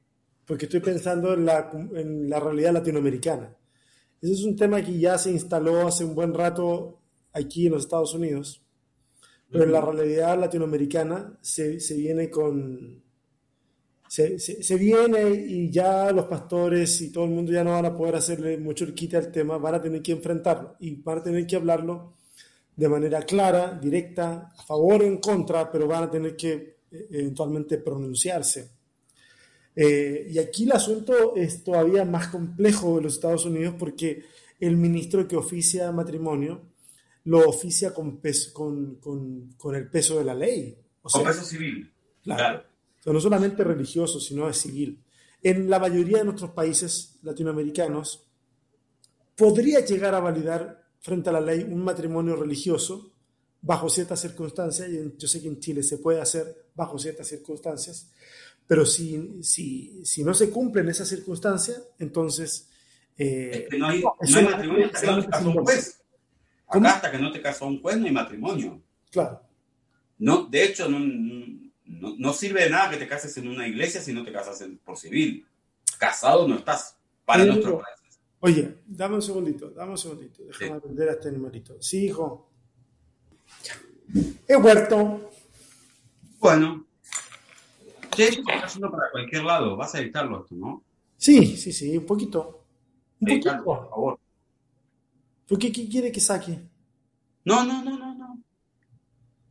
porque 0.47 0.67
estoy 0.67 0.81
pensando 0.81 1.35
en 1.35 1.47
la, 1.47 1.71
en 1.73 2.29
la 2.29 2.41
realidad 2.41 2.73
latinoamericana. 2.73 3.55
Ese 4.21 4.33
es 4.33 4.45
un 4.45 4.57
tema 4.57 4.83
que 4.83 4.99
ya 4.99 5.19
se 5.19 5.31
instaló 5.31 5.87
hace 5.87 6.05
un 6.05 6.15
buen 6.15 6.33
rato 6.33 7.01
aquí 7.33 7.67
en 7.67 7.73
los 7.73 7.85
Estados 7.85 8.15
Unidos, 8.15 8.62
pero 9.51 9.65
en 9.65 9.73
la 9.73 9.81
realidad 9.81 10.39
latinoamericana 10.39 11.39
se, 11.43 11.81
se 11.81 11.95
viene 11.95 12.31
con... 12.31 13.04
Se, 14.15 14.39
se, 14.39 14.62
se, 14.62 14.77
viene 14.77 15.29
y 15.31 15.73
ya 15.73 16.12
los 16.12 16.27
pastores 16.27 17.01
y 17.01 17.11
todo 17.11 17.25
el 17.25 17.33
mundo 17.33 17.51
ya 17.51 17.65
no 17.65 17.73
van 17.73 17.87
a 17.87 17.97
poder 17.97 18.15
hacerle 18.15 18.57
mucho 18.59 18.85
el 18.85 18.95
quite 18.95 19.17
al 19.17 19.33
tema, 19.33 19.59
van 19.59 19.75
a 19.75 19.83
tener 19.83 20.03
que 20.03 20.12
enfrentarlo 20.12 20.77
y 20.79 20.95
van 21.03 21.19
a 21.19 21.23
tener 21.25 21.45
que 21.49 21.57
hablarlo 21.57 22.15
de 22.77 22.89
manera 22.89 23.23
clara, 23.23 23.77
directa, 23.83 24.53
a 24.57 24.62
favor 24.62 25.03
o 25.03 25.05
en 25.05 25.19
contra, 25.19 25.69
pero 25.69 25.89
van 25.89 26.05
a 26.05 26.11
tener 26.12 26.37
que 26.37 26.53
eh, 26.93 27.09
eventualmente 27.11 27.79
pronunciarse. 27.79 28.71
Eh, 29.75 30.29
y 30.31 30.39
aquí 30.39 30.62
el 30.62 30.73
asunto 30.73 31.35
es 31.35 31.65
todavía 31.65 32.05
más 32.05 32.29
complejo 32.29 32.99
en 32.99 33.03
los 33.03 33.15
Estados 33.15 33.45
Unidos 33.47 33.75
porque 33.77 34.23
el 34.61 34.77
ministro 34.77 35.27
que 35.27 35.35
oficia 35.35 35.91
matrimonio 35.91 36.62
lo 37.25 37.49
oficia 37.49 37.93
con, 37.93 38.21
con, 38.53 38.95
con, 39.57 39.75
el 39.75 39.91
peso 39.91 40.19
de 40.19 40.25
la 40.25 40.35
ley. 40.35 40.79
O 41.03 41.09
con 41.09 41.25
peso 41.25 41.43
civil. 41.43 41.93
Claro. 42.23 42.74
No 43.13 43.21
solamente 43.21 43.63
religioso, 43.65 44.19
sino 44.19 44.49
es 44.49 44.57
civil. 44.57 45.03
En 45.43 45.69
la 45.69 45.79
mayoría 45.79 46.19
de 46.19 46.25
nuestros 46.25 46.53
países 46.53 47.19
latinoamericanos, 47.23 48.27
podría 49.37 49.85
llegar 49.85 50.15
a 50.15 50.21
validar 50.21 50.89
frente 51.01 51.29
a 51.29 51.33
la 51.33 51.41
ley 51.41 51.63
un 51.65 51.85
matrimonio 51.85 52.35
religioso 52.35 53.13
bajo 53.61 53.89
ciertas 53.89 54.21
circunstancias, 54.21 54.89
y 54.89 55.15
yo 55.19 55.29
sé 55.29 55.41
que 55.41 55.49
en 55.49 55.59
Chile 55.59 55.83
se 55.83 55.99
puede 55.99 56.21
hacer 56.21 56.67
bajo 56.75 56.99
ciertas 56.99 57.29
circunstancias, 57.29 58.11
pero 58.67 58.87
si, 58.87 59.43
si, 59.43 60.05
si 60.05 60.25
no 60.25 60.35
se 60.35 60.51
cumplen 60.51 60.89
esas 60.89 61.09
circunstancias, 61.09 61.83
entonces... 61.99 62.71
Eh, 63.17 63.69
no 63.79 63.87
hay, 63.87 64.03
matrimonio 64.03 64.87
hasta 64.87 65.01
que 65.01 65.07
no 65.07 65.23
te 65.23 65.29
casó 65.31 65.49
un 65.49 65.65
juez. 65.65 66.03
Acá 66.67 66.91
hasta 66.91 67.11
que 67.13 67.19
no 67.19 67.33
te 67.33 67.43
casó 67.43 67.67
un 67.67 67.81
juez 67.81 67.97
no 67.99 68.07
hay 68.07 68.13
matrimonio. 68.13 68.83
Claro. 69.11 69.41
No, 70.19 70.47
de 70.47 70.65
hecho, 70.65 70.89
no, 70.89 70.99
no, 71.87 72.14
no, 72.18 72.32
sirve 72.32 72.64
de 72.64 72.70
nada 72.70 72.91
que 72.91 72.97
te 72.97 73.07
cases 73.07 73.37
en 73.37 73.49
una 73.49 73.66
iglesia 73.66 74.01
si 74.01 74.12
no 74.12 74.24
te 74.24 74.32
casas 74.32 74.64
por 74.85 74.97
civil. 74.97 75.47
Casado 75.99 76.49
no 76.49 76.57
estás 76.57 76.97
para 77.24 77.45
nuestro 77.45 77.78
país. 77.78 78.20
Oye, 78.41 78.76
dame 78.87 79.14
un 79.14 79.22
segundito, 79.22 79.70
dame 79.70 79.93
un 79.93 79.99
segundito. 79.99 80.43
Déjame 80.45 80.80
sí. 80.80 81.03
a 81.03 81.12
este 81.12 81.28
animalito. 81.28 81.76
Sí, 81.80 82.07
hijo. 82.07 82.51
He 84.47 84.57
vuelto. 84.57 85.30
Bueno. 86.39 86.87
¿Qué 88.14 88.28
eso 88.28 88.41
está 88.41 88.66
haciendo 88.66 88.91
para 88.91 89.11
cualquier 89.11 89.45
lado. 89.45 89.76
Vas 89.76 89.95
a 89.95 90.01
editarlo 90.01 90.43
esto, 90.43 90.55
¿no? 90.55 90.82
Sí, 91.16 91.57
sí, 91.57 91.72
sí, 91.72 91.97
un 91.97 92.07
poquito. 92.07 92.64
Un 93.20 93.28
poquito. 93.28 93.64
por 93.64 93.89
favor. 93.89 94.18
¿Por 95.49 95.59
qué, 95.59 95.72
qué 95.72 95.89
quiere 95.89 96.12
que 96.12 96.20
saque? 96.20 96.61
No, 97.45 97.64
no, 97.64 97.82
no, 97.82 97.99
no, 97.99 98.04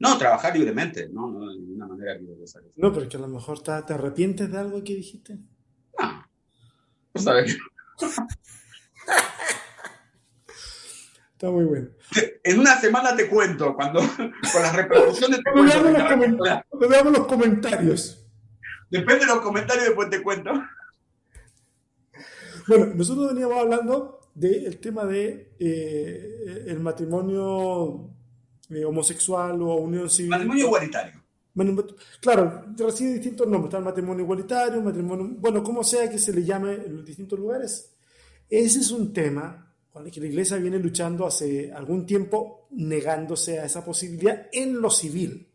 no. 0.03 0.13
No, 0.13 0.17
trabajar 0.17 0.55
libremente. 0.55 1.09
No, 1.09 1.31
no, 1.31 1.49
de 1.49 1.59
ninguna 1.59 1.87
manera 1.87 2.17
que. 2.17 2.25
No, 2.75 2.93
pero 2.93 3.07
que 3.07 3.17
a 3.17 3.19
lo 3.21 3.27
mejor 3.27 3.61
te, 3.61 3.71
te 3.83 3.93
arrepientes 3.93 4.51
de 4.51 4.57
algo 4.57 4.83
que 4.83 4.95
dijiste. 4.95 5.39
No. 5.99 6.25
Pues 7.11 7.25
sabes 7.25 7.57
Está 11.33 11.51
muy 11.51 11.65
bueno. 11.65 11.89
En 12.43 12.59
una 12.59 12.79
semana 12.79 13.15
te 13.15 13.27
cuento, 13.27 13.75
cuando 13.75 13.99
con 13.99 14.61
las 14.61 14.75
repercusiones 14.75 15.41
te 15.43 15.51
cuento. 15.51 16.43
Veamos, 16.79 17.05
los, 17.05 17.17
los 17.17 17.27
comentarios. 17.27 18.25
Depende 18.89 19.25
de 19.25 19.27
los 19.27 19.41
comentarios, 19.41 19.85
después 19.85 20.09
te 20.09 20.21
cuento. 20.23 20.51
Bueno, 22.67 22.85
nosotros 22.95 23.33
veníamos 23.33 23.57
hablando 23.57 24.19
del 24.33 24.79
tema 24.79 25.05
de 25.05 25.53
eh, 25.59 26.65
el 26.67 26.79
matrimonio 26.79 28.09
eh, 28.69 28.85
homosexual 28.85 29.61
o 29.61 29.75
unión 29.75 30.09
civil. 30.09 30.31
Matrimonio 30.31 30.65
igualitario. 30.65 31.23
Claro, 32.19 32.65
recibe 32.77 33.13
distintos 33.13 33.47
nombres. 33.47 33.69
Está 33.69 33.77
el 33.77 33.83
matrimonio 33.83 34.23
igualitario, 34.23 34.81
matrimonio. 34.81 35.35
Bueno, 35.37 35.63
como 35.63 35.83
sea 35.83 36.09
que 36.09 36.17
se 36.17 36.33
le 36.33 36.43
llame 36.43 36.73
en 36.73 36.97
los 36.97 37.05
distintos 37.05 37.37
lugares. 37.37 37.93
Ese 38.49 38.79
es 38.79 38.91
un 38.91 39.13
tema 39.13 39.73
que 40.11 40.19
la 40.19 40.27
Iglesia 40.27 40.57
viene 40.57 40.79
luchando 40.79 41.25
hace 41.25 41.71
algún 41.71 42.05
tiempo 42.05 42.67
negándose 42.71 43.59
a 43.59 43.65
esa 43.65 43.85
posibilidad 43.85 44.47
en 44.51 44.81
lo 44.81 44.89
civil. 44.89 45.47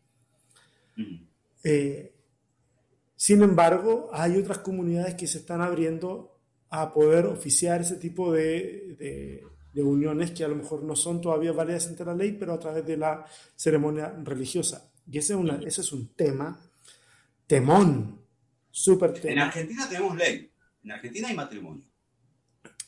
Eh, 1.65 2.13
sin 3.17 3.43
embargo, 3.43 4.11
hay 4.13 4.37
otras 4.37 4.59
comunidades 4.59 5.17
que 5.17 5.27
se 5.27 5.39
están 5.39 5.61
abriendo 5.61 6.39
a 6.71 6.93
poder 6.93 7.27
oficiar 7.27 7.81
ese 7.81 7.97
tipo 7.97 8.33
de, 8.33 9.43
uniones 9.83 10.31
que 10.33 10.45
a 10.45 10.49
lo 10.49 10.57
mejor 10.57 10.83
no 10.83 10.97
son 10.97 11.21
todavía 11.21 11.53
válidas 11.53 11.87
ante 11.89 12.05
la 12.05 12.15
ley, 12.15 12.33
pero 12.33 12.53
a 12.53 12.59
través 12.59 12.87
de 12.87 12.97
la 12.97 13.25
ceremonia 13.55 14.15
religiosa. 14.25 14.91
Y 15.11 15.19
ese 15.19 15.35
es, 15.35 15.39
una, 15.39 15.61
ese 15.65 15.81
es 15.81 15.93
un 15.93 16.15
tema, 16.15 16.61
temón, 17.47 18.21
súper 18.71 19.15
tema. 19.15 19.33
En 19.33 19.39
Argentina 19.39 19.89
tenemos 19.89 20.17
ley, 20.17 20.51
en 20.85 20.93
Argentina 20.93 21.29
hay 21.29 21.35
matrimonio. 21.35 21.83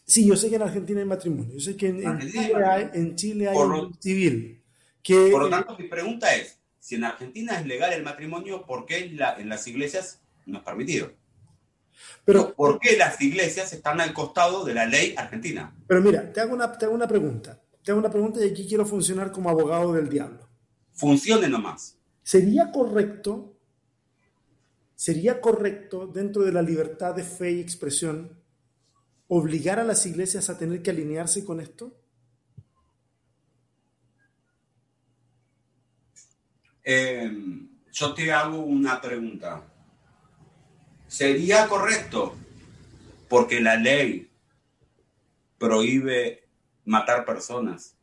Sí, 0.05 0.27
yo 0.27 0.35
sé 0.35 0.51
que 0.51 0.57
en 0.57 0.63
Argentina 0.63 1.01
hay 1.01 1.07
matrimonio. 1.07 1.53
Yo 1.55 1.61
sé 1.61 1.77
que 1.77 1.87
en, 1.87 3.15
Chile, 3.15 3.49
hay, 3.49 3.57
un 3.57 3.95
civil. 4.01 4.61
Que, 5.03 5.29
por 5.31 5.43
lo 5.43 5.49
tanto, 5.49 5.79
mi 5.79 5.87
pregunta 5.87 6.35
es, 6.35 6.59
si 6.81 6.97
en 6.97 7.05
Argentina 7.05 7.61
es 7.61 7.65
legal 7.65 7.93
el 7.93 8.03
matrimonio, 8.03 8.67
¿por 8.67 8.87
qué 8.87 8.99
en, 9.05 9.17
las 9.17 9.67
iglesias 9.69 10.21
no 10.47 10.59
es 10.59 10.65
permitido? 10.65 11.13
Pero, 12.25 12.55
¿Por 12.55 12.79
qué 12.79 12.97
las 12.97 13.21
iglesias 13.21 13.73
están 13.73 14.01
al 14.01 14.13
costado 14.13 14.65
de 14.65 14.75
la 14.75 14.87
ley 14.87 15.15
argentina? 15.17 15.75
Pero 15.87 16.01
mira, 16.01 16.33
te 16.33 16.41
hago 16.41 16.55
una, 16.55 16.73
te 16.73 16.85
hago 16.85 16.95
una 16.95 17.09
pregunta. 17.09 17.61
Te 17.83 17.91
hago 17.91 18.01
una 18.01 18.11
pregunta 18.11 18.45
y 18.45 18.51
aquí 18.51 18.67
quiero 18.69 18.85
funcionar 18.85 19.33
como 19.33 19.51
abogado 19.51 19.93
del 19.93 20.09
diablo. 20.09 20.49
Funcione 20.93 21.49
nomás. 21.49 21.97
¿Sería 22.23 22.71
correcto, 22.71 23.57
sería 24.95 25.41
correcto 25.41 26.07
dentro 26.07 26.43
de 26.43 26.53
la 26.53 26.63
libertad 26.63 27.15
de 27.15 27.25
fe 27.25 27.53
y 27.53 27.61
expresión 27.61 28.39
obligar 29.29 29.79
a 29.79 29.85
las 29.85 30.05
iglesias 30.07 30.51
a 30.51 30.59
tener 30.59 30.83
que 30.83 30.91
alinearse 30.91 31.45
con 31.45 31.61
esto? 31.61 31.97
Em, 36.83 37.69
yo 37.93 38.13
te 38.13 38.33
hago 38.33 38.59
una 38.59 39.01
pregunta. 39.01 39.70
¿Sería 41.11 41.67
correcto? 41.67 42.37
Porque 43.29 43.61
la 43.61 43.75
ley 43.75 44.31
prohíbe 45.59 46.49
matar 46.85 47.25
personas. 47.25 47.97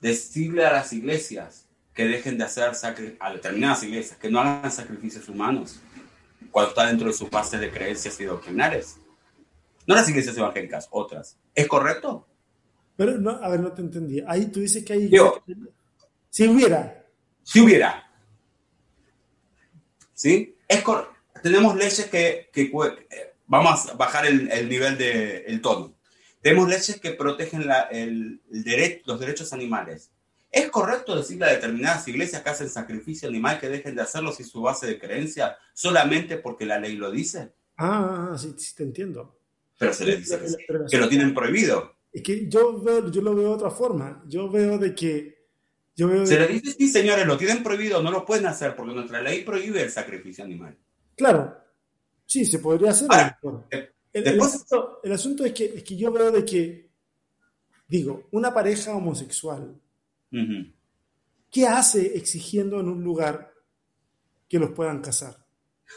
Decirle 0.00 0.64
a 0.64 0.72
las 0.72 0.94
iglesias 0.94 1.68
que 1.92 2.06
dejen 2.06 2.38
de 2.38 2.44
hacer 2.44 2.72
a 3.20 3.32
determinadas 3.32 3.82
iglesias, 3.82 4.18
que 4.18 4.30
no 4.30 4.40
hagan 4.40 4.72
sacrificios 4.72 5.28
humanos 5.28 5.78
cuando 6.50 6.70
está 6.70 6.86
dentro 6.86 7.08
de 7.08 7.12
sus 7.12 7.28
bases 7.28 7.60
de 7.60 7.70
creencias 7.70 8.18
y 8.18 8.24
doctrinales. 8.24 8.96
No 9.86 9.94
las 9.94 10.08
iglesias 10.08 10.38
evangélicas, 10.38 10.88
otras. 10.90 11.38
¿Es 11.54 11.68
correcto? 11.68 12.26
Pero, 12.96 13.18
no, 13.18 13.32
a 13.32 13.48
ver, 13.50 13.60
no 13.60 13.72
te 13.72 13.82
entendí. 13.82 14.22
Ahí 14.26 14.46
tú 14.46 14.60
dices 14.60 14.82
que 14.86 14.94
hay... 14.94 15.10
Yo, 15.10 15.44
si 16.30 16.48
hubiera. 16.48 17.04
Si 17.42 17.60
hubiera. 17.60 18.10
¿Sí? 20.14 20.56
Es 20.66 20.82
Tenemos 21.46 21.76
leyes 21.76 22.06
que, 22.06 22.50
que, 22.52 22.72
Vamos 23.46 23.88
a 23.88 23.94
bajar 23.94 24.26
el, 24.26 24.50
el 24.50 24.68
nivel 24.68 24.98
del 24.98 25.44
el 25.46 25.60
tono. 25.60 25.94
Tenemos 26.42 26.68
leyes 26.68 26.98
que 27.00 27.12
protegen 27.12 27.68
la, 27.68 27.82
el, 27.82 28.40
el 28.50 28.64
derecho, 28.64 29.02
los 29.06 29.20
derechos 29.20 29.52
animales. 29.52 30.10
¿Es 30.50 30.68
correcto 30.70 31.14
decirle 31.14 31.44
a 31.44 31.50
determinadas 31.50 32.08
iglesias 32.08 32.42
que 32.42 32.50
hacen 32.50 32.68
sacrificio 32.68 33.28
animal 33.28 33.60
que 33.60 33.68
dejen 33.68 33.94
de 33.94 34.02
hacerlo 34.02 34.32
sin 34.32 34.44
su 34.44 34.60
base 34.60 34.88
de 34.88 34.98
creencia 34.98 35.56
solamente 35.72 36.36
porque 36.36 36.66
la 36.66 36.80
ley 36.80 36.96
lo 36.96 37.12
dice? 37.12 37.52
Ah, 37.76 38.34
sí, 38.36 38.52
sí 38.58 38.74
te 38.74 38.82
entiendo. 38.82 39.38
Pero 39.78 39.94
se 39.94 40.04
les 40.04 40.18
dice 40.18 40.40
que, 40.90 40.98
lo 40.98 41.08
tienen 41.08 41.32
prohibido. 41.32 41.94
Es 42.12 42.22
que 42.24 42.48
yo, 42.48 42.82
veo, 42.82 43.08
yo 43.08 43.22
lo 43.22 43.36
veo 43.36 43.50
de 43.50 43.54
otra 43.54 43.70
forma. 43.70 44.24
Yo 44.26 44.50
veo 44.50 44.78
de 44.78 44.96
que... 44.96 45.46
Yo 45.94 46.08
veo 46.08 46.26
se 46.26 46.40
les 46.40 46.48
dice, 46.48 46.76
sí, 46.76 46.88
señores, 46.88 47.24
lo 47.24 47.38
tienen 47.38 47.62
prohibido, 47.62 48.02
no 48.02 48.10
lo 48.10 48.24
pueden 48.24 48.46
hacer 48.46 48.74
porque 48.74 48.94
nuestra 48.94 49.22
ley 49.22 49.44
prohíbe 49.44 49.82
el 49.82 49.90
sacrificio 49.90 50.42
animal. 50.42 50.76
Claro, 51.16 51.56
sí, 52.26 52.44
se 52.44 52.58
podría 52.58 52.90
hacer. 52.90 53.08
Eh, 53.70 53.90
el, 54.12 54.40
asunto, 55.12 55.44
es, 55.44 55.52
que, 55.52 55.64
es 55.64 55.82
que 55.82 55.96
yo 55.96 56.12
veo 56.12 56.30
de 56.30 56.44
que, 56.44 56.90
digo, 57.88 58.28
una 58.32 58.52
pareja 58.52 58.94
homosexual, 58.94 59.80
¿qué 61.50 61.66
hace 61.66 62.16
exigiendo 62.16 62.80
en 62.80 62.88
un 62.88 63.02
lugar 63.02 63.52
que 64.48 64.58
los 64.58 64.70
puedan 64.70 65.00
casar? 65.00 65.44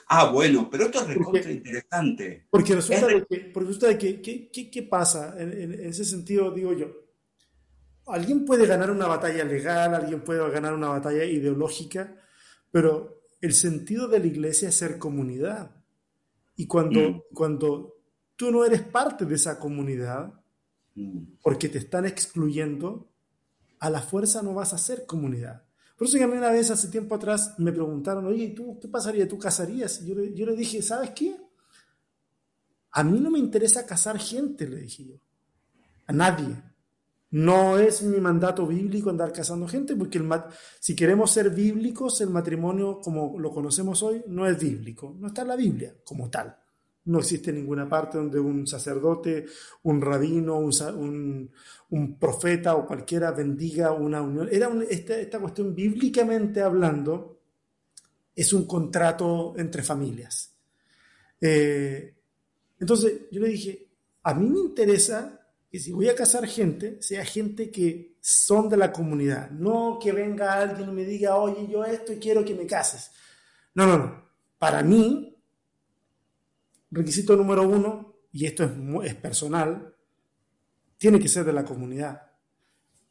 Ah, 0.07 0.31
bueno, 0.31 0.69
pero 0.69 0.85
esto 0.85 1.01
es 1.01 1.07
recontra 1.07 1.51
interesante. 1.51 2.47
Porque 2.49 2.75
resulta, 2.75 3.07
de 3.07 3.25
que, 3.25 3.39
porque 3.53 3.67
resulta 3.67 3.97
que, 3.97 4.49
¿qué 4.51 4.83
pasa? 4.83 5.35
En, 5.37 5.73
ese 5.73 6.05
sentido, 6.05 6.51
digo 6.51 6.73
yo, 6.73 6.87
alguien 8.07 8.45
puede 8.45 8.65
ganar 8.65 8.91
una 8.91 9.07
batalla 9.07 9.43
legal, 9.43 9.95
alguien 9.95 10.21
puede 10.21 10.47
ganar 10.51 10.73
una 10.73 10.89
batalla 10.89 11.23
ideológica, 11.25 12.15
pero 12.71 13.18
el 13.41 13.53
sentido 13.53 14.07
de 14.07 14.19
la 14.19 14.27
iglesia 14.27 14.69
es 14.69 14.75
ser 14.75 14.97
comunidad. 14.97 15.71
Y 16.55 16.67
cuando, 16.67 16.99
mm. 16.99 17.21
cuando 17.33 17.95
tú 18.35 18.51
no 18.51 18.65
eres 18.65 18.81
parte 18.81 19.25
de 19.25 19.35
esa 19.35 19.59
comunidad, 19.59 20.33
mm. 20.95 21.19
porque 21.41 21.69
te 21.69 21.77
están 21.77 22.05
excluyendo, 22.05 23.09
a 23.79 23.89
la 23.89 24.01
fuerza 24.01 24.41
no 24.41 24.53
vas 24.53 24.73
a 24.73 24.77
ser 24.77 25.05
comunidad. 25.05 25.63
Por 25.97 26.07
eso 26.07 26.17
que 26.17 26.23
a 26.23 26.27
mí 26.27 26.37
una 26.37 26.51
vez, 26.51 26.69
hace 26.71 26.87
tiempo 26.87 27.15
atrás, 27.15 27.55
me 27.57 27.71
preguntaron, 27.71 28.25
oye, 28.25 28.45
¿y 28.45 28.53
tú 28.53 28.79
qué 28.79 28.87
pasaría? 28.87 29.27
¿Tú 29.27 29.37
casarías? 29.37 30.01
Y 30.01 30.07
yo, 30.07 30.23
yo 30.23 30.45
le 30.45 30.55
dije, 30.55 30.81
¿sabes 30.81 31.11
qué? 31.11 31.35
A 32.91 33.03
mí 33.03 33.19
no 33.19 33.29
me 33.29 33.39
interesa 33.39 33.85
casar 33.85 34.17
gente, 34.17 34.67
le 34.67 34.77
dije 34.77 35.05
yo. 35.05 35.15
A 36.07 36.13
nadie. 36.13 36.55
No 37.31 37.77
es 37.77 38.01
mi 38.01 38.19
mandato 38.19 38.65
bíblico 38.65 39.11
andar 39.11 39.31
casando 39.31 39.67
gente, 39.67 39.95
porque 39.95 40.19
si 40.79 40.95
queremos 40.95 41.31
ser 41.31 41.51
bíblicos, 41.51 42.21
el 42.21 42.31
matrimonio 42.31 42.99
como 42.99 43.39
lo 43.39 43.51
conocemos 43.51 44.01
hoy 44.01 44.23
no 44.27 44.47
es 44.47 44.59
bíblico, 44.59 45.15
no 45.19 45.27
está 45.27 45.43
en 45.43 45.49
la 45.49 45.55
Biblia 45.55 45.93
como 46.03 46.29
tal. 46.29 46.57
No 47.05 47.19
existe 47.19 47.53
ninguna 47.53 47.87
parte 47.87 48.17
donde 48.17 48.39
un 48.39 48.67
sacerdote, 48.67 49.45
un 49.83 50.01
rabino, 50.01 50.57
un, 50.57 51.51
un, 51.89 52.19
profeta 52.19 52.75
o 52.75 52.85
cualquiera 52.85 53.31
bendiga 53.31 53.91
una 53.91 54.21
unión. 54.21 54.49
Era 54.51 54.69
esta, 54.89 55.17
esta 55.17 55.39
cuestión 55.39 55.73
bíblicamente 55.73 56.61
hablando, 56.61 57.41
es 58.35 58.53
un 58.53 58.65
contrato 58.65 59.53
entre 59.57 59.81
familias. 59.81 60.55
Eh, 61.39 62.15
entonces 62.79 63.21
yo 63.31 63.41
le 63.41 63.49
dije, 63.49 63.87
a 64.23 64.33
mí 64.33 64.49
me 64.49 64.59
interesa 64.59 65.38
que 65.69 65.79
si 65.79 65.91
voy 65.91 66.09
a 66.09 66.15
casar 66.15 66.47
gente, 66.47 67.01
sea 67.01 67.23
gente 67.23 67.69
que 67.69 68.17
son 68.21 68.69
de 68.69 68.77
la 68.77 68.91
comunidad, 68.91 69.51
no 69.51 69.99
que 70.01 70.11
venga 70.11 70.53
alguien 70.53 70.89
y 70.89 70.93
me 70.93 71.05
diga, 71.05 71.35
oye, 71.35 71.67
yo 71.71 71.85
esto 71.85 72.11
y 72.11 72.17
quiero 72.17 72.43
que 72.43 72.55
me 72.55 72.65
cases. 72.65 73.11
No, 73.75 73.85
no, 73.85 73.97
no. 73.97 74.29
Para 74.57 74.81
mí, 74.81 75.37
requisito 76.89 77.35
número 77.35 77.67
uno, 77.67 78.15
y 78.31 78.45
esto 78.45 78.63
es, 78.63 78.71
es 79.05 79.15
personal, 79.15 79.95
tiene 80.97 81.19
que 81.19 81.27
ser 81.27 81.45
de 81.45 81.53
la 81.53 81.63
comunidad. 81.63 82.29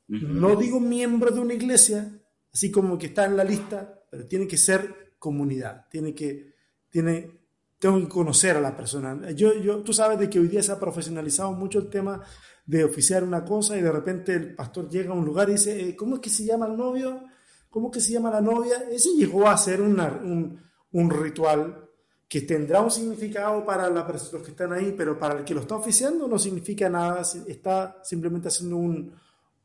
No 0.08 0.56
digo 0.56 0.80
miembro 0.80 1.30
de 1.30 1.40
una 1.40 1.54
iglesia, 1.54 2.20
así 2.52 2.70
como 2.70 2.98
que 2.98 3.06
está 3.06 3.26
en 3.26 3.36
la 3.36 3.44
lista, 3.44 4.02
pero 4.10 4.26
tiene 4.26 4.48
que 4.48 4.56
ser 4.56 5.14
comunidad, 5.18 5.86
tiene 5.90 6.14
que, 6.14 6.54
tiene, 6.88 7.37
tengo 7.78 7.98
que 8.00 8.08
conocer 8.08 8.56
a 8.56 8.60
la 8.60 8.76
persona. 8.76 9.30
Yo, 9.32 9.54
yo, 9.54 9.82
tú 9.82 9.92
sabes 9.92 10.18
de 10.18 10.28
que 10.28 10.40
hoy 10.40 10.48
día 10.48 10.62
se 10.62 10.72
ha 10.72 10.80
profesionalizado 10.80 11.52
mucho 11.52 11.78
el 11.78 11.88
tema 11.88 12.22
de 12.66 12.84
oficiar 12.84 13.24
una 13.24 13.44
cosa 13.44 13.78
y 13.78 13.80
de 13.80 13.92
repente 13.92 14.34
el 14.34 14.54
pastor 14.54 14.88
llega 14.88 15.12
a 15.12 15.16
un 15.16 15.24
lugar 15.24 15.48
y 15.48 15.52
dice, 15.52 15.88
eh, 15.88 15.96
¿cómo 15.96 16.16
es 16.16 16.20
que 16.20 16.30
se 16.30 16.44
llama 16.44 16.66
el 16.66 16.76
novio? 16.76 17.24
¿Cómo 17.70 17.88
es 17.88 17.94
que 17.94 18.00
se 18.00 18.12
llama 18.12 18.30
la 18.30 18.40
novia? 18.40 18.84
Ese 18.90 19.10
llegó 19.16 19.48
a 19.48 19.56
ser 19.56 19.80
un, 19.80 20.60
un, 20.92 21.10
ritual 21.10 21.88
que 22.28 22.42
tendrá 22.42 22.80
un 22.82 22.90
significado 22.90 23.64
para 23.64 23.88
la, 23.88 24.06
los 24.06 24.42
que 24.42 24.50
están 24.50 24.72
ahí, 24.72 24.94
pero 24.96 25.18
para 25.18 25.38
el 25.38 25.44
que 25.44 25.54
lo 25.54 25.60
está 25.60 25.76
oficiando 25.76 26.26
no 26.26 26.38
significa 26.38 26.88
nada, 26.90 27.22
está 27.46 28.00
simplemente 28.02 28.48
haciendo 28.48 28.76
un, 28.76 29.14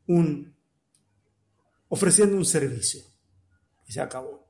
un 0.06 0.54
ofreciendo 1.88 2.36
un 2.36 2.44
servicio. 2.44 3.02
Y 3.86 3.92
se 3.92 4.00
acabó. 4.00 4.48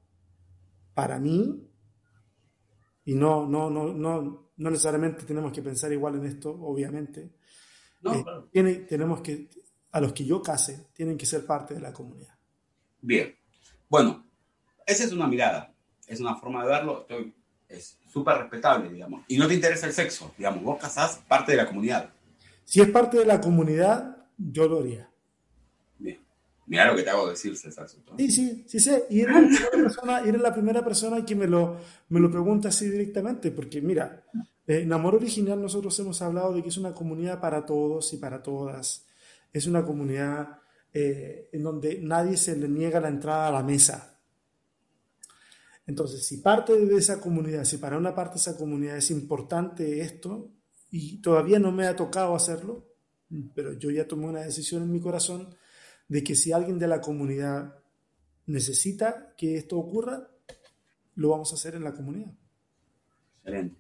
Para 0.95 1.19
mí, 1.19 1.74
y 3.05 3.15
no, 3.15 3.47
no, 3.47 3.71
no, 3.71 3.93
no, 3.93 4.51
no 4.57 4.71
necesariamente 4.71 5.25
tenemos 5.25 5.53
que 5.53 5.63
pensar 5.63 5.93
igual 5.93 6.17
en 6.17 6.27
esto, 6.27 6.51
obviamente. 6.51 7.31
Eh, 8.05 8.25
tiene, 8.51 8.75
tenemos 8.75 9.21
que, 9.21 9.49
a 9.93 10.01
los 10.01 10.13
que 10.13 10.25
yo 10.25 10.43
case, 10.43 10.89
tienen 10.93 11.17
que 11.17 11.27
ser 11.27 11.47
parte 11.47 11.75
de 11.75 11.81
la 11.81 11.93
comunidad. 11.93 12.35
Bien. 13.01 13.35
Bueno, 13.89 14.27
esa 14.87 15.05
es 15.05 15.13
una 15.13 15.27
mirada, 15.27 15.75
es 16.07 16.21
una 16.21 16.37
forma 16.37 16.63
de 16.63 16.71
verlo, 16.71 17.07
es 17.69 17.99
súper 18.11 18.39
respetable, 18.39 18.91
digamos. 18.91 19.25
Y 19.29 19.39
no 19.39 19.47
te 19.47 19.55
interesa 19.55 19.87
el 19.87 19.93
sexo, 19.93 20.35
digamos, 20.37 20.63
vos 20.63 20.81
casás 20.81 21.23
parte 21.29 21.53
de 21.53 21.59
la 21.59 21.67
comunidad. 21.67 22.11
Si 22.65 22.81
es 22.81 22.89
parte 22.89 23.19
de 23.19 23.27
la 23.27 23.41
comunidad, 23.41 24.27
yo 24.39 24.67
lo 24.67 24.81
haría. 24.81 25.11
Mira 26.67 26.87
lo 26.87 26.97
que 26.97 27.03
te 27.03 27.11
hago 27.11 27.29
decir, 27.29 27.57
César. 27.57 27.89
Sí, 27.89 28.31
sí, 28.31 28.65
sí 28.67 28.81
sé. 28.81 29.05
Y 29.11 29.21
eres 29.21 29.35
la 29.35 29.43
primera 29.71 29.71
persona, 29.71 30.21
eres 30.21 30.41
la 30.41 30.55
primera 30.55 30.85
persona 30.85 31.25
que 31.25 31.35
me 31.35 31.47
lo, 31.47 31.79
me 32.09 32.21
lo 32.21 32.31
pregunta 32.31 32.69
así 32.69 32.89
directamente, 32.89 33.51
porque 33.51 33.81
mira, 33.81 34.25
eh, 34.67 34.81
en 34.81 34.93
Amor 34.93 35.17
Original 35.17 35.61
nosotros 35.61 35.99
hemos 36.01 36.21
hablado 36.23 36.55
de 36.55 36.63
que 36.63 36.71
es 36.71 36.77
una 36.77 36.95
comunidad 36.95 37.41
para 37.41 37.67
todos 37.67 38.13
y 38.13 38.17
para 38.17 38.43
todas. 38.43 39.07
Es 39.53 39.67
una 39.67 39.85
comunidad 39.85 40.59
eh, 40.93 41.51
en 41.53 41.63
donde 41.63 42.01
nadie 42.01 42.37
se 42.37 42.57
le 42.57 42.69
niega 42.69 43.01
la 43.01 43.09
entrada 43.09 43.49
a 43.49 43.53
la 43.53 43.63
mesa. 43.63 44.21
Entonces, 45.87 46.27
si 46.27 46.39
parte 46.39 46.75
de 46.75 46.97
esa 46.97 47.21
comunidad, 47.21 47.65
si 47.65 47.77
para 47.77 47.99
una 47.99 48.15
parte 48.15 48.35
de 48.35 48.41
esa 48.41 48.57
comunidad 48.57 48.97
es 48.97 49.11
importante 49.11 50.01
esto, 50.01 50.51
y 50.91 51.21
todavía 51.21 51.59
no 51.59 51.73
me 51.73 51.87
ha 51.87 51.97
tocado 51.97 52.35
hacerlo, 52.35 52.87
pero 53.55 53.73
yo 53.73 53.91
ya 53.91 54.07
tomé 54.07 54.27
una 54.27 54.43
decisión 54.43 54.83
en 54.83 54.93
mi 54.93 55.01
corazón, 55.01 55.55
de 56.09 56.23
que 56.23 56.35
si 56.35 56.53
alguien 56.53 56.79
de 56.79 56.89
la 56.89 57.01
comunidad 57.01 57.79
necesita 58.47 59.35
que 59.37 59.57
esto 59.57 59.79
ocurra, 59.79 60.29
lo 61.17 61.31
vamos 61.31 61.53
a 61.53 61.55
hacer 61.55 61.75
en 61.75 61.85
la 61.85 61.93
comunidad. 61.93 62.33
Excelente. 63.39 63.77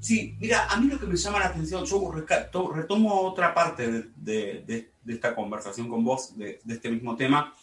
Sí, 0.00 0.36
mira, 0.38 0.66
a 0.66 0.76
mí 0.78 0.86
lo 0.86 0.98
que 1.00 1.06
me 1.06 1.16
llama 1.16 1.38
la 1.38 1.46
atención, 1.46 1.82
yo 1.86 2.12
retomo 2.12 3.22
otra 3.22 3.54
parte 3.54 4.10
de, 4.14 4.90
esta 5.06 5.34
conversación 5.34 5.88
con 5.88 6.04
vos, 6.04 6.36
de, 6.36 6.60
este 6.68 6.90
mismo 6.90 7.16
tema, 7.16 7.54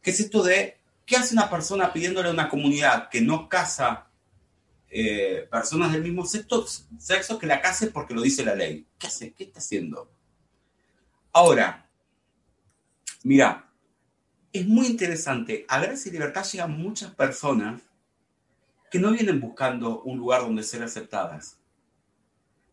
que 0.00 0.10
es 0.10 0.20
esto 0.20 0.42
de 0.42 0.78
qué 1.04 1.16
hace 1.16 1.34
una 1.34 1.50
persona 1.50 1.92
pidiéndole 1.92 2.30
a 2.30 2.32
una 2.32 2.48
comunidad 2.48 3.10
que 3.10 3.20
no 3.20 3.50
casa 3.50 4.06
eh, 4.88 5.46
personas 5.50 5.92
del 5.92 6.02
mismo 6.02 6.24
sexo, 6.24 6.66
sexo 6.98 7.38
que 7.38 7.46
la 7.46 7.60
case 7.60 7.88
porque 7.88 8.14
lo 8.14 8.22
dice 8.22 8.46
la 8.46 8.54
ley. 8.54 8.86
¿Qué 8.96 9.08
hace? 9.08 9.34
¿Qué 9.34 9.44
está 9.44 9.58
haciendo? 9.58 10.10
Ahora, 11.32 11.83
Mira, 13.24 13.68
es 14.52 14.66
muy 14.66 14.86
interesante. 14.86 15.64
A 15.68 15.80
Gracia 15.80 16.10
y 16.10 16.12
Libertad 16.12 16.44
llegan 16.44 16.78
muchas 16.78 17.12
personas 17.14 17.82
que 18.90 19.00
no 19.00 19.10
vienen 19.10 19.40
buscando 19.40 20.02
un 20.02 20.18
lugar 20.18 20.42
donde 20.42 20.62
ser 20.62 20.82
aceptadas. 20.82 21.56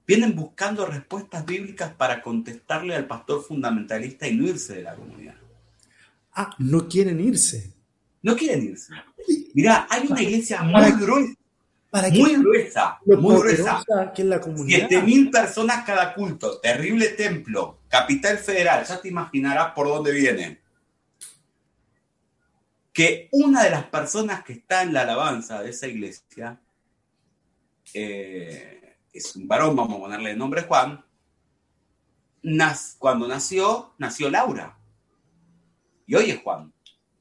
Vienen 0.06 0.36
buscando 0.36 0.86
respuestas 0.86 1.45
bíblicas 1.45 1.93
para 1.93 2.22
contestarle 2.22 2.95
al 2.95 3.08
pastor 3.08 3.43
fundamentalista 3.43 4.28
y 4.28 4.36
no 4.36 4.47
irse 4.47 4.76
de 4.76 4.84
la 4.84 4.95
comunidad. 4.95 5.38
Ah, 6.34 6.54
no 6.60 6.88
quieren 6.88 7.20
irse. 7.20 7.74
No 8.22 8.36
quieren 8.36 8.64
irse. 8.64 8.93
Mira, 9.54 9.88
hay 9.89 10.06
una 10.08 10.22
iglesia 10.22 10.62
muy 10.64 10.91
gruesa. 10.91 11.34
Muy 11.91 12.35
gruesa, 12.35 12.99
muy 13.05 13.35
gruesa. 13.35 13.83
Que 14.15 14.23
la 14.23 14.39
comunidad. 14.39 14.87
7.000 14.89 15.31
personas 15.31 15.85
cada 15.85 16.13
culto, 16.13 16.59
terrible 16.59 17.09
templo, 17.09 17.81
capital 17.89 18.37
federal, 18.37 18.85
ya 18.85 19.01
te 19.01 19.09
imaginarás 19.09 19.73
por 19.73 19.87
dónde 19.87 20.11
viene. 20.11 20.61
Que 22.93 23.29
una 23.31 23.63
de 23.63 23.69
las 23.69 23.85
personas 23.85 24.43
que 24.43 24.53
está 24.53 24.83
en 24.83 24.93
la 24.93 25.01
alabanza 25.01 25.61
de 25.61 25.69
esa 25.69 25.87
iglesia 25.87 26.59
eh, 27.93 28.97
es 29.11 29.35
un 29.35 29.47
varón, 29.47 29.75
vamos 29.75 29.97
a 29.97 30.01
ponerle 30.01 30.31
el 30.31 30.37
nombre 30.37 30.63
Juan. 30.63 31.03
cuando 32.97 33.27
nació, 33.27 33.93
nació 33.97 34.29
Laura. 34.29 34.77
Y 36.05 36.15
hoy 36.15 36.31
es 36.31 36.41
Juan. 36.41 36.73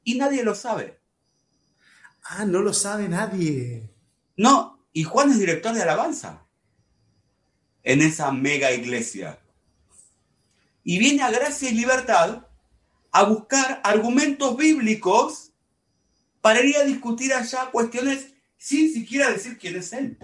Y 0.03 0.17
nadie 0.17 0.43
lo 0.43 0.55
sabe. 0.55 0.99
Ah, 2.23 2.45
no 2.45 2.61
lo 2.61 2.73
sabe 2.73 3.09
nadie. 3.09 3.90
No, 4.37 4.85
y 4.93 5.03
Juan 5.03 5.31
es 5.31 5.39
director 5.39 5.73
de 5.73 5.81
alabanza 5.81 6.45
en 7.83 8.01
esa 8.01 8.31
mega 8.31 8.71
iglesia 8.71 9.39
y 10.83 10.99
viene 10.99 11.23
a 11.23 11.31
Gracia 11.31 11.69
y 11.69 11.73
Libertad 11.73 12.45
a 13.11 13.23
buscar 13.23 13.81
argumentos 13.83 14.55
bíblicos 14.57 15.51
para 16.41 16.61
ir 16.61 16.77
a 16.77 16.83
discutir 16.83 17.33
allá 17.33 17.69
cuestiones 17.71 18.33
sin 18.57 18.91
siquiera 18.91 19.29
decir 19.29 19.57
quién 19.57 19.75
es 19.75 19.93
él. 19.93 20.17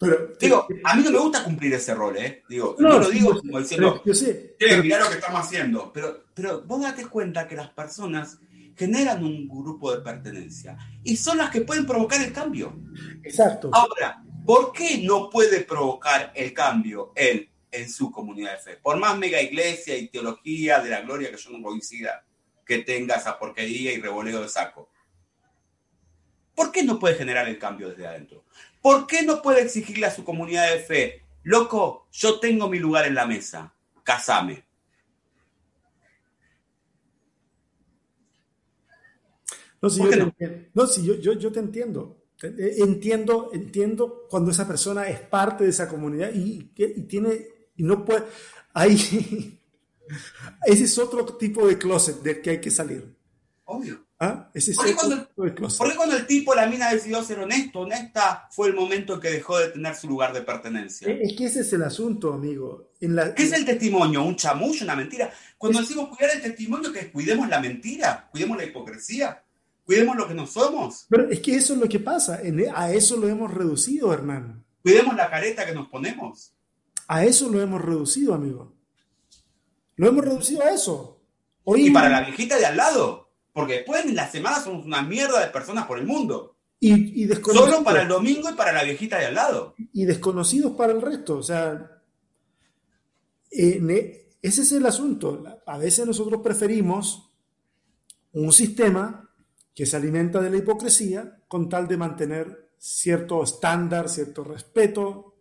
Pero, 0.00 0.32
digo, 0.38 0.68
a 0.84 0.94
mí 0.94 1.02
no 1.02 1.10
me 1.10 1.18
gusta 1.18 1.42
cumplir 1.42 1.74
ese 1.74 1.92
rol, 1.92 2.16
¿eh? 2.16 2.44
Digo, 2.48 2.76
no, 2.78 3.00
lo 3.00 3.10
digo 3.10 3.36
como 3.40 3.58
diciendo, 3.58 4.00
yo 4.04 4.14
sé, 4.14 4.56
mirar 4.80 5.02
lo 5.02 5.08
que 5.08 5.16
estamos 5.16 5.40
haciendo. 5.40 5.92
Pero, 5.92 6.26
pero 6.34 6.62
vos 6.62 6.80
date 6.80 7.06
cuenta 7.06 7.48
que 7.48 7.56
las 7.56 7.70
personas 7.70 8.38
generan 8.78 9.24
un 9.24 9.48
grupo 9.48 9.94
de 9.94 10.00
pertenencia 10.00 10.78
y 11.02 11.16
son 11.16 11.38
las 11.38 11.50
que 11.50 11.62
pueden 11.62 11.84
provocar 11.84 12.22
el 12.22 12.32
cambio. 12.32 12.80
Exacto. 13.24 13.70
Ahora, 13.72 14.22
¿Por 14.48 14.72
qué 14.72 15.02
no 15.02 15.28
puede 15.28 15.60
provocar 15.60 16.32
el 16.34 16.54
cambio 16.54 17.12
él 17.14 17.50
en 17.70 17.90
su 17.90 18.10
comunidad 18.10 18.52
de 18.52 18.58
fe? 18.58 18.76
Por 18.78 18.96
más 18.96 19.18
mega 19.18 19.42
iglesia 19.42 19.94
y 19.94 20.08
teología 20.08 20.80
de 20.80 20.88
la 20.88 21.02
gloria 21.02 21.30
que 21.30 21.36
yo 21.36 21.50
no 21.50 21.62
coincida 21.62 22.24
que 22.64 22.78
tenga 22.78 23.16
esa 23.16 23.38
porquería 23.38 23.92
y 23.92 24.00
revoleo 24.00 24.40
de 24.40 24.48
saco. 24.48 24.90
¿Por 26.54 26.72
qué 26.72 26.82
no 26.82 26.98
puede 26.98 27.16
generar 27.16 27.46
el 27.46 27.58
cambio 27.58 27.90
desde 27.90 28.06
adentro? 28.06 28.46
¿Por 28.80 29.06
qué 29.06 29.22
no 29.22 29.42
puede 29.42 29.60
exigirle 29.60 30.06
a 30.06 30.14
su 30.14 30.24
comunidad 30.24 30.72
de 30.72 30.78
fe, 30.78 31.26
loco, 31.42 32.08
yo 32.10 32.40
tengo 32.40 32.70
mi 32.70 32.78
lugar 32.78 33.04
en 33.04 33.16
la 33.16 33.26
mesa, 33.26 33.74
casame? 34.02 34.64
No, 39.80 39.90
si, 39.90 40.00
yo, 40.00 40.32
no? 40.74 40.86
si 40.86 41.04
yo, 41.04 41.14
yo, 41.14 41.52
te 41.52 41.60
entiendo. 41.60 42.24
Eh, 42.42 42.76
entiendo, 42.78 43.50
entiendo 43.52 44.26
cuando 44.28 44.50
esa 44.50 44.66
persona 44.66 45.08
es 45.08 45.20
parte 45.20 45.64
de 45.64 45.70
esa 45.70 45.88
comunidad 45.88 46.32
y, 46.32 46.72
y 46.76 47.02
tiene, 47.02 47.46
y 47.76 47.82
no 47.82 48.04
puede, 48.04 48.24
ahí, 48.74 48.94
ese 50.66 50.84
es 50.84 50.98
otro 50.98 51.24
tipo 51.36 51.66
de 51.66 51.78
closet 51.78 52.22
del 52.22 52.40
que 52.40 52.50
hay 52.50 52.60
que 52.60 52.70
salir. 52.70 53.14
Obvio. 53.64 54.08
¿Ah? 54.20 54.50
Ese 54.52 54.74
¿Por 54.74 54.84
qué, 54.84 54.94
cuando, 54.94 55.28
cuando, 55.96 56.16
el 56.16 56.26
tipo, 56.26 56.52
la 56.52 56.66
mina 56.66 56.90
decidió 56.90 57.22
ser 57.22 57.38
honesto, 57.38 57.80
honesta, 57.80 58.48
fue 58.50 58.66
el 58.66 58.74
momento 58.74 59.14
en 59.14 59.20
que 59.20 59.30
dejó 59.30 59.58
de 59.58 59.68
tener 59.68 59.94
su 59.94 60.08
lugar 60.08 60.32
de 60.32 60.42
pertenencia? 60.42 61.08
Es 61.08 61.36
que 61.36 61.44
ese 61.44 61.60
es 61.60 61.72
el 61.72 61.84
asunto, 61.84 62.32
amigo. 62.32 62.90
En 63.00 63.14
la... 63.14 63.32
¿Qué 63.32 63.44
es 63.44 63.52
el 63.52 63.64
testimonio? 63.64 64.24
¿Un 64.24 64.34
chamullo? 64.34 64.82
¿Una 64.82 64.96
mentira? 64.96 65.32
Cuando 65.56 65.80
decimos 65.80 66.08
cuidar 66.08 66.34
el 66.34 66.42
testimonio, 66.42 66.92
que 66.92 67.12
cuidemos 67.12 67.48
la 67.48 67.60
mentira, 67.60 68.28
cuidemos 68.32 68.56
la 68.56 68.64
hipocresía, 68.64 69.40
cuidemos 69.88 70.16
lo 70.16 70.28
que 70.28 70.34
no 70.34 70.46
somos. 70.46 71.06
Pero 71.08 71.30
es 71.30 71.40
que 71.40 71.54
eso 71.54 71.72
es 71.72 71.80
lo 71.80 71.88
que 71.88 71.98
pasa. 71.98 72.42
E, 72.42 72.70
a 72.74 72.92
eso 72.92 73.16
lo 73.16 73.26
hemos 73.26 73.52
reducido, 73.52 74.12
Hernán. 74.12 74.62
Cuidemos 74.82 75.16
la 75.16 75.30
careta 75.30 75.64
que 75.64 75.72
nos 75.72 75.88
ponemos. 75.88 76.52
A 77.06 77.24
eso 77.24 77.48
lo 77.48 77.58
hemos 77.58 77.80
reducido, 77.80 78.34
amigo. 78.34 78.76
Lo 79.96 80.08
hemos 80.08 80.22
reducido 80.22 80.62
a 80.62 80.74
eso. 80.74 81.22
Y 81.74 81.90
para 81.90 82.10
la 82.10 82.20
viejita 82.20 82.58
de 82.58 82.66
al 82.66 82.76
lado. 82.76 83.30
Porque 83.54 83.76
después 83.76 84.04
en 84.04 84.14
la 84.14 84.30
semana 84.30 84.60
somos 84.60 84.84
una 84.84 85.00
mierda 85.00 85.40
de 85.40 85.50
personas 85.50 85.86
por 85.86 85.98
el 85.98 86.06
mundo. 86.06 86.56
Y, 86.78 87.26
Solo 87.42 87.82
para 87.82 88.02
el 88.02 88.08
domingo 88.08 88.50
y 88.50 88.52
para 88.52 88.72
la 88.72 88.84
viejita 88.84 89.18
de 89.18 89.24
al 89.24 89.34
lado. 89.34 89.74
Y 89.94 90.04
desconocidos 90.04 90.74
para 90.74 90.92
el 90.92 91.00
resto. 91.00 91.38
O 91.38 91.42
sea, 91.42 92.02
ese 93.50 94.20
es 94.42 94.72
el 94.72 94.84
asunto. 94.84 95.42
A 95.64 95.78
veces 95.78 96.06
nosotros 96.06 96.42
preferimos 96.42 97.32
un 98.32 98.52
sistema 98.52 99.27
que 99.78 99.86
se 99.86 99.96
alimenta 99.96 100.40
de 100.40 100.50
la 100.50 100.56
hipocresía 100.56 101.38
con 101.46 101.68
tal 101.68 101.86
de 101.86 101.96
mantener 101.96 102.72
cierto 102.78 103.44
estándar, 103.44 104.08
cierto 104.08 104.42
respeto, 104.42 105.36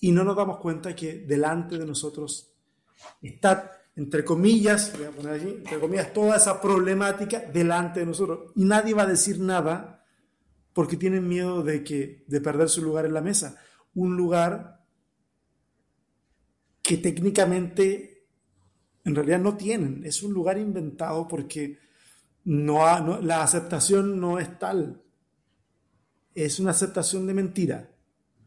y 0.00 0.10
no 0.10 0.24
nos 0.24 0.34
damos 0.34 0.56
cuenta 0.56 0.96
que 0.96 1.18
delante 1.26 1.76
de 1.76 1.84
nosotros 1.84 2.50
está 3.20 3.70
entre 3.94 4.24
comillas, 4.24 4.96
voy 4.96 5.04
a 5.04 5.10
poner 5.10 5.32
allí, 5.34 5.50
entre 5.50 5.78
comillas, 5.78 6.14
toda 6.14 6.38
esa 6.38 6.62
problemática 6.62 7.40
delante 7.40 8.00
de 8.00 8.06
nosotros. 8.06 8.52
Y 8.56 8.64
nadie 8.64 8.94
va 8.94 9.02
a 9.02 9.06
decir 9.06 9.38
nada 9.38 10.02
porque 10.72 10.96
tienen 10.96 11.28
miedo 11.28 11.62
de, 11.62 11.84
que, 11.84 12.24
de 12.26 12.40
perder 12.40 12.70
su 12.70 12.80
lugar 12.80 13.04
en 13.04 13.12
la 13.12 13.20
mesa. 13.20 13.60
Un 13.92 14.16
lugar 14.16 14.80
que 16.80 16.96
técnicamente 16.96 18.28
en 19.04 19.14
realidad 19.14 19.40
no 19.40 19.58
tienen. 19.58 20.06
Es 20.06 20.22
un 20.22 20.32
lugar 20.32 20.56
inventado 20.56 21.28
porque 21.28 21.82
no, 22.44 23.20
la 23.20 23.42
aceptación 23.42 24.20
no 24.20 24.38
es 24.38 24.58
tal. 24.58 25.02
Es 26.34 26.58
una 26.58 26.70
aceptación 26.70 27.26
de 27.26 27.34
mentira. 27.34 27.90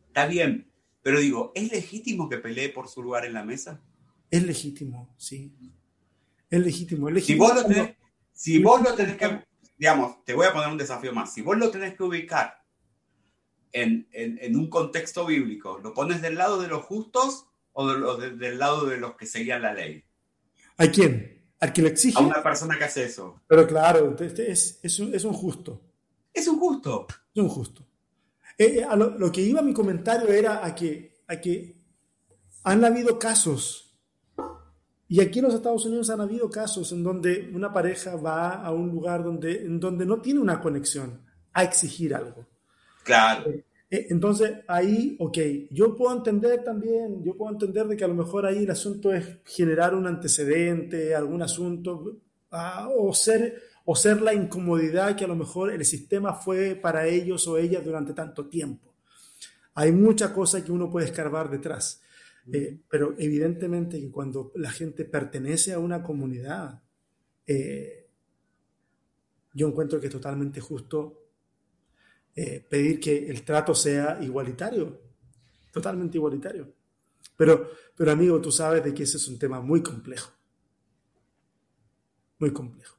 Está 0.08 0.28
bien, 0.28 0.72
pero 1.02 1.20
digo, 1.20 1.52
¿es 1.56 1.72
legítimo 1.72 2.28
que 2.28 2.38
pelee 2.38 2.70
por 2.70 2.88
su 2.88 3.04
lugar 3.04 3.26
en 3.26 3.34
la 3.34 3.44
mesa? 3.44 3.82
Es 4.30 4.44
legítimo, 4.44 5.14
sí. 5.18 5.54
Es 6.50 6.60
legítimo, 6.60 7.10
Si 7.20 7.36
vos 7.36 7.54
lo 7.54 7.66
tenés, 7.66 7.96
si 8.34 8.62
vos 8.62 8.82
lo 8.82 8.94
tenés 8.96 9.18
que, 9.18 9.44
digamos, 9.78 10.24
te 10.24 10.34
voy 10.34 10.48
a 10.48 10.54
poner 10.54 10.70
un 10.70 10.78
desafío 10.78 11.14
más. 11.14 11.34
Si 11.34 11.42
vos 11.42 11.58
lo 11.58 11.70
tenés 11.70 11.96
que 11.96 12.04
ubicar 12.04 12.64
en, 13.72 14.08
un 14.56 14.70
contexto 14.70 15.26
bíblico, 15.26 15.80
¿lo 15.80 15.94
pones 15.94 16.22
del 16.22 16.36
lado 16.36 16.62
de 16.62 16.68
los 16.68 16.84
justos 16.86 17.48
o 17.74 18.16
del 18.18 18.58
lado 18.58 18.86
de 18.86 18.98
los 18.98 19.16
que 19.16 19.26
seguían 19.26 19.62
la 19.62 19.74
ley? 19.74 20.04
¿A 20.78 20.88
quién? 20.88 21.35
¿Al 21.60 21.74
que 21.74 21.82
le 21.82 21.90
exige? 21.90 22.18
A 22.18 22.22
una 22.22 22.44
persona 22.44 22.78
que 22.78 22.84
hace 22.84 23.06
eso. 23.06 23.42
Pero 23.48 23.66
claro, 23.66 24.16
es, 24.20 24.80
es, 24.82 25.00
un, 25.00 25.14
es 25.14 25.24
un 25.24 25.34
justo. 25.34 25.82
Es 26.34 26.48
un 26.48 26.60
justo. 26.60 27.08
Es 27.34 27.42
un 27.42 27.50
justo. 27.50 27.86
Eh, 28.58 28.80
eh, 28.80 28.88
lo, 28.96 29.18
lo, 29.18 29.32
que 29.32 29.42
iba 29.42 29.62
mi 29.62 29.74
comentario 29.74 30.30
era 30.30 30.66
a 30.66 30.74
que, 30.74 31.24
a 31.28 31.36
que 31.38 31.82
han 32.64 32.84
habido 32.84 33.20
casos 33.20 33.86
y 35.08 35.22
aquí 35.22 35.40
en 35.40 35.46
los 35.46 35.54
Estados 35.54 35.86
Unidos 35.86 36.10
han 36.10 36.22
habido 36.22 36.50
casos 36.50 36.92
en 36.92 37.04
donde 37.04 37.52
una 37.54 37.72
pareja 37.72 38.16
va 38.16 38.54
a 38.54 38.72
un 38.72 38.90
lugar 38.90 39.24
donde, 39.24 39.62
en 39.62 39.80
donde 39.80 40.06
no 40.06 40.20
tiene 40.20 40.40
una 40.40 40.60
conexión 40.60 41.22
a 41.54 41.64
exigir 41.64 42.16
algo. 42.16 42.48
Claro. 43.04 43.50
Eh, 43.52 43.64
entonces 43.90 44.52
ahí, 44.68 45.16
ok, 45.20 45.38
yo 45.72 45.96
puedo 45.96 46.16
entender 46.16 46.64
también, 46.64 47.24
yo 47.24 47.38
puedo 47.38 47.52
entender 47.52 47.88
de 47.88 47.96
que 47.96 48.04
a 48.04 48.08
lo 48.08 48.16
mejor 48.16 48.46
ahí 48.46 48.64
el 48.64 48.72
asunto 48.72 49.14
es 49.14 49.40
generar 49.46 49.94
un 49.94 50.08
antecedente, 50.08 51.14
algún 51.14 51.42
asunto, 51.42 52.18
ah, 52.52 52.90
o, 52.96 53.14
ser, 53.14 53.62
o 53.86 53.96
ser 53.96 54.22
la 54.22 54.34
incomodidad 54.34 55.16
que 55.16 55.26
a 55.26 55.28
lo 55.28 55.36
mejor 55.36 55.72
el 55.72 55.86
sistema 55.86 56.34
fue 56.34 56.76
para 56.76 57.08
ellos 57.08 57.48
o 57.48 57.58
ellas 57.58 57.86
durante 57.86 58.14
tanto 58.14 58.48
tiempo. 58.48 58.94
Hay 59.76 59.92
mucha 59.92 60.34
cosa 60.34 60.64
que 60.64 60.72
uno 60.72 60.90
puede 60.90 61.08
escarbar 61.08 61.50
detrás. 61.50 62.02
Eh, 62.52 62.80
pero 62.88 63.16
evidentemente 63.18 64.00
que 64.00 64.12
cuando 64.12 64.52
la 64.56 64.70
gente 64.70 65.04
pertenece 65.04 65.74
a 65.74 65.80
una 65.80 66.04
comunidad, 66.04 66.82
eh, 67.46 68.08
yo 69.54 69.68
encuentro 69.68 70.00
que 70.00 70.08
es 70.08 70.14
totalmente 70.14 70.62
justo 70.62 71.25
eh, 72.36 72.66
pedir 72.70 73.00
que 73.00 73.30
el 73.30 73.44
trato 73.44 73.74
sea 73.74 74.20
igualitario, 74.22 75.02
totalmente 75.72 76.18
igualitario. 76.18 76.74
Pero, 77.38 77.70
pero 77.96 78.12
amigo, 78.12 78.40
tú 78.42 78.52
sabes 78.52 78.84
de 78.84 78.94
que 78.94 79.04
ese 79.04 79.18
es 79.18 79.28
un 79.28 79.40
tema 79.40 79.62
muy 79.62 79.82
complejo, 79.82 80.32
muy 82.40 82.52
complejo. 82.52 82.98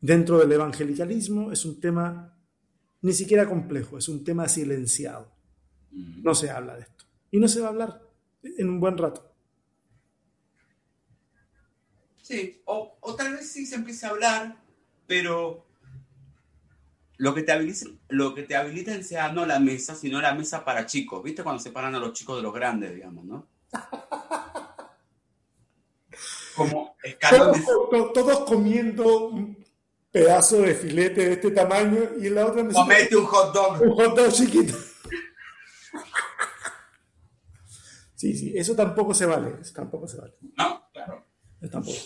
Dentro 0.00 0.38
del 0.38 0.52
evangelicalismo 0.52 1.50
es 1.50 1.64
un 1.64 1.80
tema 1.80 2.34
ni 3.02 3.12
siquiera 3.12 3.48
complejo, 3.48 3.98
es 3.98 4.08
un 4.08 4.24
tema 4.24 4.48
silenciado. 4.48 5.30
No 5.90 6.34
se 6.34 6.50
habla 6.50 6.76
de 6.76 6.82
esto. 6.82 7.04
Y 7.30 7.38
no 7.38 7.48
se 7.48 7.60
va 7.60 7.66
a 7.66 7.70
hablar 7.70 8.02
en 8.42 8.68
un 8.68 8.80
buen 8.80 8.96
rato. 8.96 9.32
Sí, 12.22 12.60
o, 12.66 12.98
tal 13.16 13.32
vez 13.32 13.50
sí 13.50 13.64
se 13.64 13.76
empiece 13.76 14.04
a 14.04 14.10
hablar, 14.10 14.62
pero 15.06 15.64
lo 17.18 17.34
que 17.34 17.42
te 17.42 17.52
habilita, 17.52 17.86
lo 18.08 18.34
que 18.34 18.44
te 18.44 18.56
habiliten 18.56 19.04
sea 19.04 19.30
no 19.30 19.44
la 19.44 19.58
mesa, 19.58 19.94
sino 19.94 20.20
la 20.20 20.34
mesa 20.34 20.64
para 20.64 20.86
chicos. 20.86 21.22
¿Viste 21.22 21.42
cuando 21.42 21.62
separan 21.62 21.94
a 21.94 21.98
los 21.98 22.12
chicos 22.12 22.36
de 22.36 22.42
los 22.42 22.54
grandes, 22.54 22.94
digamos, 22.94 23.24
no? 23.24 23.46
Como 26.56 26.96
escalones. 27.02 27.64
Todos, 28.14 28.40
comiendo 28.40 29.28
un 29.28 29.64
pedazo 30.10 30.62
de 30.62 30.74
filete 30.74 31.26
de 31.26 31.32
este 31.34 31.50
tamaño 31.50 32.00
y 32.20 32.28
en 32.28 32.34
la 32.34 32.46
otra 32.46 32.64
mesa. 32.64 32.80
Comete 32.80 33.16
un 33.16 33.26
hot 33.26 33.54
dog. 33.54 33.82
Un 33.82 33.94
hot 33.94 34.16
dog 34.16 34.32
chiquito. 34.32 34.74
Sí, 38.14 38.36
sí, 38.36 38.52
eso 38.56 38.74
tampoco 38.74 39.14
se 39.14 39.26
vale, 39.26 39.54
eso 39.60 39.72
tampoco 39.72 40.08
se 40.08 40.20
vale. 40.20 40.34
No, 40.56 40.88
claro. 40.92 41.24
Eso 41.60 41.70
tampoco. 41.70 41.98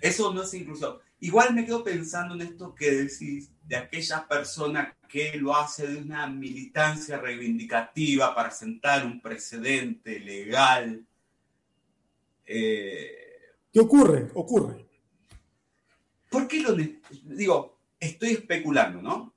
Eso 0.00 0.32
no 0.32 0.42
es 0.42 0.54
inclusión. 0.54 0.98
Igual 1.20 1.54
me 1.54 1.64
quedo 1.64 1.84
pensando 1.84 2.34
en 2.34 2.42
esto 2.42 2.74
que 2.74 2.90
decís 2.90 3.50
de 3.64 3.76
aquella 3.76 4.26
persona 4.26 4.96
que 5.08 5.36
lo 5.36 5.54
hace 5.54 5.86
de 5.86 5.98
una 5.98 6.26
militancia 6.26 7.18
reivindicativa 7.18 8.34
para 8.34 8.50
sentar 8.50 9.04
un 9.04 9.20
precedente 9.20 10.18
legal. 10.18 11.06
Eh, 12.46 13.54
¿Qué 13.72 13.80
ocurre? 13.80 14.30
Ocurre. 14.34 14.86
¿Por 16.30 16.48
qué 16.48 16.60
lo 16.60 16.74
digo? 16.74 17.78
Estoy 17.98 18.30
especulando, 18.30 19.02
¿no? 19.02 19.34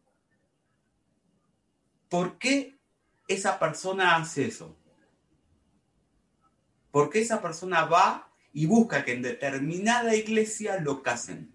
¿Por 2.07 2.37
qué 2.37 2.77
esa 3.27 3.59
persona 3.59 4.15
hace 4.15 4.45
eso? 4.45 4.77
porque 6.93 7.21
esa 7.21 7.41
persona 7.41 7.85
va 7.85 8.29
y 8.53 8.67
busca 8.67 9.03
que 9.03 9.13
en 9.13 9.23
determinada 9.23 10.15
iglesia 10.15 10.79
lo 10.79 11.01
casen. 11.01 11.51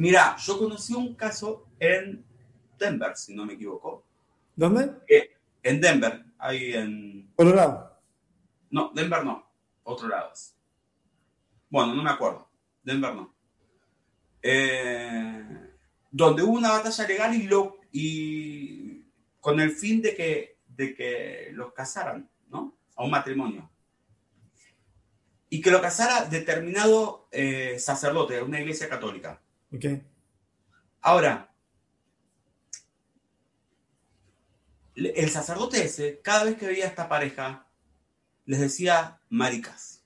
Mira, 0.00 0.34
yo 0.38 0.58
conocí 0.58 0.94
un 0.94 1.14
caso 1.14 1.68
en 1.78 2.24
Denver, 2.78 3.14
si 3.18 3.34
no 3.34 3.44
me 3.44 3.52
equivoco. 3.52 4.06
¿Dónde? 4.56 4.92
en 5.62 5.78
Denver, 5.78 6.24
ahí 6.38 6.72
en... 6.72 7.30
Colorado. 7.36 8.00
No, 8.70 8.92
Denver 8.94 9.22
no, 9.22 9.46
otro 9.82 10.08
lado. 10.08 10.32
Bueno, 11.68 11.94
no 11.94 12.02
me 12.02 12.08
acuerdo. 12.08 12.48
Denver 12.82 13.14
no. 13.14 13.34
Eh, 14.40 15.74
donde 16.10 16.44
hubo 16.44 16.52
una 16.52 16.70
batalla 16.70 17.06
legal 17.06 17.34
y, 17.34 17.42
lo, 17.42 17.76
y 17.92 19.04
con 19.38 19.60
el 19.60 19.70
fin 19.70 20.00
de 20.00 20.14
que, 20.14 20.60
de 20.66 20.94
que 20.94 21.50
los 21.52 21.74
casaran, 21.74 22.26
¿no? 22.48 22.74
A 22.96 23.04
un 23.04 23.10
matrimonio 23.10 23.70
y 25.50 25.60
que 25.60 25.70
lo 25.70 25.82
casara 25.82 26.24
determinado 26.24 27.28
eh, 27.32 27.76
sacerdote 27.78 28.34
de 28.34 28.42
una 28.42 28.60
iglesia 28.60 28.88
católica. 28.88 29.42
Okay. 29.72 30.02
Ahora, 31.00 31.50
el 34.94 35.30
sacerdote 35.30 35.84
ese, 35.84 36.20
cada 36.20 36.44
vez 36.44 36.56
que 36.56 36.66
veía 36.66 36.84
a 36.84 36.88
esta 36.88 37.08
pareja, 37.08 37.66
les 38.44 38.60
decía 38.60 39.20
maricas 39.28 40.04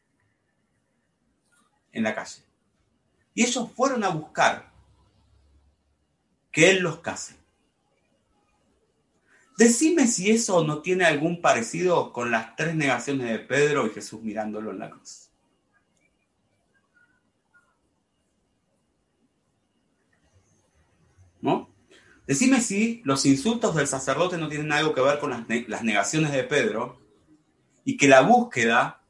en 1.93 2.03
la 2.05 2.15
calle. 2.15 2.43
Y 3.35 3.43
ellos 3.43 3.71
fueron 3.75 4.05
a 4.05 4.09
buscar 4.09 4.71
que 6.53 6.71
él 6.71 6.81
los 6.81 7.01
case. 7.01 7.37
Decime 9.57 10.07
si 10.07 10.31
eso 10.31 10.65
no 10.65 10.83
tiene 10.83 11.05
algún 11.05 11.41
parecido 11.41 12.13
con 12.13 12.31
las 12.31 12.55
tres 12.57 12.75
negaciones 12.75 13.31
de 13.31 13.39
Pedro 13.39 13.87
y 13.87 13.91
Jesús 13.91 14.21
mirándolo 14.23 14.73
en 14.73 14.79
la 14.81 14.91
cruz. 14.91 15.24
Decime 22.27 22.63
si 22.63 23.03
los 23.05 23.27
insultos 23.27 23.75
del 23.75 23.87
sacerdote 23.87 24.39
no 24.39 24.49
tienen 24.49 24.73
algo 24.73 24.95
que 24.95 25.03
ver 25.03 25.19
con 25.19 25.31
las, 25.31 25.47
negaciones 25.85 26.33
de 26.33 26.45
Pedro 26.45 26.99
y 27.85 27.99
que 27.99 28.09
la 28.09 28.23
búsqueda 28.23 29.03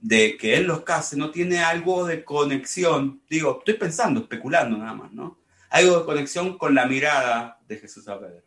de 0.00 0.36
que 0.36 0.56
él 0.56 0.64
los 0.64 0.82
case 0.82 1.16
no 1.16 1.30
tiene 1.30 1.60
algo 1.60 2.04
de 2.04 2.24
conexión, 2.24 3.22
digo, 3.30 3.58
estoy 3.60 3.74
pensando, 3.74 4.20
especulando 4.20 4.76
nada 4.76 4.92
más, 4.92 5.12
¿no? 5.12 5.38
Algo 5.70 6.00
de 6.00 6.04
conexión 6.04 6.58
con 6.58 6.74
la 6.74 6.86
mirada 6.86 7.60
de 7.66 7.76
Jesús 7.76 8.06
a 8.08 8.18
Pedro. 8.18 8.42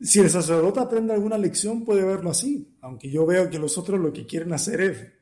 Si 0.00 0.18
el 0.20 0.30
sacerdote 0.30 0.80
aprende 0.80 1.12
alguna 1.12 1.36
lección, 1.36 1.84
puede 1.84 2.04
verlo 2.04 2.30
así, 2.30 2.76
aunque 2.80 3.10
yo 3.10 3.26
veo 3.26 3.50
que 3.50 3.58
los 3.58 3.76
otros 3.76 4.00
lo 4.00 4.12
que 4.12 4.24
quieren 4.24 4.52
hacer 4.52 4.80
es 4.80 5.21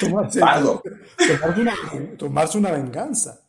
tomarse, 0.00 0.40
tomarse, 2.18 2.58
una, 2.58 2.72
venganza. 2.72 3.40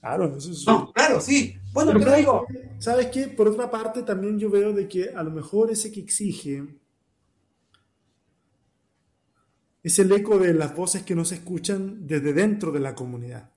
Claro, 0.00 0.36
eso 0.36 0.50
es... 0.50 0.66
No, 0.66 0.92
claro, 0.92 1.20
sí. 1.20 1.56
Bueno, 1.72 1.92
pero, 1.98 2.14
digo... 2.14 2.46
¿Sabes 2.78 3.06
qué? 3.06 3.28
Por 3.28 3.48
otra 3.48 3.70
parte, 3.70 4.02
también 4.02 4.38
yo 4.38 4.50
veo 4.50 4.72
de 4.72 4.86
que 4.86 5.10
a 5.14 5.22
lo 5.22 5.30
mejor 5.30 5.70
ese 5.70 5.90
que 5.90 6.00
exige 6.00 6.64
es 9.82 9.98
el 10.00 10.10
eco 10.12 10.38
de 10.38 10.52
las 10.52 10.74
voces 10.74 11.04
que 11.04 11.14
no 11.14 11.24
se 11.24 11.36
escuchan 11.36 12.06
desde 12.06 12.32
dentro 12.32 12.72
de 12.72 12.80
la 12.80 12.94
comunidad. 12.94 13.50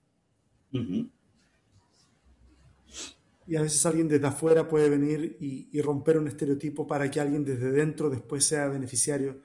Y 3.48 3.56
a 3.56 3.64
veces 3.64 3.84
alguien 3.88 4.08
desde 4.08 4.28
afuera 4.28 4.68
puede 4.68 4.90
venir 4.90 5.38
y, 5.40 5.82
romper 5.82 6.20
un 6.20 6.28
estereotipo 6.28 6.86
para 6.86 7.10
que 7.10 7.20
alguien 7.20 7.44
desde 7.44 7.72
dentro 7.72 8.12
después 8.12 8.46
sea 8.46 8.68
beneficiario 8.68 9.42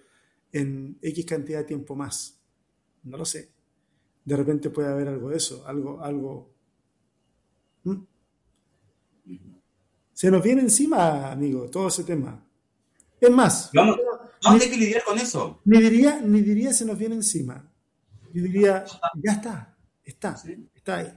en 0.55 0.96
X 1.02 1.26
cantidad 1.26 1.59
de 1.59 1.64
tiempo 1.64 1.96
más. 1.96 2.40
No 3.02 3.18
lo 3.18 3.24
sé. 3.24 3.50
De 4.24 4.36
repente 4.36 4.70
puede 4.70 4.88
haber 4.88 5.09
algo 5.09 5.28
de 5.28 5.36
eso, 5.36 5.66
algo, 5.66 6.00
algo. 6.00 6.50
¿Mm? 7.82 7.96
Se 10.12 10.30
nos 10.30 10.42
viene 10.42 10.62
encima, 10.62 11.32
amigo, 11.32 11.68
todo 11.68 11.88
ese 11.88 12.05
tema. 12.05 12.40
Es 13.20 13.30
más, 13.30 13.70
vamos, 13.74 13.98
vamos 14.42 14.64
a 14.64 14.70
que 14.70 14.76
lidiar 14.76 15.02
con 15.05 15.18
eso. 15.18 15.61
Ni 15.64 15.80
diría, 15.80 16.20
ni 16.20 16.40
diría 16.40 16.72
se 16.72 16.84
nos 16.84 16.96
viene 16.96 17.16
encima. 17.16 17.68
Yo 18.32 18.42
diría, 18.42 18.84
ya 19.22 19.32
está, 19.32 19.76
está, 20.05 20.40
está 20.74 20.96
ahí. 20.98 21.12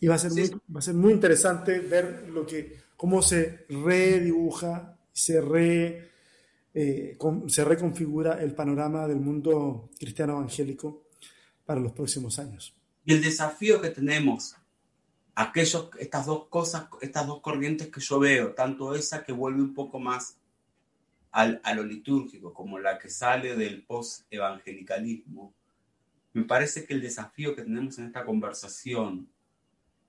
Y 0.00 0.06
va 0.08 0.14
a 0.14 0.18
ser, 0.18 0.32
muy, 0.32 0.48
va 0.74 0.78
a 0.78 0.82
ser 0.82 0.94
muy 0.94 1.12
interesante 1.12 1.78
ver 1.80 2.28
lo 2.30 2.46
que, 2.46 2.80
cómo 2.96 3.20
se 3.20 3.66
redibuja, 3.68 4.98
se, 5.12 5.40
re, 5.40 6.11
eh, 6.74 7.18
se 7.48 7.64
reconfigura 7.64 8.42
el 8.42 8.54
panorama 8.54 9.06
del 9.06 9.20
mundo 9.20 9.90
cristiano 9.98 10.34
evangélico 10.34 11.04
para 11.64 11.80
los 11.80 11.92
próximos 11.92 12.38
años. 12.38 12.74
Y 13.04 13.12
el 13.14 13.22
desafío 13.22 13.80
que 13.80 13.90
tenemos, 13.90 14.56
aquellos, 15.34 15.90
estas 15.98 16.26
dos 16.26 16.46
cosas, 16.48 16.86
estas 17.00 17.26
dos 17.26 17.40
corrientes 17.40 17.88
que 17.88 18.00
yo 18.00 18.18
veo, 18.18 18.52
tanto 18.54 18.94
esa 18.94 19.24
que 19.24 19.32
vuelve 19.32 19.60
un 19.60 19.74
poco 19.74 19.98
más 19.98 20.36
al, 21.30 21.60
a 21.64 21.74
lo 21.74 21.84
litúrgico, 21.84 22.52
como 22.52 22.78
la 22.78 22.98
que 22.98 23.10
sale 23.10 23.56
del 23.56 23.84
post-evangelicalismo, 23.84 25.52
me 26.34 26.44
parece 26.44 26.86
que 26.86 26.94
el 26.94 27.02
desafío 27.02 27.54
que 27.54 27.62
tenemos 27.62 27.98
en 27.98 28.06
esta 28.06 28.24
conversación 28.24 29.28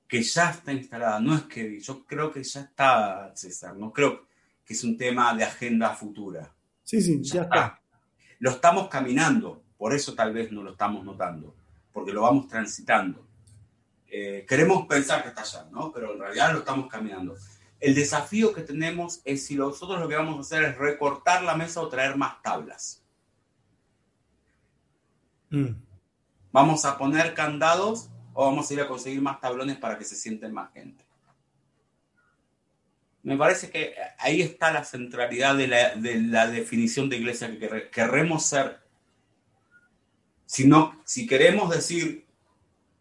que 0.08 0.22
ya 0.22 0.52
está 0.52 0.72
instalada, 0.72 1.20
no 1.20 1.36
es 1.36 1.44
que 1.44 1.80
yo 1.80 2.06
creo 2.06 2.32
que 2.32 2.44
ya 2.44 2.62
está, 2.62 3.32
César, 3.36 3.76
no 3.76 3.92
creo 3.92 4.28
que 4.66 4.74
es 4.74 4.84
un 4.84 4.98
tema 4.98 5.34
de 5.34 5.44
agenda 5.44 5.90
futura. 5.92 6.54
Sí, 6.84 7.02
sí, 7.02 7.22
ya, 7.22 7.44
está. 7.44 7.82
Lo 8.40 8.52
estamos 8.52 8.88
caminando, 8.88 9.64
por 9.78 9.94
eso 9.94 10.14
tal 10.14 10.34
vez 10.34 10.52
no 10.52 10.64
lo 10.64 10.72
estamos 10.72 11.04
notando, 11.06 11.56
porque 11.92 12.14
lo 12.14 12.22
vamos 12.22 12.48
transitando. 12.48 13.28
Eh, 14.08 14.46
queremos 14.48 14.86
pensar 14.86 15.24
que 15.24 15.30
está 15.30 15.42
allá, 15.42 15.68
¿no? 15.72 15.92
Pero 15.92 16.14
en 16.14 16.20
realidad 16.20 16.54
lo 16.54 16.60
estamos 16.60 16.88
caminando. 16.88 17.36
El 17.80 17.96
desafío 17.96 18.54
que 18.54 18.62
tenemos 18.62 19.22
es 19.26 19.46
si 19.46 19.56
nosotros 19.56 20.00
lo 20.00 20.08
que 20.08 20.16
vamos 20.16 20.38
a 20.38 20.42
hacer 20.42 20.64
es 20.64 20.78
recortar 20.78 21.44
la 21.44 21.56
mesa 21.56 21.82
o 21.82 21.90
traer 21.90 22.16
más 22.16 22.42
tablas. 22.42 23.04
Mm. 25.50 25.76
Vamos 26.52 26.86
a 26.86 26.98
poner 26.98 27.34
candados 27.34 28.10
o 28.34 28.46
vamos 28.46 28.70
a 28.70 28.74
ir 28.74 28.82
a 28.82 28.88
conseguir 28.88 29.22
más 29.22 29.40
tablones 29.40 29.78
para 29.78 29.98
que 29.98 30.06
se 30.06 30.16
sienten 30.16 30.54
más 30.54 30.72
gente. 30.74 31.03
Me 33.24 33.38
parece 33.38 33.70
que 33.70 33.96
ahí 34.20 34.42
está 34.42 34.72
la 34.72 34.84
centralidad 34.84 35.56
de 35.56 35.68
la, 35.68 36.48
definición 36.48 37.10
de 37.10 37.18
iglesia 37.18 37.58
que 37.58 37.90
queremos 37.90 38.46
ser. 38.46 38.80
Si, 40.46 40.70
si 41.06 41.26
queremos 41.26 41.70
decir, 41.74 42.26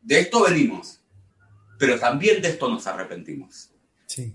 de 0.01 0.21
esto 0.21 0.45
venimos, 0.45 1.01
pero 1.77 1.99
también 1.99 2.41
de 2.41 2.51
esto 2.51 2.69
nos 2.69 2.87
arrepentimos. 2.87 3.71
Sí. 4.07 4.33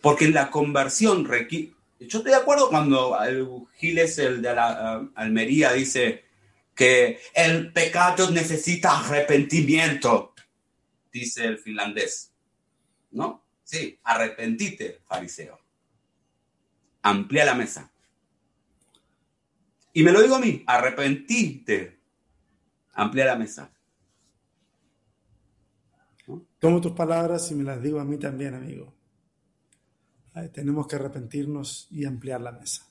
Porque 0.00 0.24
en 0.24 0.34
la 0.34 0.50
conversión 0.50 1.24
requiere... 1.24 1.72
Yo 2.00 2.18
estoy 2.18 2.32
de 2.32 2.36
acuerdo 2.36 2.68
cuando 2.68 3.20
el 3.22 3.48
Giles, 3.76 4.18
el 4.18 4.42
de 4.42 4.54
la 4.54 5.08
Almería, 5.14 5.72
dice, 5.72 6.24
que 6.74 7.20
el 7.34 7.72
pecado 7.72 8.30
necesita 8.30 8.98
arrepentimiento, 8.98 10.34
dice 11.12 11.44
el 11.44 11.58
finlandés. 11.58 12.32
¿No? 13.10 13.47
Sí, 13.68 14.00
arrepentite, 14.02 15.02
fariseo. 15.04 15.60
Amplía 17.02 17.44
la 17.44 17.54
mesa. 17.54 17.92
Y 19.92 20.02
me 20.02 20.10
lo 20.10 20.22
digo 20.22 20.36
a 20.36 20.38
mí, 20.38 20.64
arrepentite, 20.66 22.00
amplía 22.94 23.26
la 23.26 23.36
mesa. 23.36 23.70
Tomo 26.58 26.80
tus 26.80 26.92
palabras 26.92 27.50
y 27.50 27.56
me 27.56 27.64
las 27.64 27.82
digo 27.82 28.00
a 28.00 28.06
mí 28.06 28.16
también, 28.16 28.54
amigo. 28.54 28.94
tenemos 30.54 30.86
que 30.86 30.96
arrepentirnos 30.96 31.88
y 31.90 32.06
ampliar 32.06 32.40
la 32.40 32.52
mesa. 32.52 32.86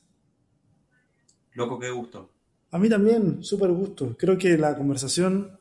Loco, 1.54 1.80
qué 1.80 1.90
gusto. 1.90 2.30
A 2.70 2.78
mí 2.78 2.88
también, 2.88 3.44
súper 3.44 3.72
gusto. 3.72 4.16
Creo 4.16 4.38
que 4.38 4.56
la 4.60 4.78
conversación 4.78 5.57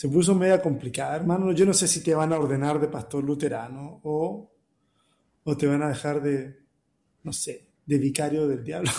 se 0.00 0.08
puso 0.08 0.34
media 0.34 0.62
complicada, 0.62 1.14
hermano. 1.14 1.52
Yo 1.52 1.66
no 1.66 1.74
sé 1.74 1.86
si 1.86 2.02
te 2.02 2.14
van 2.14 2.32
a 2.32 2.38
ordenar 2.38 2.80
de 2.80 2.88
pastor 2.88 3.22
luterano 3.22 4.00
o, 4.02 4.50
o 5.44 5.56
te 5.58 5.66
van 5.66 5.82
a 5.82 5.88
dejar 5.88 6.22
de, 6.22 6.58
no 7.22 7.34
sé, 7.34 7.68
de 7.84 7.98
vicario 7.98 8.48
del 8.48 8.64
diablo. 8.64 8.90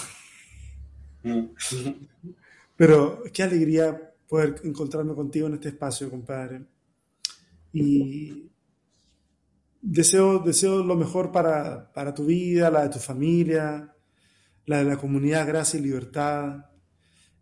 Pero 2.76 3.24
qué 3.34 3.42
alegría 3.42 4.14
poder 4.28 4.62
encontrarme 4.64 5.16
contigo 5.16 5.48
en 5.48 5.56
este 5.56 5.70
espacio, 5.70 6.08
compadre. 6.08 6.68
Y 7.74 8.52
deseo, 9.82 10.38
deseo 10.38 10.84
lo 10.84 10.96
mejor 10.96 11.32
para, 11.32 11.92
para 11.94 12.14
tu 12.14 12.28
vida, 12.28 12.70
la 12.70 12.84
de 12.84 12.90
tu 12.90 13.00
familia, 13.00 13.92
la 14.68 14.78
de 14.78 14.84
la 14.84 14.98
comunidad 14.98 15.48
Gracia 15.48 15.80
y 15.80 15.82
Libertad 15.82 16.66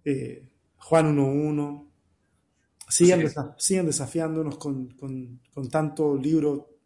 eh, 0.06 0.48
Juan 0.78 1.18
1.1. 1.18 1.89
Sigan, 2.90 3.22
sigan 3.58 3.86
desafiándonos 3.86 4.58
con, 4.58 5.40
tanto 5.72 6.18
libro 6.18 6.80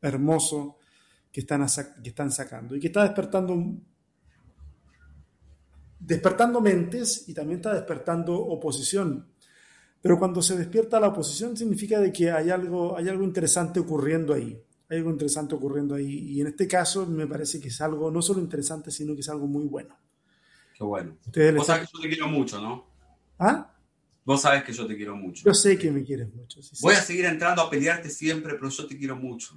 hermoso 0.00 0.78
que 1.30 1.40
están, 1.40 1.66
que 2.02 2.08
están 2.08 2.30
sacando 2.30 2.76
y 2.76 2.80
que 2.80 2.86
está 2.86 3.02
despertando 3.02 3.54
despertando 6.00 6.60
mentes 6.60 7.28
y 7.28 7.34
también 7.34 7.58
está 7.58 7.74
despertando 7.74 8.34
oposición. 8.34 9.26
Pero 10.00 10.18
cuando 10.18 10.40
se 10.40 10.56
despierta 10.56 10.98
la 10.98 11.08
oposición 11.08 11.56
significa 11.56 12.00
de 12.00 12.10
que 12.10 12.30
hay 12.30 12.50
algo, 12.50 12.96
hay 12.96 13.08
algo 13.08 13.22
interesante 13.22 13.78
ocurriendo 13.80 14.32
ahí. 14.32 14.58
Hay 14.88 14.98
algo 14.98 15.10
interesante 15.10 15.54
ocurriendo 15.54 15.94
ahí. 15.94 16.32
Y 16.32 16.40
en 16.40 16.48
este 16.48 16.66
caso 16.66 17.06
me 17.06 17.26
parece 17.26 17.60
que 17.60 17.68
es 17.68 17.80
algo 17.80 18.10
no 18.10 18.22
solo 18.22 18.40
interesante, 18.40 18.90
sino 18.90 19.14
que 19.14 19.20
es 19.20 19.28
algo 19.28 19.46
muy 19.46 19.66
bueno. 19.66 19.94
Qué 20.74 20.82
bueno. 20.82 21.16
Vos 21.54 21.66
sabés 21.66 21.88
que 21.88 21.96
yo 21.96 22.02
te 22.02 22.08
quiero 22.08 22.28
mucho, 22.28 22.60
¿no? 22.60 22.86
¿Ah? 23.38 23.70
Vos 24.30 24.42
sabés 24.42 24.62
que 24.62 24.72
yo 24.72 24.86
te 24.86 24.96
quiero 24.96 25.16
mucho. 25.16 25.42
Yo 25.44 25.52
sé 25.52 25.76
que 25.76 25.90
me 25.90 26.04
quieres 26.04 26.32
mucho. 26.32 26.60
Voy 26.82 26.94
a 26.94 27.02
seguir 27.02 27.24
entrando 27.24 27.62
a 27.62 27.68
pelearte 27.68 28.08
siempre, 28.08 28.54
pero 28.54 28.68
yo 28.68 28.86
te 28.86 28.96
quiero 28.96 29.16
mucho. 29.16 29.56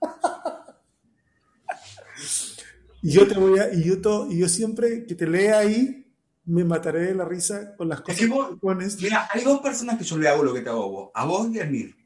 y 3.02 3.10
yo 3.10 3.26
te 3.26 3.34
voy 3.34 3.58
a, 3.58 3.74
y 3.74 3.82
yo, 3.82 4.28
y 4.30 4.38
yo 4.38 4.48
siempre 4.48 5.04
que 5.04 5.16
te 5.16 5.26
lea 5.26 5.58
ahí, 5.58 6.06
me 6.44 6.62
mataré 6.62 7.06
de 7.06 7.16
la 7.16 7.24
risa 7.24 7.74
con 7.74 7.88
las 7.88 8.02
cosas 8.02 8.20
que, 8.20 8.28
vos, 8.28 8.56
pones. 8.60 9.02
Mira, 9.02 9.28
hay 9.28 9.42
dos 9.42 9.60
personas 9.60 9.98
que 9.98 10.04
yo 10.04 10.16
le 10.18 10.28
hago 10.28 10.44
lo 10.44 10.54
que 10.54 10.60
te 10.60 10.68
hago 10.68 10.84
a 10.84 10.86
vos, 10.86 11.10
a 11.12 11.24
vos 11.24 11.52
y 11.52 11.58
a 11.58 11.64
Emir. 11.64 11.96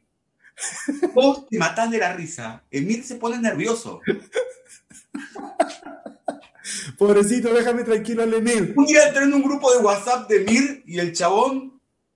vos 1.13 1.47
te 1.51 1.59
matás 1.59 1.91
de 1.91 1.99
la 1.99 2.17
risa, 2.17 2.65
Emir 2.71 3.05
se 3.05 3.17
pone 3.17 3.39
nervioso. 3.39 4.01
Pobrecito, 6.97 7.53
déjame 7.53 7.85
tranquilo 7.85 8.23
al 8.23 8.33
Emir. 8.33 8.73
Un 8.75 8.87
día 8.87 9.07
entré 9.07 9.25
en 9.25 9.35
un 9.35 9.43
grupo 9.43 9.71
de 9.71 9.81
WhatsApp 9.81 10.31
de 10.31 10.45
Mir 10.45 10.83
y 10.87 10.99
el 10.99 11.13
chabón 11.13 11.74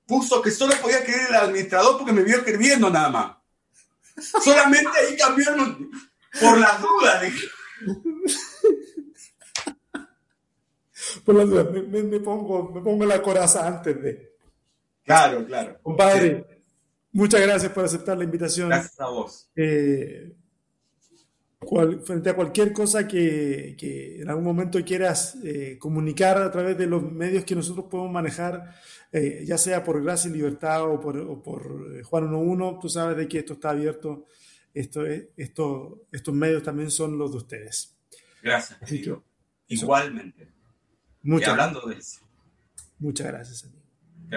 puso 0.09 0.43
que 0.43 0.51
solo 0.51 0.74
podía 0.80 1.05
creer 1.05 1.28
el 1.28 1.36
administrador 1.36 1.98
porque 1.98 2.12
me 2.12 2.22
vio 2.22 2.39
escribiendo 2.39 2.90
nada 2.90 3.10
más. 3.10 3.36
Solamente 4.43 4.90
ahí 4.98 5.16
cambiaron 5.16 5.90
por 6.40 6.59
las 6.59 6.80
dudas. 6.80 7.32
por 11.24 11.35
la 11.36 11.44
duda, 11.44 11.64
me, 11.64 12.20
pongo, 12.20 12.72
me 12.72 12.80
pongo 12.80 13.05
la 13.05 13.22
coraza 13.22 13.66
antes 13.66 14.02
de. 14.02 14.35
Claro, 15.05 15.47
claro. 15.47 15.78
Compadre, 15.82 16.64
muchas 17.12 17.40
gracias 17.43 17.70
por 17.70 17.85
aceptar 17.85 18.16
la 18.18 18.24
invitación. 18.24 18.70
Gracias 18.70 18.98
a 18.98 19.09
vos. 19.09 19.51
Eh, 19.55 20.35
frente 22.05 22.30
a 22.30 22.36
cualquier 22.36 22.72
cosa 22.72 23.06
que, 23.06 23.74
que 23.78 24.22
en 24.22 24.28
algún 24.28 24.44
momento 24.44 24.82
quieras 24.85 25.36
eh, 25.43 25.76
comunicar 25.78 26.39
a 26.39 26.51
través 26.51 26.78
de 26.78 26.86
los 26.86 27.02
medios 27.02 27.44
que 27.44 27.56
nosotros 27.56 27.86
podemos 27.90 28.12
manejar, 28.12 28.74
eh, 29.10 29.44
ya 29.44 29.59
sea 29.59 29.82
por 29.82 30.02
Gracia 30.02 30.30
y 30.30 30.35
Libertad 30.35 30.85
o 30.85 31.01
por, 31.01 31.18
o 31.18 31.43
por 31.43 32.02
Juan 32.05 32.32
11, 32.32 32.78
tú 32.80 32.89
sabes 32.89 33.16
de 33.16 33.26
que 33.26 33.39
esto 33.39 33.55
está 33.55 33.70
abierto, 33.70 34.26
esto, 34.72 35.05
esto, 35.05 36.06
estos 36.12 36.35
medios 36.35 36.62
también 36.62 36.90
son 36.90 37.18
los 37.18 37.32
de 37.32 37.39
ustedes. 37.39 37.97
Gracias. 38.43 38.78
Igualmente. 39.66 40.52
Muchas, 41.22 41.48
y 41.48 41.51
hablando 41.51 41.80
de 41.86 41.97
eso. 41.97 42.20
Muchas 43.01 43.26
gracias, 43.26 43.64
amigo. 43.64 43.78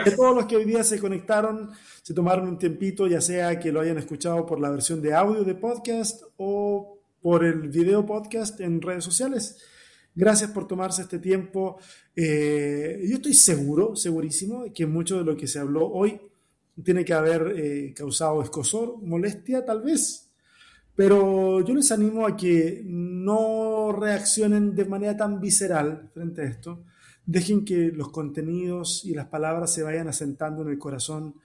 De 0.05 0.11
todos 0.11 0.33
los 0.33 0.45
que 0.45 0.55
hoy 0.55 0.65
día 0.65 0.83
se 0.83 0.99
conectaron, 0.99 1.71
se 2.01 2.13
tomaron 2.13 2.47
un 2.47 2.57
tiempito, 2.57 3.07
ya 3.07 3.19
sea 3.19 3.59
que 3.59 3.71
lo 3.71 3.81
hayan 3.81 3.97
escuchado 3.97 4.45
por 4.45 4.59
la 4.59 4.69
versión 4.69 5.01
de 5.01 5.13
audio 5.13 5.43
de 5.43 5.53
podcast 5.53 6.23
o 6.37 6.90
por 7.21 7.45
el 7.45 7.69
video 7.69 8.05
podcast 8.05 8.59
en 8.61 8.81
redes 8.81 9.03
sociales. 9.03 9.57
Gracias 10.13 10.51
por 10.51 10.67
tomarse 10.67 11.03
este 11.03 11.19
tiempo. 11.19 11.77
Eh, 12.15 13.05
yo 13.07 13.15
estoy 13.15 13.33
seguro, 13.33 13.95
segurísimo, 13.95 14.65
que 14.73 14.85
mucho 14.85 15.17
de 15.19 15.23
lo 15.23 15.37
que 15.37 15.47
se 15.47 15.59
habló 15.59 15.87
hoy 15.87 16.19
tiene 16.83 17.05
que 17.05 17.13
haber 17.13 17.53
eh, 17.55 17.93
causado 17.95 18.41
escosor, 18.41 18.97
molestia 19.01 19.63
tal 19.65 19.81
vez, 19.81 20.31
pero 20.95 21.61
yo 21.61 21.73
les 21.75 21.91
animo 21.91 22.25
a 22.25 22.35
que 22.35 22.81
no 22.85 23.91
reaccionen 23.91 24.75
de 24.75 24.85
manera 24.85 25.15
tan 25.15 25.39
visceral 25.39 26.09
frente 26.13 26.41
a 26.41 26.45
esto. 26.45 26.83
Dejen 27.25 27.63
que 27.63 27.91
los 27.91 28.09
contenidos 28.09 29.05
y 29.05 29.13
las 29.13 29.27
palabras 29.27 29.73
se 29.73 29.83
vayan 29.83 30.07
asentando 30.07 30.63
en 30.63 30.69
el 30.69 30.79
corazón 30.79 31.35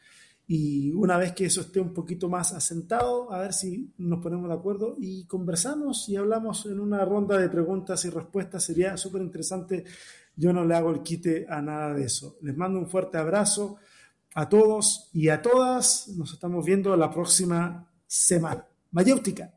y 0.49 0.93
una 0.93 1.17
vez 1.17 1.33
que 1.33 1.47
eso 1.47 1.61
esté 1.61 1.81
un 1.81 1.93
poquito 1.93 2.29
más 2.29 2.53
asentado, 2.53 3.33
a 3.33 3.41
ver 3.41 3.53
si 3.53 3.93
nos 3.99 4.23
ponemos 4.23 4.49
de 4.49 4.55
acuerdo 4.55 4.97
y 4.99 5.25
conversamos 5.25 6.09
y 6.09 6.17
hablamos 6.17 6.67
en 6.67 6.79
una 6.79 7.05
ronda 7.05 7.37
de 7.37 7.49
preguntas 7.49 8.05
y 8.05 8.11
respuestas. 8.11 8.63
Sería 8.63 8.97
súper 8.97 9.23
interesante. 9.23 9.85
Yo 10.37 10.53
no 10.53 10.65
le 10.65 10.77
hago 10.77 10.91
el 10.91 11.03
quite 11.03 11.47
a 11.49 11.61
nada 11.61 11.95
de 11.95 12.05
eso. 12.05 12.37
Les 12.43 12.57
mando 12.57 12.79
un 12.79 12.87
fuerte 12.87 13.19
abrazo 13.19 13.79
a 14.35 14.49
todos 14.49 15.11
y 15.13 15.31
a 15.31 15.43
todas. 15.43 16.09
Nos 16.17 16.33
estamos 16.33 16.65
viendo 16.65 16.97
la 16.97 17.11
próxima 17.11 17.91
semana. 18.07 18.65
Mayéutica. 18.93 19.56